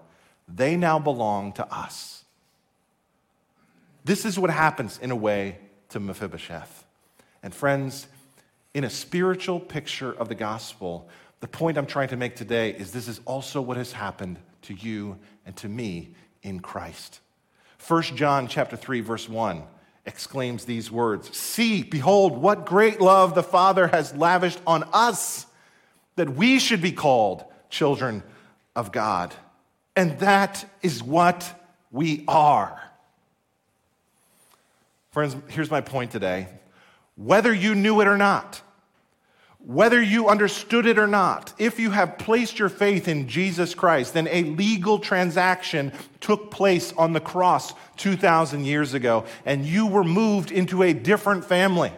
They 0.48 0.76
now 0.76 0.98
belong 0.98 1.52
to 1.54 1.72
us. 1.72 2.24
This 4.04 4.24
is 4.24 4.38
what 4.38 4.50
happens 4.50 4.98
in 4.98 5.10
a 5.10 5.16
way 5.16 5.58
to 5.90 6.00
Mephibosheth. 6.00 6.84
And 7.42 7.54
friends, 7.54 8.06
in 8.74 8.84
a 8.84 8.90
spiritual 8.90 9.60
picture 9.60 10.12
of 10.12 10.28
the 10.28 10.34
gospel, 10.34 11.08
the 11.40 11.48
point 11.48 11.78
I'm 11.78 11.86
trying 11.86 12.08
to 12.08 12.16
make 12.16 12.36
today 12.36 12.70
is 12.70 12.92
this 12.92 13.08
is 13.08 13.20
also 13.24 13.62
what 13.62 13.76
has 13.76 13.92
happened 13.92 14.38
to 14.62 14.74
you 14.74 15.18
and 15.46 15.56
to 15.56 15.68
me 15.68 16.14
in 16.42 16.60
Christ. 16.60 17.20
1 17.86 18.02
John 18.02 18.48
chapter 18.48 18.76
3 18.76 19.00
verse 19.00 19.28
1 19.28 19.62
exclaims 20.06 20.64
these 20.64 20.90
words, 20.90 21.36
"See, 21.36 21.82
behold 21.82 22.36
what 22.36 22.66
great 22.66 23.00
love 23.00 23.34
the 23.34 23.42
Father 23.42 23.88
has 23.88 24.14
lavished 24.14 24.60
on 24.66 24.82
us 24.92 25.46
that 26.16 26.30
we 26.30 26.58
should 26.58 26.82
be 26.82 26.92
called 26.92 27.44
children 27.70 28.22
of 28.76 28.92
God." 28.92 29.34
And 29.96 30.18
that 30.18 30.64
is 30.82 31.02
what 31.02 31.68
we 31.90 32.24
are. 32.26 32.80
Friends, 35.10 35.36
here's 35.48 35.70
my 35.70 35.80
point 35.80 36.10
today. 36.10 36.48
Whether 37.16 37.52
you 37.52 37.76
knew 37.76 38.00
it 38.00 38.08
or 38.08 38.16
not, 38.16 38.60
whether 39.66 40.02
you 40.02 40.28
understood 40.28 40.84
it 40.84 40.98
or 40.98 41.06
not, 41.06 41.54
if 41.58 41.78
you 41.78 41.90
have 41.90 42.18
placed 42.18 42.58
your 42.58 42.68
faith 42.68 43.08
in 43.08 43.28
Jesus 43.28 43.74
Christ, 43.74 44.12
then 44.12 44.28
a 44.28 44.42
legal 44.42 44.98
transaction 44.98 45.90
took 46.20 46.50
place 46.50 46.92
on 46.92 47.14
the 47.14 47.20
cross 47.20 47.72
2,000 47.96 48.66
years 48.66 48.92
ago, 48.92 49.24
and 49.46 49.64
you 49.64 49.86
were 49.86 50.04
moved 50.04 50.50
into 50.50 50.82
a 50.82 50.92
different 50.92 51.46
family. 51.46 51.92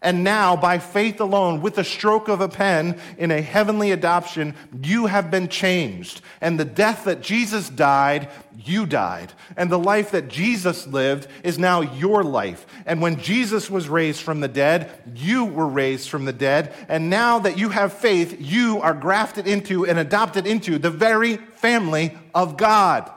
And 0.00 0.22
now, 0.22 0.54
by 0.54 0.78
faith 0.78 1.20
alone, 1.20 1.60
with 1.60 1.74
the 1.74 1.84
stroke 1.84 2.28
of 2.28 2.40
a 2.40 2.48
pen 2.48 3.00
in 3.16 3.30
a 3.30 3.40
heavenly 3.40 3.90
adoption, 3.90 4.54
you 4.82 5.06
have 5.06 5.30
been 5.30 5.48
changed. 5.48 6.20
And 6.40 6.58
the 6.58 6.64
death 6.64 7.04
that 7.04 7.20
Jesus 7.20 7.68
died, 7.68 8.28
you 8.56 8.86
died. 8.86 9.32
And 9.56 9.70
the 9.70 9.78
life 9.78 10.12
that 10.12 10.28
Jesus 10.28 10.86
lived 10.86 11.26
is 11.42 11.58
now 11.58 11.80
your 11.80 12.22
life. 12.22 12.66
And 12.86 13.02
when 13.02 13.20
Jesus 13.20 13.68
was 13.68 13.88
raised 13.88 14.22
from 14.22 14.40
the 14.40 14.48
dead, 14.48 14.90
you 15.14 15.44
were 15.44 15.66
raised 15.66 16.08
from 16.08 16.24
the 16.24 16.32
dead. 16.32 16.74
And 16.88 17.10
now 17.10 17.40
that 17.40 17.58
you 17.58 17.70
have 17.70 17.92
faith, 17.92 18.36
you 18.40 18.80
are 18.80 18.94
grafted 18.94 19.48
into 19.48 19.84
and 19.84 19.98
adopted 19.98 20.46
into 20.46 20.78
the 20.78 20.90
very 20.90 21.36
family 21.36 22.16
of 22.34 22.56
God. 22.56 23.10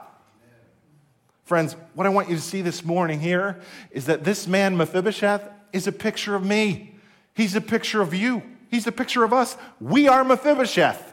Friends, 1.44 1.76
what 1.94 2.06
I 2.06 2.10
want 2.10 2.28
you 2.28 2.36
to 2.36 2.42
see 2.42 2.62
this 2.62 2.84
morning 2.84 3.20
here 3.20 3.60
is 3.90 4.06
that 4.06 4.24
this 4.24 4.46
man, 4.46 4.76
Mephibosheth, 4.76 5.48
is 5.72 5.86
a 5.86 5.92
picture 5.92 6.34
of 6.34 6.44
me. 6.44 6.94
He's 7.34 7.54
a 7.54 7.60
picture 7.60 8.02
of 8.02 8.14
you. 8.14 8.42
He's 8.70 8.86
a 8.86 8.92
picture 8.92 9.24
of 9.24 9.32
us. 9.32 9.56
We 9.80 10.08
are 10.08 10.24
Mephibosheth. 10.24 11.12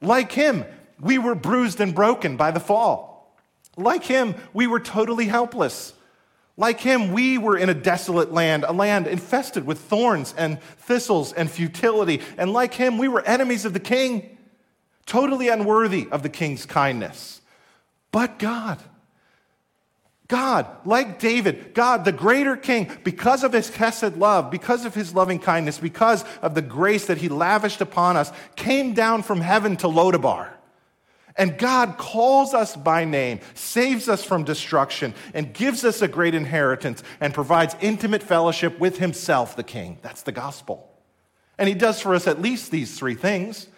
Like 0.00 0.32
him, 0.32 0.64
we 1.00 1.18
were 1.18 1.34
bruised 1.34 1.80
and 1.80 1.94
broken 1.94 2.36
by 2.36 2.50
the 2.50 2.60
fall. 2.60 3.36
Like 3.76 4.04
him, 4.04 4.34
we 4.52 4.66
were 4.66 4.80
totally 4.80 5.26
helpless. 5.26 5.92
Like 6.56 6.80
him, 6.80 7.12
we 7.12 7.36
were 7.36 7.58
in 7.58 7.68
a 7.68 7.74
desolate 7.74 8.32
land, 8.32 8.64
a 8.64 8.72
land 8.72 9.06
infested 9.06 9.66
with 9.66 9.78
thorns 9.78 10.34
and 10.38 10.60
thistles 10.62 11.34
and 11.34 11.50
futility. 11.50 12.22
And 12.38 12.52
like 12.52 12.72
him, 12.72 12.96
we 12.96 13.08
were 13.08 13.22
enemies 13.26 13.66
of 13.66 13.74
the 13.74 13.80
king, 13.80 14.38
totally 15.04 15.48
unworthy 15.48 16.08
of 16.10 16.22
the 16.22 16.30
king's 16.30 16.64
kindness. 16.64 17.42
But 18.10 18.38
God, 18.38 18.78
God, 20.28 20.66
like 20.84 21.18
David, 21.18 21.72
God, 21.74 22.04
the 22.04 22.12
greater 22.12 22.56
king, 22.56 22.90
because 23.04 23.44
of 23.44 23.52
his 23.52 23.70
chesed 23.70 24.18
love, 24.18 24.50
because 24.50 24.84
of 24.84 24.94
his 24.94 25.14
loving 25.14 25.38
kindness, 25.38 25.78
because 25.78 26.24
of 26.42 26.54
the 26.54 26.62
grace 26.62 27.06
that 27.06 27.18
he 27.18 27.28
lavished 27.28 27.80
upon 27.80 28.16
us, 28.16 28.32
came 28.56 28.92
down 28.92 29.22
from 29.22 29.40
heaven 29.40 29.76
to 29.76 29.86
Lodabar. 29.86 30.50
And 31.36 31.58
God 31.58 31.98
calls 31.98 32.54
us 32.54 32.74
by 32.74 33.04
name, 33.04 33.40
saves 33.54 34.08
us 34.08 34.24
from 34.24 34.44
destruction, 34.44 35.14
and 35.34 35.52
gives 35.52 35.84
us 35.84 36.00
a 36.02 36.08
great 36.08 36.34
inheritance 36.34 37.02
and 37.20 37.34
provides 37.34 37.76
intimate 37.80 38.22
fellowship 38.22 38.80
with 38.80 38.98
himself, 38.98 39.54
the 39.54 39.62
king. 39.62 39.98
That's 40.02 40.22
the 40.22 40.32
gospel. 40.32 40.90
And 41.58 41.68
he 41.68 41.74
does 41.74 42.00
for 42.00 42.14
us 42.14 42.26
at 42.26 42.40
least 42.40 42.70
these 42.70 42.98
three 42.98 43.14
things. 43.14 43.68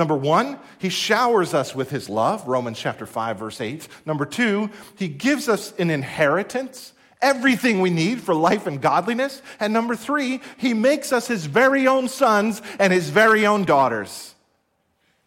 Number 0.00 0.16
one, 0.16 0.58
he 0.78 0.88
showers 0.88 1.52
us 1.52 1.74
with 1.74 1.90
his 1.90 2.08
love, 2.08 2.48
Romans 2.48 2.78
chapter 2.78 3.04
5, 3.04 3.38
verse 3.38 3.60
8. 3.60 3.86
Number 4.06 4.24
two, 4.24 4.70
he 4.96 5.08
gives 5.08 5.46
us 5.46 5.74
an 5.78 5.90
inheritance, 5.90 6.94
everything 7.20 7.82
we 7.82 7.90
need 7.90 8.22
for 8.22 8.34
life 8.34 8.66
and 8.66 8.80
godliness. 8.80 9.42
And 9.60 9.74
number 9.74 9.94
three, 9.94 10.40
he 10.56 10.72
makes 10.72 11.12
us 11.12 11.28
his 11.28 11.44
very 11.44 11.86
own 11.86 12.08
sons 12.08 12.62
and 12.78 12.94
his 12.94 13.10
very 13.10 13.44
own 13.44 13.64
daughters. 13.64 14.34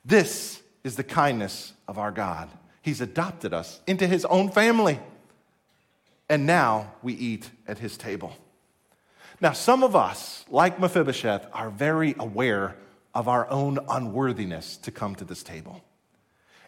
This 0.03 0.59
is 0.84 0.95
the 0.95 1.03
kindness 1.03 1.74
of 1.88 1.99
our 1.99 2.09
God. 2.11 2.49
He's 2.82 2.99
adopted 2.99 3.53
us 3.53 3.80
into 3.86 4.07
his 4.07 4.26
own 4.26 4.49
family. 4.49 4.99
And 6.28 6.47
now 6.47 6.93
we 7.03 7.13
eat 7.13 7.51
at 7.67 7.78
his 7.78 7.95
table. 7.95 8.36
Now, 9.39 9.51
some 9.51 9.84
of 9.84 9.95
us, 9.95 10.45
like 10.49 10.80
Mephibosheth, 10.80 11.45
are 11.53 11.69
very 11.69 12.15
aware 12.17 12.76
of 13.14 13.28
our 13.28 13.49
own 13.49 13.80
unworthiness 13.89 14.78
to 14.78 14.91
come 14.91 15.16
to 15.16 15.26
this 15.26 15.43
table. 15.43 15.84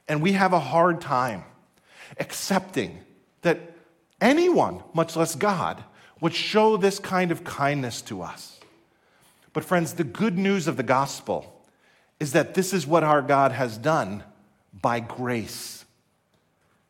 And 0.07 0.21
we 0.21 0.33
have 0.33 0.53
a 0.53 0.59
hard 0.59 1.01
time 1.01 1.43
accepting 2.19 2.99
that 3.41 3.59
anyone, 4.21 4.83
much 4.93 5.15
less 5.15 5.35
God, 5.35 5.83
would 6.21 6.33
show 6.33 6.77
this 6.77 6.99
kind 6.99 7.31
of 7.31 7.43
kindness 7.43 8.01
to 8.03 8.21
us. 8.21 8.59
But, 9.53 9.63
friends, 9.63 9.93
the 9.93 10.03
good 10.03 10.37
news 10.37 10.67
of 10.67 10.77
the 10.77 10.83
gospel 10.83 11.63
is 12.19 12.33
that 12.33 12.53
this 12.53 12.73
is 12.73 12.85
what 12.85 13.03
our 13.03 13.21
God 13.21 13.51
has 13.51 13.77
done 13.77 14.23
by 14.81 14.99
grace. 14.99 15.85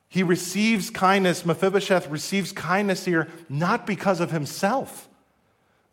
He 0.08 0.24
receives 0.24 0.89
kindness, 0.89 1.45
Mephibosheth 1.45 2.10
receives 2.10 2.51
kindness 2.51 3.06
here 3.06 3.28
not 3.49 3.86
because 3.86 4.20
of 4.20 4.32
himself 4.32 5.10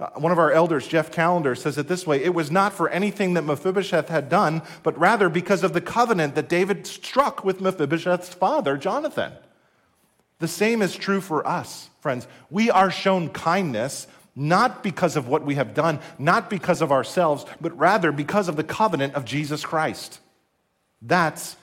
Uh, 0.02 0.10
one 0.16 0.32
of 0.32 0.38
our 0.38 0.50
elders, 0.50 0.88
Jeff 0.88 1.12
Callender, 1.12 1.54
says 1.54 1.78
it 1.78 1.86
this 1.86 2.04
way 2.04 2.24
It 2.24 2.34
was 2.34 2.50
not 2.50 2.72
for 2.72 2.88
anything 2.88 3.34
that 3.34 3.44
Mephibosheth 3.44 4.08
had 4.08 4.28
done, 4.28 4.62
but 4.82 4.98
rather 4.98 5.28
because 5.28 5.62
of 5.62 5.74
the 5.74 5.80
covenant 5.80 6.34
that 6.34 6.48
David 6.48 6.88
struck 6.88 7.44
with 7.44 7.60
Mephibosheth's 7.60 8.34
father, 8.34 8.76
Jonathan. 8.76 9.32
The 10.40 10.48
same 10.48 10.82
is 10.82 10.96
true 10.96 11.20
for 11.20 11.46
us, 11.46 11.88
friends. 12.00 12.26
We 12.50 12.68
are 12.68 12.90
shown 12.90 13.28
kindness 13.28 14.08
not 14.34 14.82
because 14.82 15.14
of 15.14 15.28
what 15.28 15.44
we 15.44 15.54
have 15.54 15.72
done, 15.72 16.00
not 16.18 16.50
because 16.50 16.82
of 16.82 16.90
ourselves, 16.90 17.46
but 17.60 17.78
rather 17.78 18.10
because 18.10 18.48
of 18.48 18.56
the 18.56 18.64
covenant 18.64 19.14
of 19.14 19.24
Jesus 19.24 19.64
Christ. 19.64 20.18
That's 21.00 21.54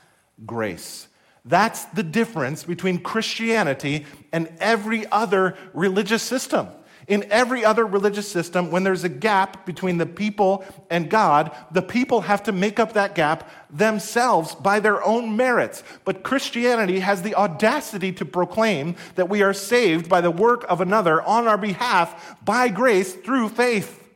grace. 0.46 1.10
That's 1.44 1.84
the 1.86 2.04
difference 2.04 2.64
between 2.64 3.00
Christianity 3.00 4.06
and 4.32 4.50
every 4.60 5.06
other 5.08 5.58
religious 5.74 6.24
system. 6.24 6.70
In 7.10 7.26
every 7.32 7.66
other 7.66 7.88
religious 7.88 8.32
system, 8.32 8.70
when 8.70 8.84
there's 8.84 9.04
a 9.04 9.10
gap 9.10 9.66
between 9.66 9.98
the 9.98 10.06
people 10.06 10.64
and 10.92 11.10
God, 11.10 11.52
the 11.72 11.82
people 11.82 12.22
have 12.22 12.44
to 12.44 12.52
make 12.52 12.80
up 12.80 12.94
that 12.94 13.16
gap 13.16 13.50
themselves 13.72 14.54
by 14.54 14.80
their 14.80 15.04
own 15.04 15.36
merits. 15.36 15.84
But 16.06 16.22
Christianity 16.22 17.00
has 17.00 17.24
the 17.24 17.34
audacity 17.34 18.12
to 18.14 18.26
proclaim 18.26 18.96
that 19.16 19.28
we 19.28 19.42
are 19.42 19.56
saved 19.56 20.08
by 20.08 20.22
the 20.22 20.30
work 20.30 20.64
of 20.70 20.82
another 20.82 21.20
on 21.24 21.48
our 21.48 21.58
behalf 21.58 22.38
by 22.46 22.70
grace 22.70 23.16
through 23.16 23.50
faith. 23.50 24.08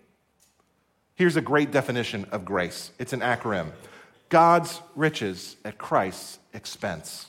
Here's 1.16 1.36
a 1.36 1.42
great 1.42 1.72
definition 1.72 2.28
of 2.32 2.46
grace 2.46 2.92
it's 3.00 3.14
an 3.14 3.22
acronym 3.22 3.72
God's 4.30 4.80
riches 4.96 5.56
at 5.66 5.80
Christ's 5.80 6.38
expense. 6.54 7.26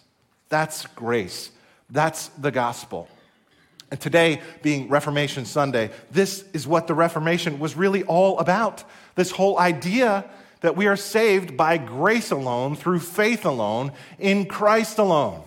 That's 0.51 0.85
grace. 0.89 1.51
That's 1.89 2.29
the 2.29 2.51
gospel. 2.51 3.09
And 3.95 4.01
today, 4.01 4.43
being 4.61 4.89
Reformation 4.89 5.45
Sunday, 5.45 5.89
this 6.11 6.45
is 6.53 6.67
what 6.67 6.89
the 6.89 6.95
Reformation 6.95 7.61
was 7.61 7.77
really 7.77 8.03
all 8.03 8.41
about. 8.41 8.83
This 9.15 9.31
whole 9.31 9.57
idea 9.57 10.25
that 10.63 10.77
we 10.77 10.89
are 10.89 10.97
saved 10.97 11.57
by 11.57 11.79
grace 11.79 12.33
alone, 12.33 12.75
through 12.75 12.99
faith 12.99 13.45
alone, 13.45 13.93
in 14.19 14.47
Christ 14.47 14.99
alone. 14.99 15.45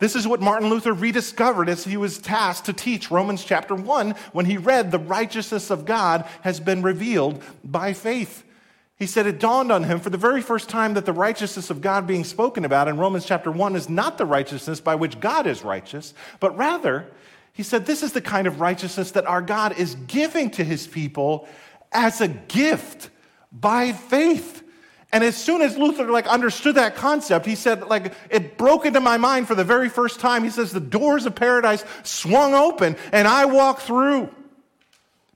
This 0.00 0.14
is 0.14 0.28
what 0.28 0.42
Martin 0.42 0.68
Luther 0.68 0.92
rediscovered 0.92 1.70
as 1.70 1.84
he 1.84 1.96
was 1.96 2.18
tasked 2.18 2.66
to 2.66 2.74
teach 2.74 3.10
Romans 3.10 3.42
chapter 3.42 3.74
1 3.74 4.10
when 4.32 4.44
he 4.44 4.58
read, 4.58 4.90
The 4.90 4.98
righteousness 4.98 5.70
of 5.70 5.86
God 5.86 6.26
has 6.42 6.60
been 6.60 6.82
revealed 6.82 7.42
by 7.64 7.94
faith. 7.94 8.44
He 8.98 9.06
said 9.06 9.26
it 9.26 9.38
dawned 9.38 9.70
on 9.70 9.84
him 9.84 10.00
for 10.00 10.08
the 10.08 10.16
very 10.16 10.40
first 10.40 10.70
time 10.70 10.94
that 10.94 11.04
the 11.04 11.12
righteousness 11.12 11.68
of 11.68 11.82
God 11.82 12.06
being 12.06 12.24
spoken 12.24 12.64
about 12.64 12.88
in 12.88 12.96
Romans 12.96 13.26
chapter 13.26 13.50
1 13.50 13.76
is 13.76 13.90
not 13.90 14.16
the 14.16 14.24
righteousness 14.24 14.80
by 14.80 14.94
which 14.94 15.20
God 15.20 15.46
is 15.46 15.62
righteous, 15.62 16.14
but 16.40 16.56
rather 16.56 17.06
he 17.56 17.62
said, 17.62 17.86
This 17.86 18.02
is 18.02 18.12
the 18.12 18.20
kind 18.20 18.46
of 18.46 18.60
righteousness 18.60 19.12
that 19.12 19.24
our 19.24 19.40
God 19.40 19.78
is 19.78 19.94
giving 20.06 20.50
to 20.50 20.62
his 20.62 20.86
people 20.86 21.48
as 21.90 22.20
a 22.20 22.28
gift 22.28 23.08
by 23.50 23.92
faith. 23.92 24.62
And 25.10 25.24
as 25.24 25.36
soon 25.36 25.62
as 25.62 25.78
Luther 25.78 26.10
like 26.10 26.26
understood 26.26 26.74
that 26.74 26.96
concept, 26.96 27.46
he 27.46 27.54
said, 27.54 27.84
like, 27.84 28.12
it 28.28 28.58
broke 28.58 28.84
into 28.84 29.00
my 29.00 29.16
mind 29.16 29.48
for 29.48 29.54
the 29.54 29.64
very 29.64 29.88
first 29.88 30.20
time. 30.20 30.44
He 30.44 30.50
says, 30.50 30.70
the 30.70 30.80
doors 30.80 31.24
of 31.24 31.34
paradise 31.34 31.82
swung 32.02 32.52
open 32.52 32.94
and 33.10 33.26
I 33.26 33.46
walked 33.46 33.82
through 33.82 34.28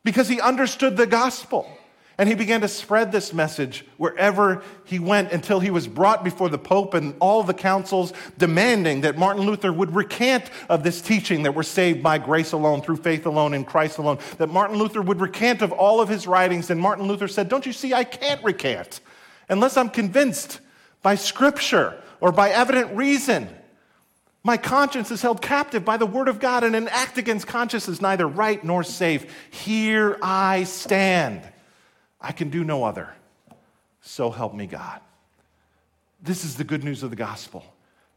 because 0.05 0.29
he 0.29 0.43
understood 0.43 0.99
the 0.99 1.07
gospel. 1.07 1.71
And 2.21 2.29
he 2.29 2.35
began 2.35 2.61
to 2.61 2.69
spread 2.69 3.13
this 3.13 3.33
message 3.33 3.83
wherever 3.97 4.63
he 4.85 4.99
went 4.99 5.33
until 5.33 5.59
he 5.59 5.71
was 5.71 5.89
brought 5.89 6.23
before 6.23 6.51
the 6.51 6.59
Pope 6.59 6.93
and 6.93 7.15
all 7.19 7.43
the 7.43 7.55
councils, 7.55 8.13
demanding 8.37 9.01
that 9.01 9.17
Martin 9.17 9.45
Luther 9.45 9.73
would 9.73 9.95
recant 9.95 10.45
of 10.69 10.83
this 10.83 11.01
teaching 11.01 11.45
that 11.45 11.55
we're 11.55 11.63
saved 11.63 12.03
by 12.03 12.19
grace 12.19 12.53
alone, 12.53 12.83
through 12.83 12.99
faith 12.99 13.25
alone, 13.25 13.55
in 13.55 13.65
Christ 13.65 13.97
alone. 13.97 14.19
That 14.37 14.51
Martin 14.51 14.77
Luther 14.77 15.01
would 15.01 15.19
recant 15.19 15.63
of 15.63 15.73
all 15.73 15.99
of 15.99 16.11
his 16.11 16.27
writings. 16.27 16.69
And 16.69 16.79
Martin 16.79 17.09
Luther 17.09 17.27
said, 17.27 17.49
Don't 17.49 17.65
you 17.65 17.73
see, 17.73 17.95
I 17.95 18.05
can't 18.05 18.45
recant 18.45 19.01
unless 19.49 19.79
I'm 19.79 19.89
convinced 19.89 20.61
by 21.01 21.15
Scripture 21.15 22.03
or 22.21 22.33
by 22.33 22.51
evident 22.51 22.95
reason. 22.95 23.49
My 24.45 24.59
conscience 24.59 25.11
is 25.11 25.23
held 25.23 25.41
captive 25.41 25.87
by 25.87 25.97
the 25.97 26.05
word 26.05 26.29
of 26.29 26.39
God, 26.39 26.65
and 26.65 26.77
an 26.77 26.89
act 26.89 27.17
against 27.17 27.47
conscience 27.47 27.89
is 27.89 28.03
neither 28.03 28.29
right 28.29 28.63
nor 28.63 28.85
safe. 28.85 29.25
Here 29.51 30.19
I 30.21 30.65
stand. 30.65 31.50
I 32.21 32.33
can 32.33 32.51
do 32.51 32.65
no 32.65 32.85
other. 32.85 33.15
So 34.03 34.31
help 34.31 34.55
me 34.55 34.67
God. 34.67 35.01
This 36.23 36.45
is 36.45 36.57
the 36.57 36.65
good 36.65 36.85
news 36.85 37.03
of 37.03 37.11
the 37.11 37.17
gospel 37.17 37.65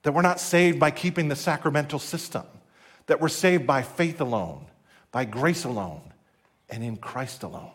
that 0.03 0.11
we're 0.11 0.21
not 0.21 0.39
saved 0.39 0.79
by 0.79 0.91
keeping 0.91 1.29
the 1.29 1.35
sacramental 1.35 1.99
system, 1.99 2.43
that 3.07 3.21
we're 3.21 3.29
saved 3.29 3.65
by 3.65 3.81
faith 3.81 4.19
alone, 4.19 4.65
by 5.11 5.23
grace 5.23 5.63
alone, 5.63 6.01
and 6.69 6.83
in 6.83 6.97
Christ 6.97 7.43
alone. 7.43 7.71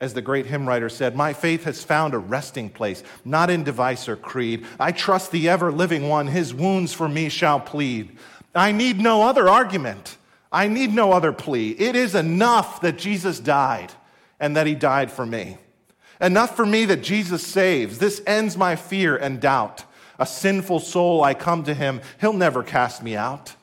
As 0.00 0.14
the 0.14 0.22
great 0.22 0.46
hymn 0.46 0.66
writer 0.66 0.88
said, 0.88 1.14
My 1.14 1.32
faith 1.32 1.64
has 1.64 1.82
found 1.82 2.14
a 2.14 2.18
resting 2.18 2.68
place, 2.68 3.02
not 3.24 3.50
in 3.50 3.64
device 3.64 4.08
or 4.08 4.16
creed. 4.16 4.66
I 4.78 4.92
trust 4.92 5.30
the 5.30 5.48
ever 5.48 5.72
living 5.72 6.08
one, 6.08 6.26
his 6.26 6.52
wounds 6.52 6.92
for 6.92 7.08
me 7.08 7.28
shall 7.28 7.60
plead. 7.60 8.16
I 8.54 8.72
need 8.72 8.98
no 8.98 9.22
other 9.22 9.48
argument. 9.48 10.16
I 10.50 10.68
need 10.68 10.94
no 10.94 11.12
other 11.12 11.32
plea. 11.32 11.70
It 11.72 11.96
is 11.96 12.14
enough 12.14 12.80
that 12.80 12.98
Jesus 12.98 13.40
died 13.40 13.92
and 14.40 14.56
that 14.56 14.66
he 14.66 14.74
died 14.74 15.10
for 15.10 15.26
me. 15.26 15.58
Enough 16.20 16.56
for 16.56 16.66
me 16.66 16.84
that 16.86 17.02
Jesus 17.02 17.46
saves. 17.46 17.98
This 17.98 18.22
ends 18.26 18.56
my 18.56 18.76
fear 18.76 19.16
and 19.16 19.40
doubt. 19.40 19.84
A 20.18 20.26
sinful 20.26 20.80
soul, 20.80 21.22
I 21.22 21.34
come 21.34 21.64
to 21.64 21.74
him. 21.74 22.00
He'll 22.20 22.32
never 22.32 22.62
cast 22.62 23.02
me 23.02 23.16
out. 23.16 23.54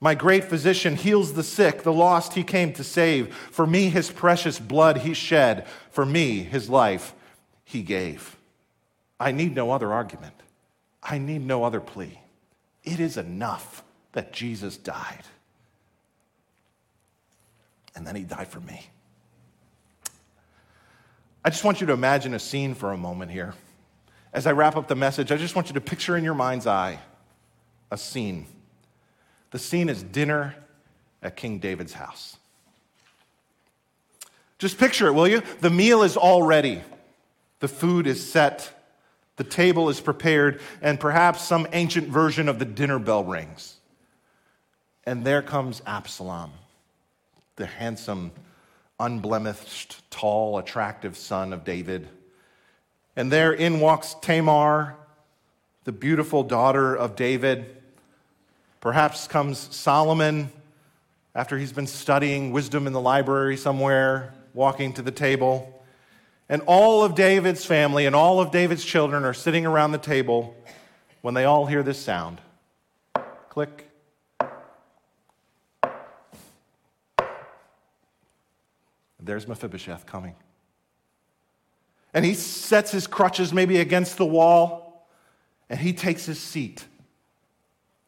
My 0.00 0.16
great 0.16 0.44
physician 0.44 0.96
heals 0.96 1.34
the 1.34 1.44
sick, 1.44 1.84
the 1.84 1.92
lost 1.92 2.34
he 2.34 2.42
came 2.42 2.72
to 2.72 2.82
save. 2.82 3.32
For 3.32 3.66
me, 3.66 3.88
his 3.88 4.10
precious 4.10 4.58
blood 4.58 4.98
he 4.98 5.14
shed. 5.14 5.66
For 5.90 6.04
me, 6.04 6.42
his 6.42 6.68
life 6.68 7.14
he 7.62 7.82
gave. 7.82 8.36
I 9.20 9.30
need 9.30 9.54
no 9.54 9.70
other 9.70 9.92
argument. 9.92 10.34
I 11.04 11.18
need 11.18 11.46
no 11.46 11.62
other 11.62 11.80
plea. 11.80 12.18
It 12.82 12.98
is 12.98 13.16
enough 13.16 13.84
that 14.10 14.32
Jesus 14.32 14.76
died. 14.76 15.22
And 17.94 18.04
then 18.04 18.16
he 18.16 18.24
died 18.24 18.48
for 18.48 18.60
me. 18.60 18.86
I 21.44 21.50
just 21.50 21.64
want 21.64 21.80
you 21.80 21.86
to 21.88 21.92
imagine 21.92 22.34
a 22.34 22.38
scene 22.38 22.74
for 22.74 22.92
a 22.92 22.96
moment 22.96 23.30
here. 23.30 23.54
As 24.32 24.46
I 24.46 24.52
wrap 24.52 24.76
up 24.76 24.88
the 24.88 24.94
message, 24.94 25.32
I 25.32 25.36
just 25.36 25.56
want 25.56 25.68
you 25.68 25.74
to 25.74 25.80
picture 25.80 26.16
in 26.16 26.24
your 26.24 26.34
mind's 26.34 26.66
eye 26.66 26.98
a 27.90 27.98
scene. 27.98 28.46
The 29.50 29.58
scene 29.58 29.88
is 29.88 30.02
dinner 30.02 30.54
at 31.22 31.36
King 31.36 31.58
David's 31.58 31.92
house. 31.92 32.36
Just 34.58 34.78
picture 34.78 35.08
it, 35.08 35.12
will 35.12 35.28
you? 35.28 35.42
The 35.60 35.70
meal 35.70 36.02
is 36.02 36.16
all 36.16 36.42
ready, 36.42 36.82
the 37.58 37.68
food 37.68 38.06
is 38.06 38.24
set, 38.30 38.72
the 39.36 39.44
table 39.44 39.88
is 39.88 40.00
prepared, 40.00 40.60
and 40.80 41.00
perhaps 41.00 41.42
some 41.42 41.66
ancient 41.72 42.08
version 42.08 42.48
of 42.48 42.60
the 42.60 42.64
dinner 42.64 43.00
bell 43.00 43.24
rings. 43.24 43.76
And 45.04 45.24
there 45.24 45.42
comes 45.42 45.82
Absalom, 45.84 46.52
the 47.56 47.66
handsome, 47.66 48.30
unblemished, 49.02 50.10
tall, 50.10 50.58
attractive 50.58 51.16
son 51.16 51.52
of 51.52 51.64
David. 51.64 52.08
And 53.16 53.30
there 53.30 53.52
in 53.52 53.80
walks 53.80 54.14
Tamar, 54.22 54.96
the 55.84 55.92
beautiful 55.92 56.42
daughter 56.42 56.94
of 56.94 57.16
David. 57.16 57.66
Perhaps 58.80 59.26
comes 59.26 59.58
Solomon 59.74 60.50
after 61.34 61.58
he's 61.58 61.72
been 61.72 61.86
studying 61.86 62.52
wisdom 62.52 62.86
in 62.86 62.92
the 62.92 63.00
library 63.00 63.56
somewhere 63.56 64.32
walking 64.54 64.92
to 64.94 65.02
the 65.02 65.10
table. 65.10 65.84
And 66.48 66.62
all 66.66 67.02
of 67.02 67.14
David's 67.14 67.64
family 67.64 68.06
and 68.06 68.14
all 68.14 68.40
of 68.40 68.50
David's 68.50 68.84
children 68.84 69.24
are 69.24 69.34
sitting 69.34 69.66
around 69.66 69.92
the 69.92 69.98
table 69.98 70.54
when 71.22 71.34
they 71.34 71.44
all 71.44 71.66
hear 71.66 71.82
this 71.82 71.98
sound 71.98 72.40
click. 73.48 73.91
There's 79.24 79.46
Mephibosheth 79.46 80.06
coming. 80.06 80.34
And 82.12 82.24
he 82.24 82.34
sets 82.34 82.90
his 82.90 83.06
crutches 83.06 83.52
maybe 83.52 83.78
against 83.78 84.16
the 84.18 84.26
wall 84.26 85.06
and 85.70 85.80
he 85.80 85.92
takes 85.92 86.26
his 86.26 86.38
seat. 86.38 86.84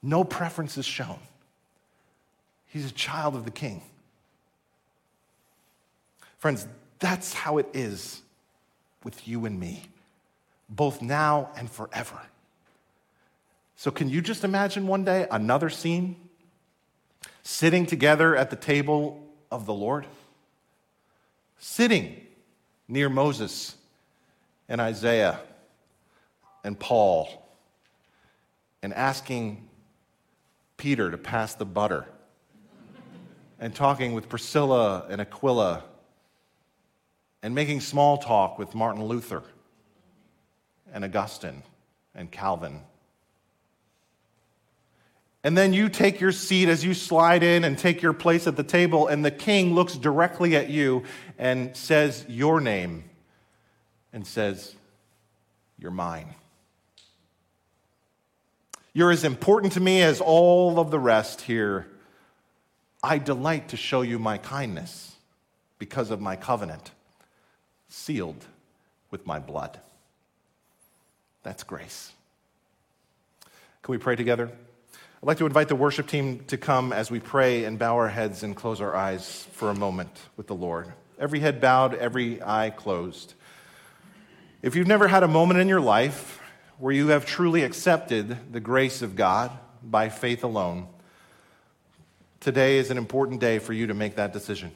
No 0.02 0.24
preference 0.24 0.76
is 0.76 0.84
shown. 0.84 1.18
He's 2.66 2.90
a 2.90 2.92
child 2.92 3.36
of 3.36 3.44
the 3.44 3.50
king. 3.50 3.80
Friends, 6.36 6.66
that's 6.98 7.32
how 7.32 7.56
it 7.56 7.68
is 7.72 8.20
with 9.02 9.26
you 9.26 9.46
and 9.46 9.58
me, 9.58 9.84
both 10.68 11.00
now 11.00 11.48
and 11.56 11.70
forever. 11.70 12.20
So, 13.76 13.90
can 13.90 14.08
you 14.10 14.20
just 14.20 14.44
imagine 14.44 14.86
one 14.86 15.04
day 15.04 15.26
another 15.30 15.70
scene? 15.70 16.16
Sitting 17.42 17.86
together 17.86 18.36
at 18.36 18.50
the 18.50 18.56
table 18.56 19.22
of 19.50 19.64
the 19.66 19.72
Lord? 19.74 20.06
Sitting 21.66 22.20
near 22.88 23.08
Moses 23.08 23.74
and 24.68 24.82
Isaiah 24.82 25.40
and 26.62 26.78
Paul 26.78 27.42
and 28.82 28.92
asking 28.92 29.66
Peter 30.76 31.10
to 31.10 31.16
pass 31.16 31.54
the 31.54 31.64
butter 31.64 32.04
and 33.58 33.74
talking 33.74 34.12
with 34.12 34.28
Priscilla 34.28 35.06
and 35.08 35.22
Aquila 35.22 35.84
and 37.42 37.54
making 37.54 37.80
small 37.80 38.18
talk 38.18 38.58
with 38.58 38.74
Martin 38.74 39.02
Luther 39.02 39.42
and 40.92 41.02
Augustine 41.02 41.62
and 42.14 42.30
Calvin. 42.30 42.82
And 45.44 45.58
then 45.58 45.74
you 45.74 45.90
take 45.90 46.20
your 46.20 46.32
seat 46.32 46.70
as 46.70 46.82
you 46.82 46.94
slide 46.94 47.42
in 47.42 47.64
and 47.64 47.78
take 47.78 48.00
your 48.00 48.14
place 48.14 48.46
at 48.46 48.56
the 48.56 48.64
table, 48.64 49.06
and 49.06 49.22
the 49.22 49.30
king 49.30 49.74
looks 49.74 49.94
directly 49.94 50.56
at 50.56 50.70
you 50.70 51.04
and 51.38 51.76
says 51.76 52.24
your 52.26 52.62
name 52.62 53.04
and 54.14 54.26
says, 54.26 54.74
You're 55.78 55.90
mine. 55.90 56.34
You're 58.94 59.10
as 59.10 59.24
important 59.24 59.74
to 59.74 59.80
me 59.80 60.00
as 60.00 60.22
all 60.22 60.80
of 60.80 60.90
the 60.90 60.98
rest 60.98 61.42
here. 61.42 61.88
I 63.02 63.18
delight 63.18 63.68
to 63.68 63.76
show 63.76 64.00
you 64.00 64.18
my 64.18 64.38
kindness 64.38 65.14
because 65.78 66.10
of 66.10 66.22
my 66.22 66.36
covenant 66.36 66.90
sealed 67.90 68.46
with 69.10 69.26
my 69.26 69.40
blood. 69.40 69.78
That's 71.42 71.64
grace. 71.64 72.12
Can 73.82 73.92
we 73.92 73.98
pray 73.98 74.16
together? 74.16 74.50
I'd 75.24 75.28
like 75.28 75.38
to 75.38 75.46
invite 75.46 75.68
the 75.68 75.74
worship 75.74 76.06
team 76.06 76.40
to 76.48 76.58
come 76.58 76.92
as 76.92 77.10
we 77.10 77.18
pray 77.18 77.64
and 77.64 77.78
bow 77.78 77.94
our 77.94 78.10
heads 78.10 78.42
and 78.42 78.54
close 78.54 78.82
our 78.82 78.94
eyes 78.94 79.48
for 79.52 79.70
a 79.70 79.74
moment 79.74 80.10
with 80.36 80.48
the 80.48 80.54
Lord. 80.54 80.92
Every 81.18 81.40
head 81.40 81.62
bowed, 81.62 81.94
every 81.94 82.42
eye 82.42 82.68
closed. 82.68 83.32
If 84.60 84.76
you've 84.76 84.86
never 84.86 85.08
had 85.08 85.22
a 85.22 85.26
moment 85.26 85.60
in 85.60 85.66
your 85.66 85.80
life 85.80 86.42
where 86.76 86.92
you 86.92 87.08
have 87.08 87.24
truly 87.24 87.62
accepted 87.62 88.52
the 88.52 88.60
grace 88.60 89.00
of 89.00 89.16
God 89.16 89.50
by 89.82 90.10
faith 90.10 90.44
alone, 90.44 90.88
today 92.40 92.76
is 92.76 92.90
an 92.90 92.98
important 92.98 93.40
day 93.40 93.58
for 93.58 93.72
you 93.72 93.86
to 93.86 93.94
make 93.94 94.16
that 94.16 94.34
decision. 94.34 94.72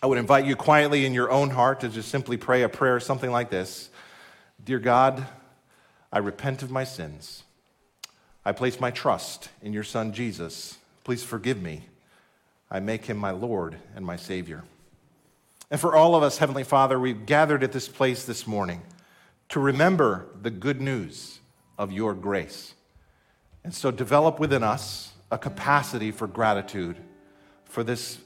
I 0.00 0.06
would 0.06 0.18
invite 0.18 0.44
you 0.44 0.54
quietly 0.54 1.04
in 1.04 1.14
your 1.14 1.32
own 1.32 1.50
heart 1.50 1.80
to 1.80 1.88
just 1.88 2.10
simply 2.10 2.36
pray 2.36 2.62
a 2.62 2.68
prayer, 2.68 3.00
something 3.00 3.32
like 3.32 3.50
this 3.50 3.90
Dear 4.64 4.78
God, 4.78 5.26
I 6.12 6.18
repent 6.18 6.62
of 6.62 6.70
my 6.70 6.84
sins. 6.84 7.42
I 8.44 8.52
place 8.52 8.78
my 8.78 8.90
trust 8.90 9.48
in 9.62 9.72
your 9.72 9.84
Son, 9.84 10.12
Jesus. 10.12 10.76
Please 11.02 11.22
forgive 11.22 11.62
me. 11.62 11.86
I 12.70 12.80
make 12.80 13.06
him 13.06 13.16
my 13.16 13.30
Lord 13.30 13.76
and 13.96 14.04
my 14.04 14.16
Savior. 14.16 14.64
And 15.70 15.80
for 15.80 15.96
all 15.96 16.14
of 16.14 16.22
us, 16.22 16.38
Heavenly 16.38 16.64
Father, 16.64 17.00
we've 17.00 17.24
gathered 17.26 17.62
at 17.62 17.72
this 17.72 17.88
place 17.88 18.24
this 18.24 18.46
morning 18.46 18.82
to 19.48 19.60
remember 19.60 20.26
the 20.40 20.50
good 20.50 20.80
news 20.80 21.38
of 21.78 21.90
your 21.90 22.14
grace. 22.14 22.74
And 23.62 23.74
so 23.74 23.90
develop 23.90 24.38
within 24.38 24.62
us 24.62 25.12
a 25.30 25.38
capacity 25.38 26.10
for 26.10 26.26
gratitude 26.26 26.96
for 27.64 27.82
this 27.82 28.18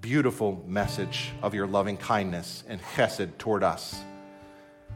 beautiful 0.00 0.62
message 0.66 1.30
of 1.42 1.54
your 1.54 1.66
loving 1.66 1.96
kindness 1.96 2.62
and 2.68 2.80
chesed 2.82 3.38
toward 3.38 3.64
us. 3.64 4.00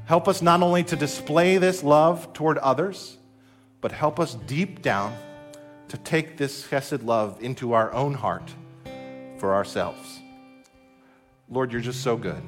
Help 0.05 0.29
us 0.29 0.43
not 0.43 0.63
only 0.63 0.85
to 0.85 0.97
display 0.97 1.59
this 1.59 1.83
love 1.83 2.33
toward 2.33 2.59
others, 2.59 3.17
but 3.81 3.93
help 3.93 4.19
us 4.19 4.35
deep 4.35 4.83
down 4.83 5.17
to 5.89 5.97
take 5.99 6.37
this 6.37 6.67
chesed 6.67 7.05
love 7.05 7.43
into 7.43 7.73
our 7.73 7.93
own 7.93 8.15
heart 8.15 8.53
for 9.39 9.55
ourselves. 9.55 10.21
Lord, 11.49 11.73
you're 11.73 11.81
just 11.81 12.03
so 12.03 12.17
good. 12.17 12.43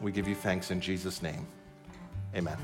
We 0.00 0.10
give 0.10 0.26
you 0.26 0.34
thanks 0.34 0.70
in 0.70 0.80
Jesus' 0.80 1.22
name. 1.22 1.46
Amen. 2.34 2.56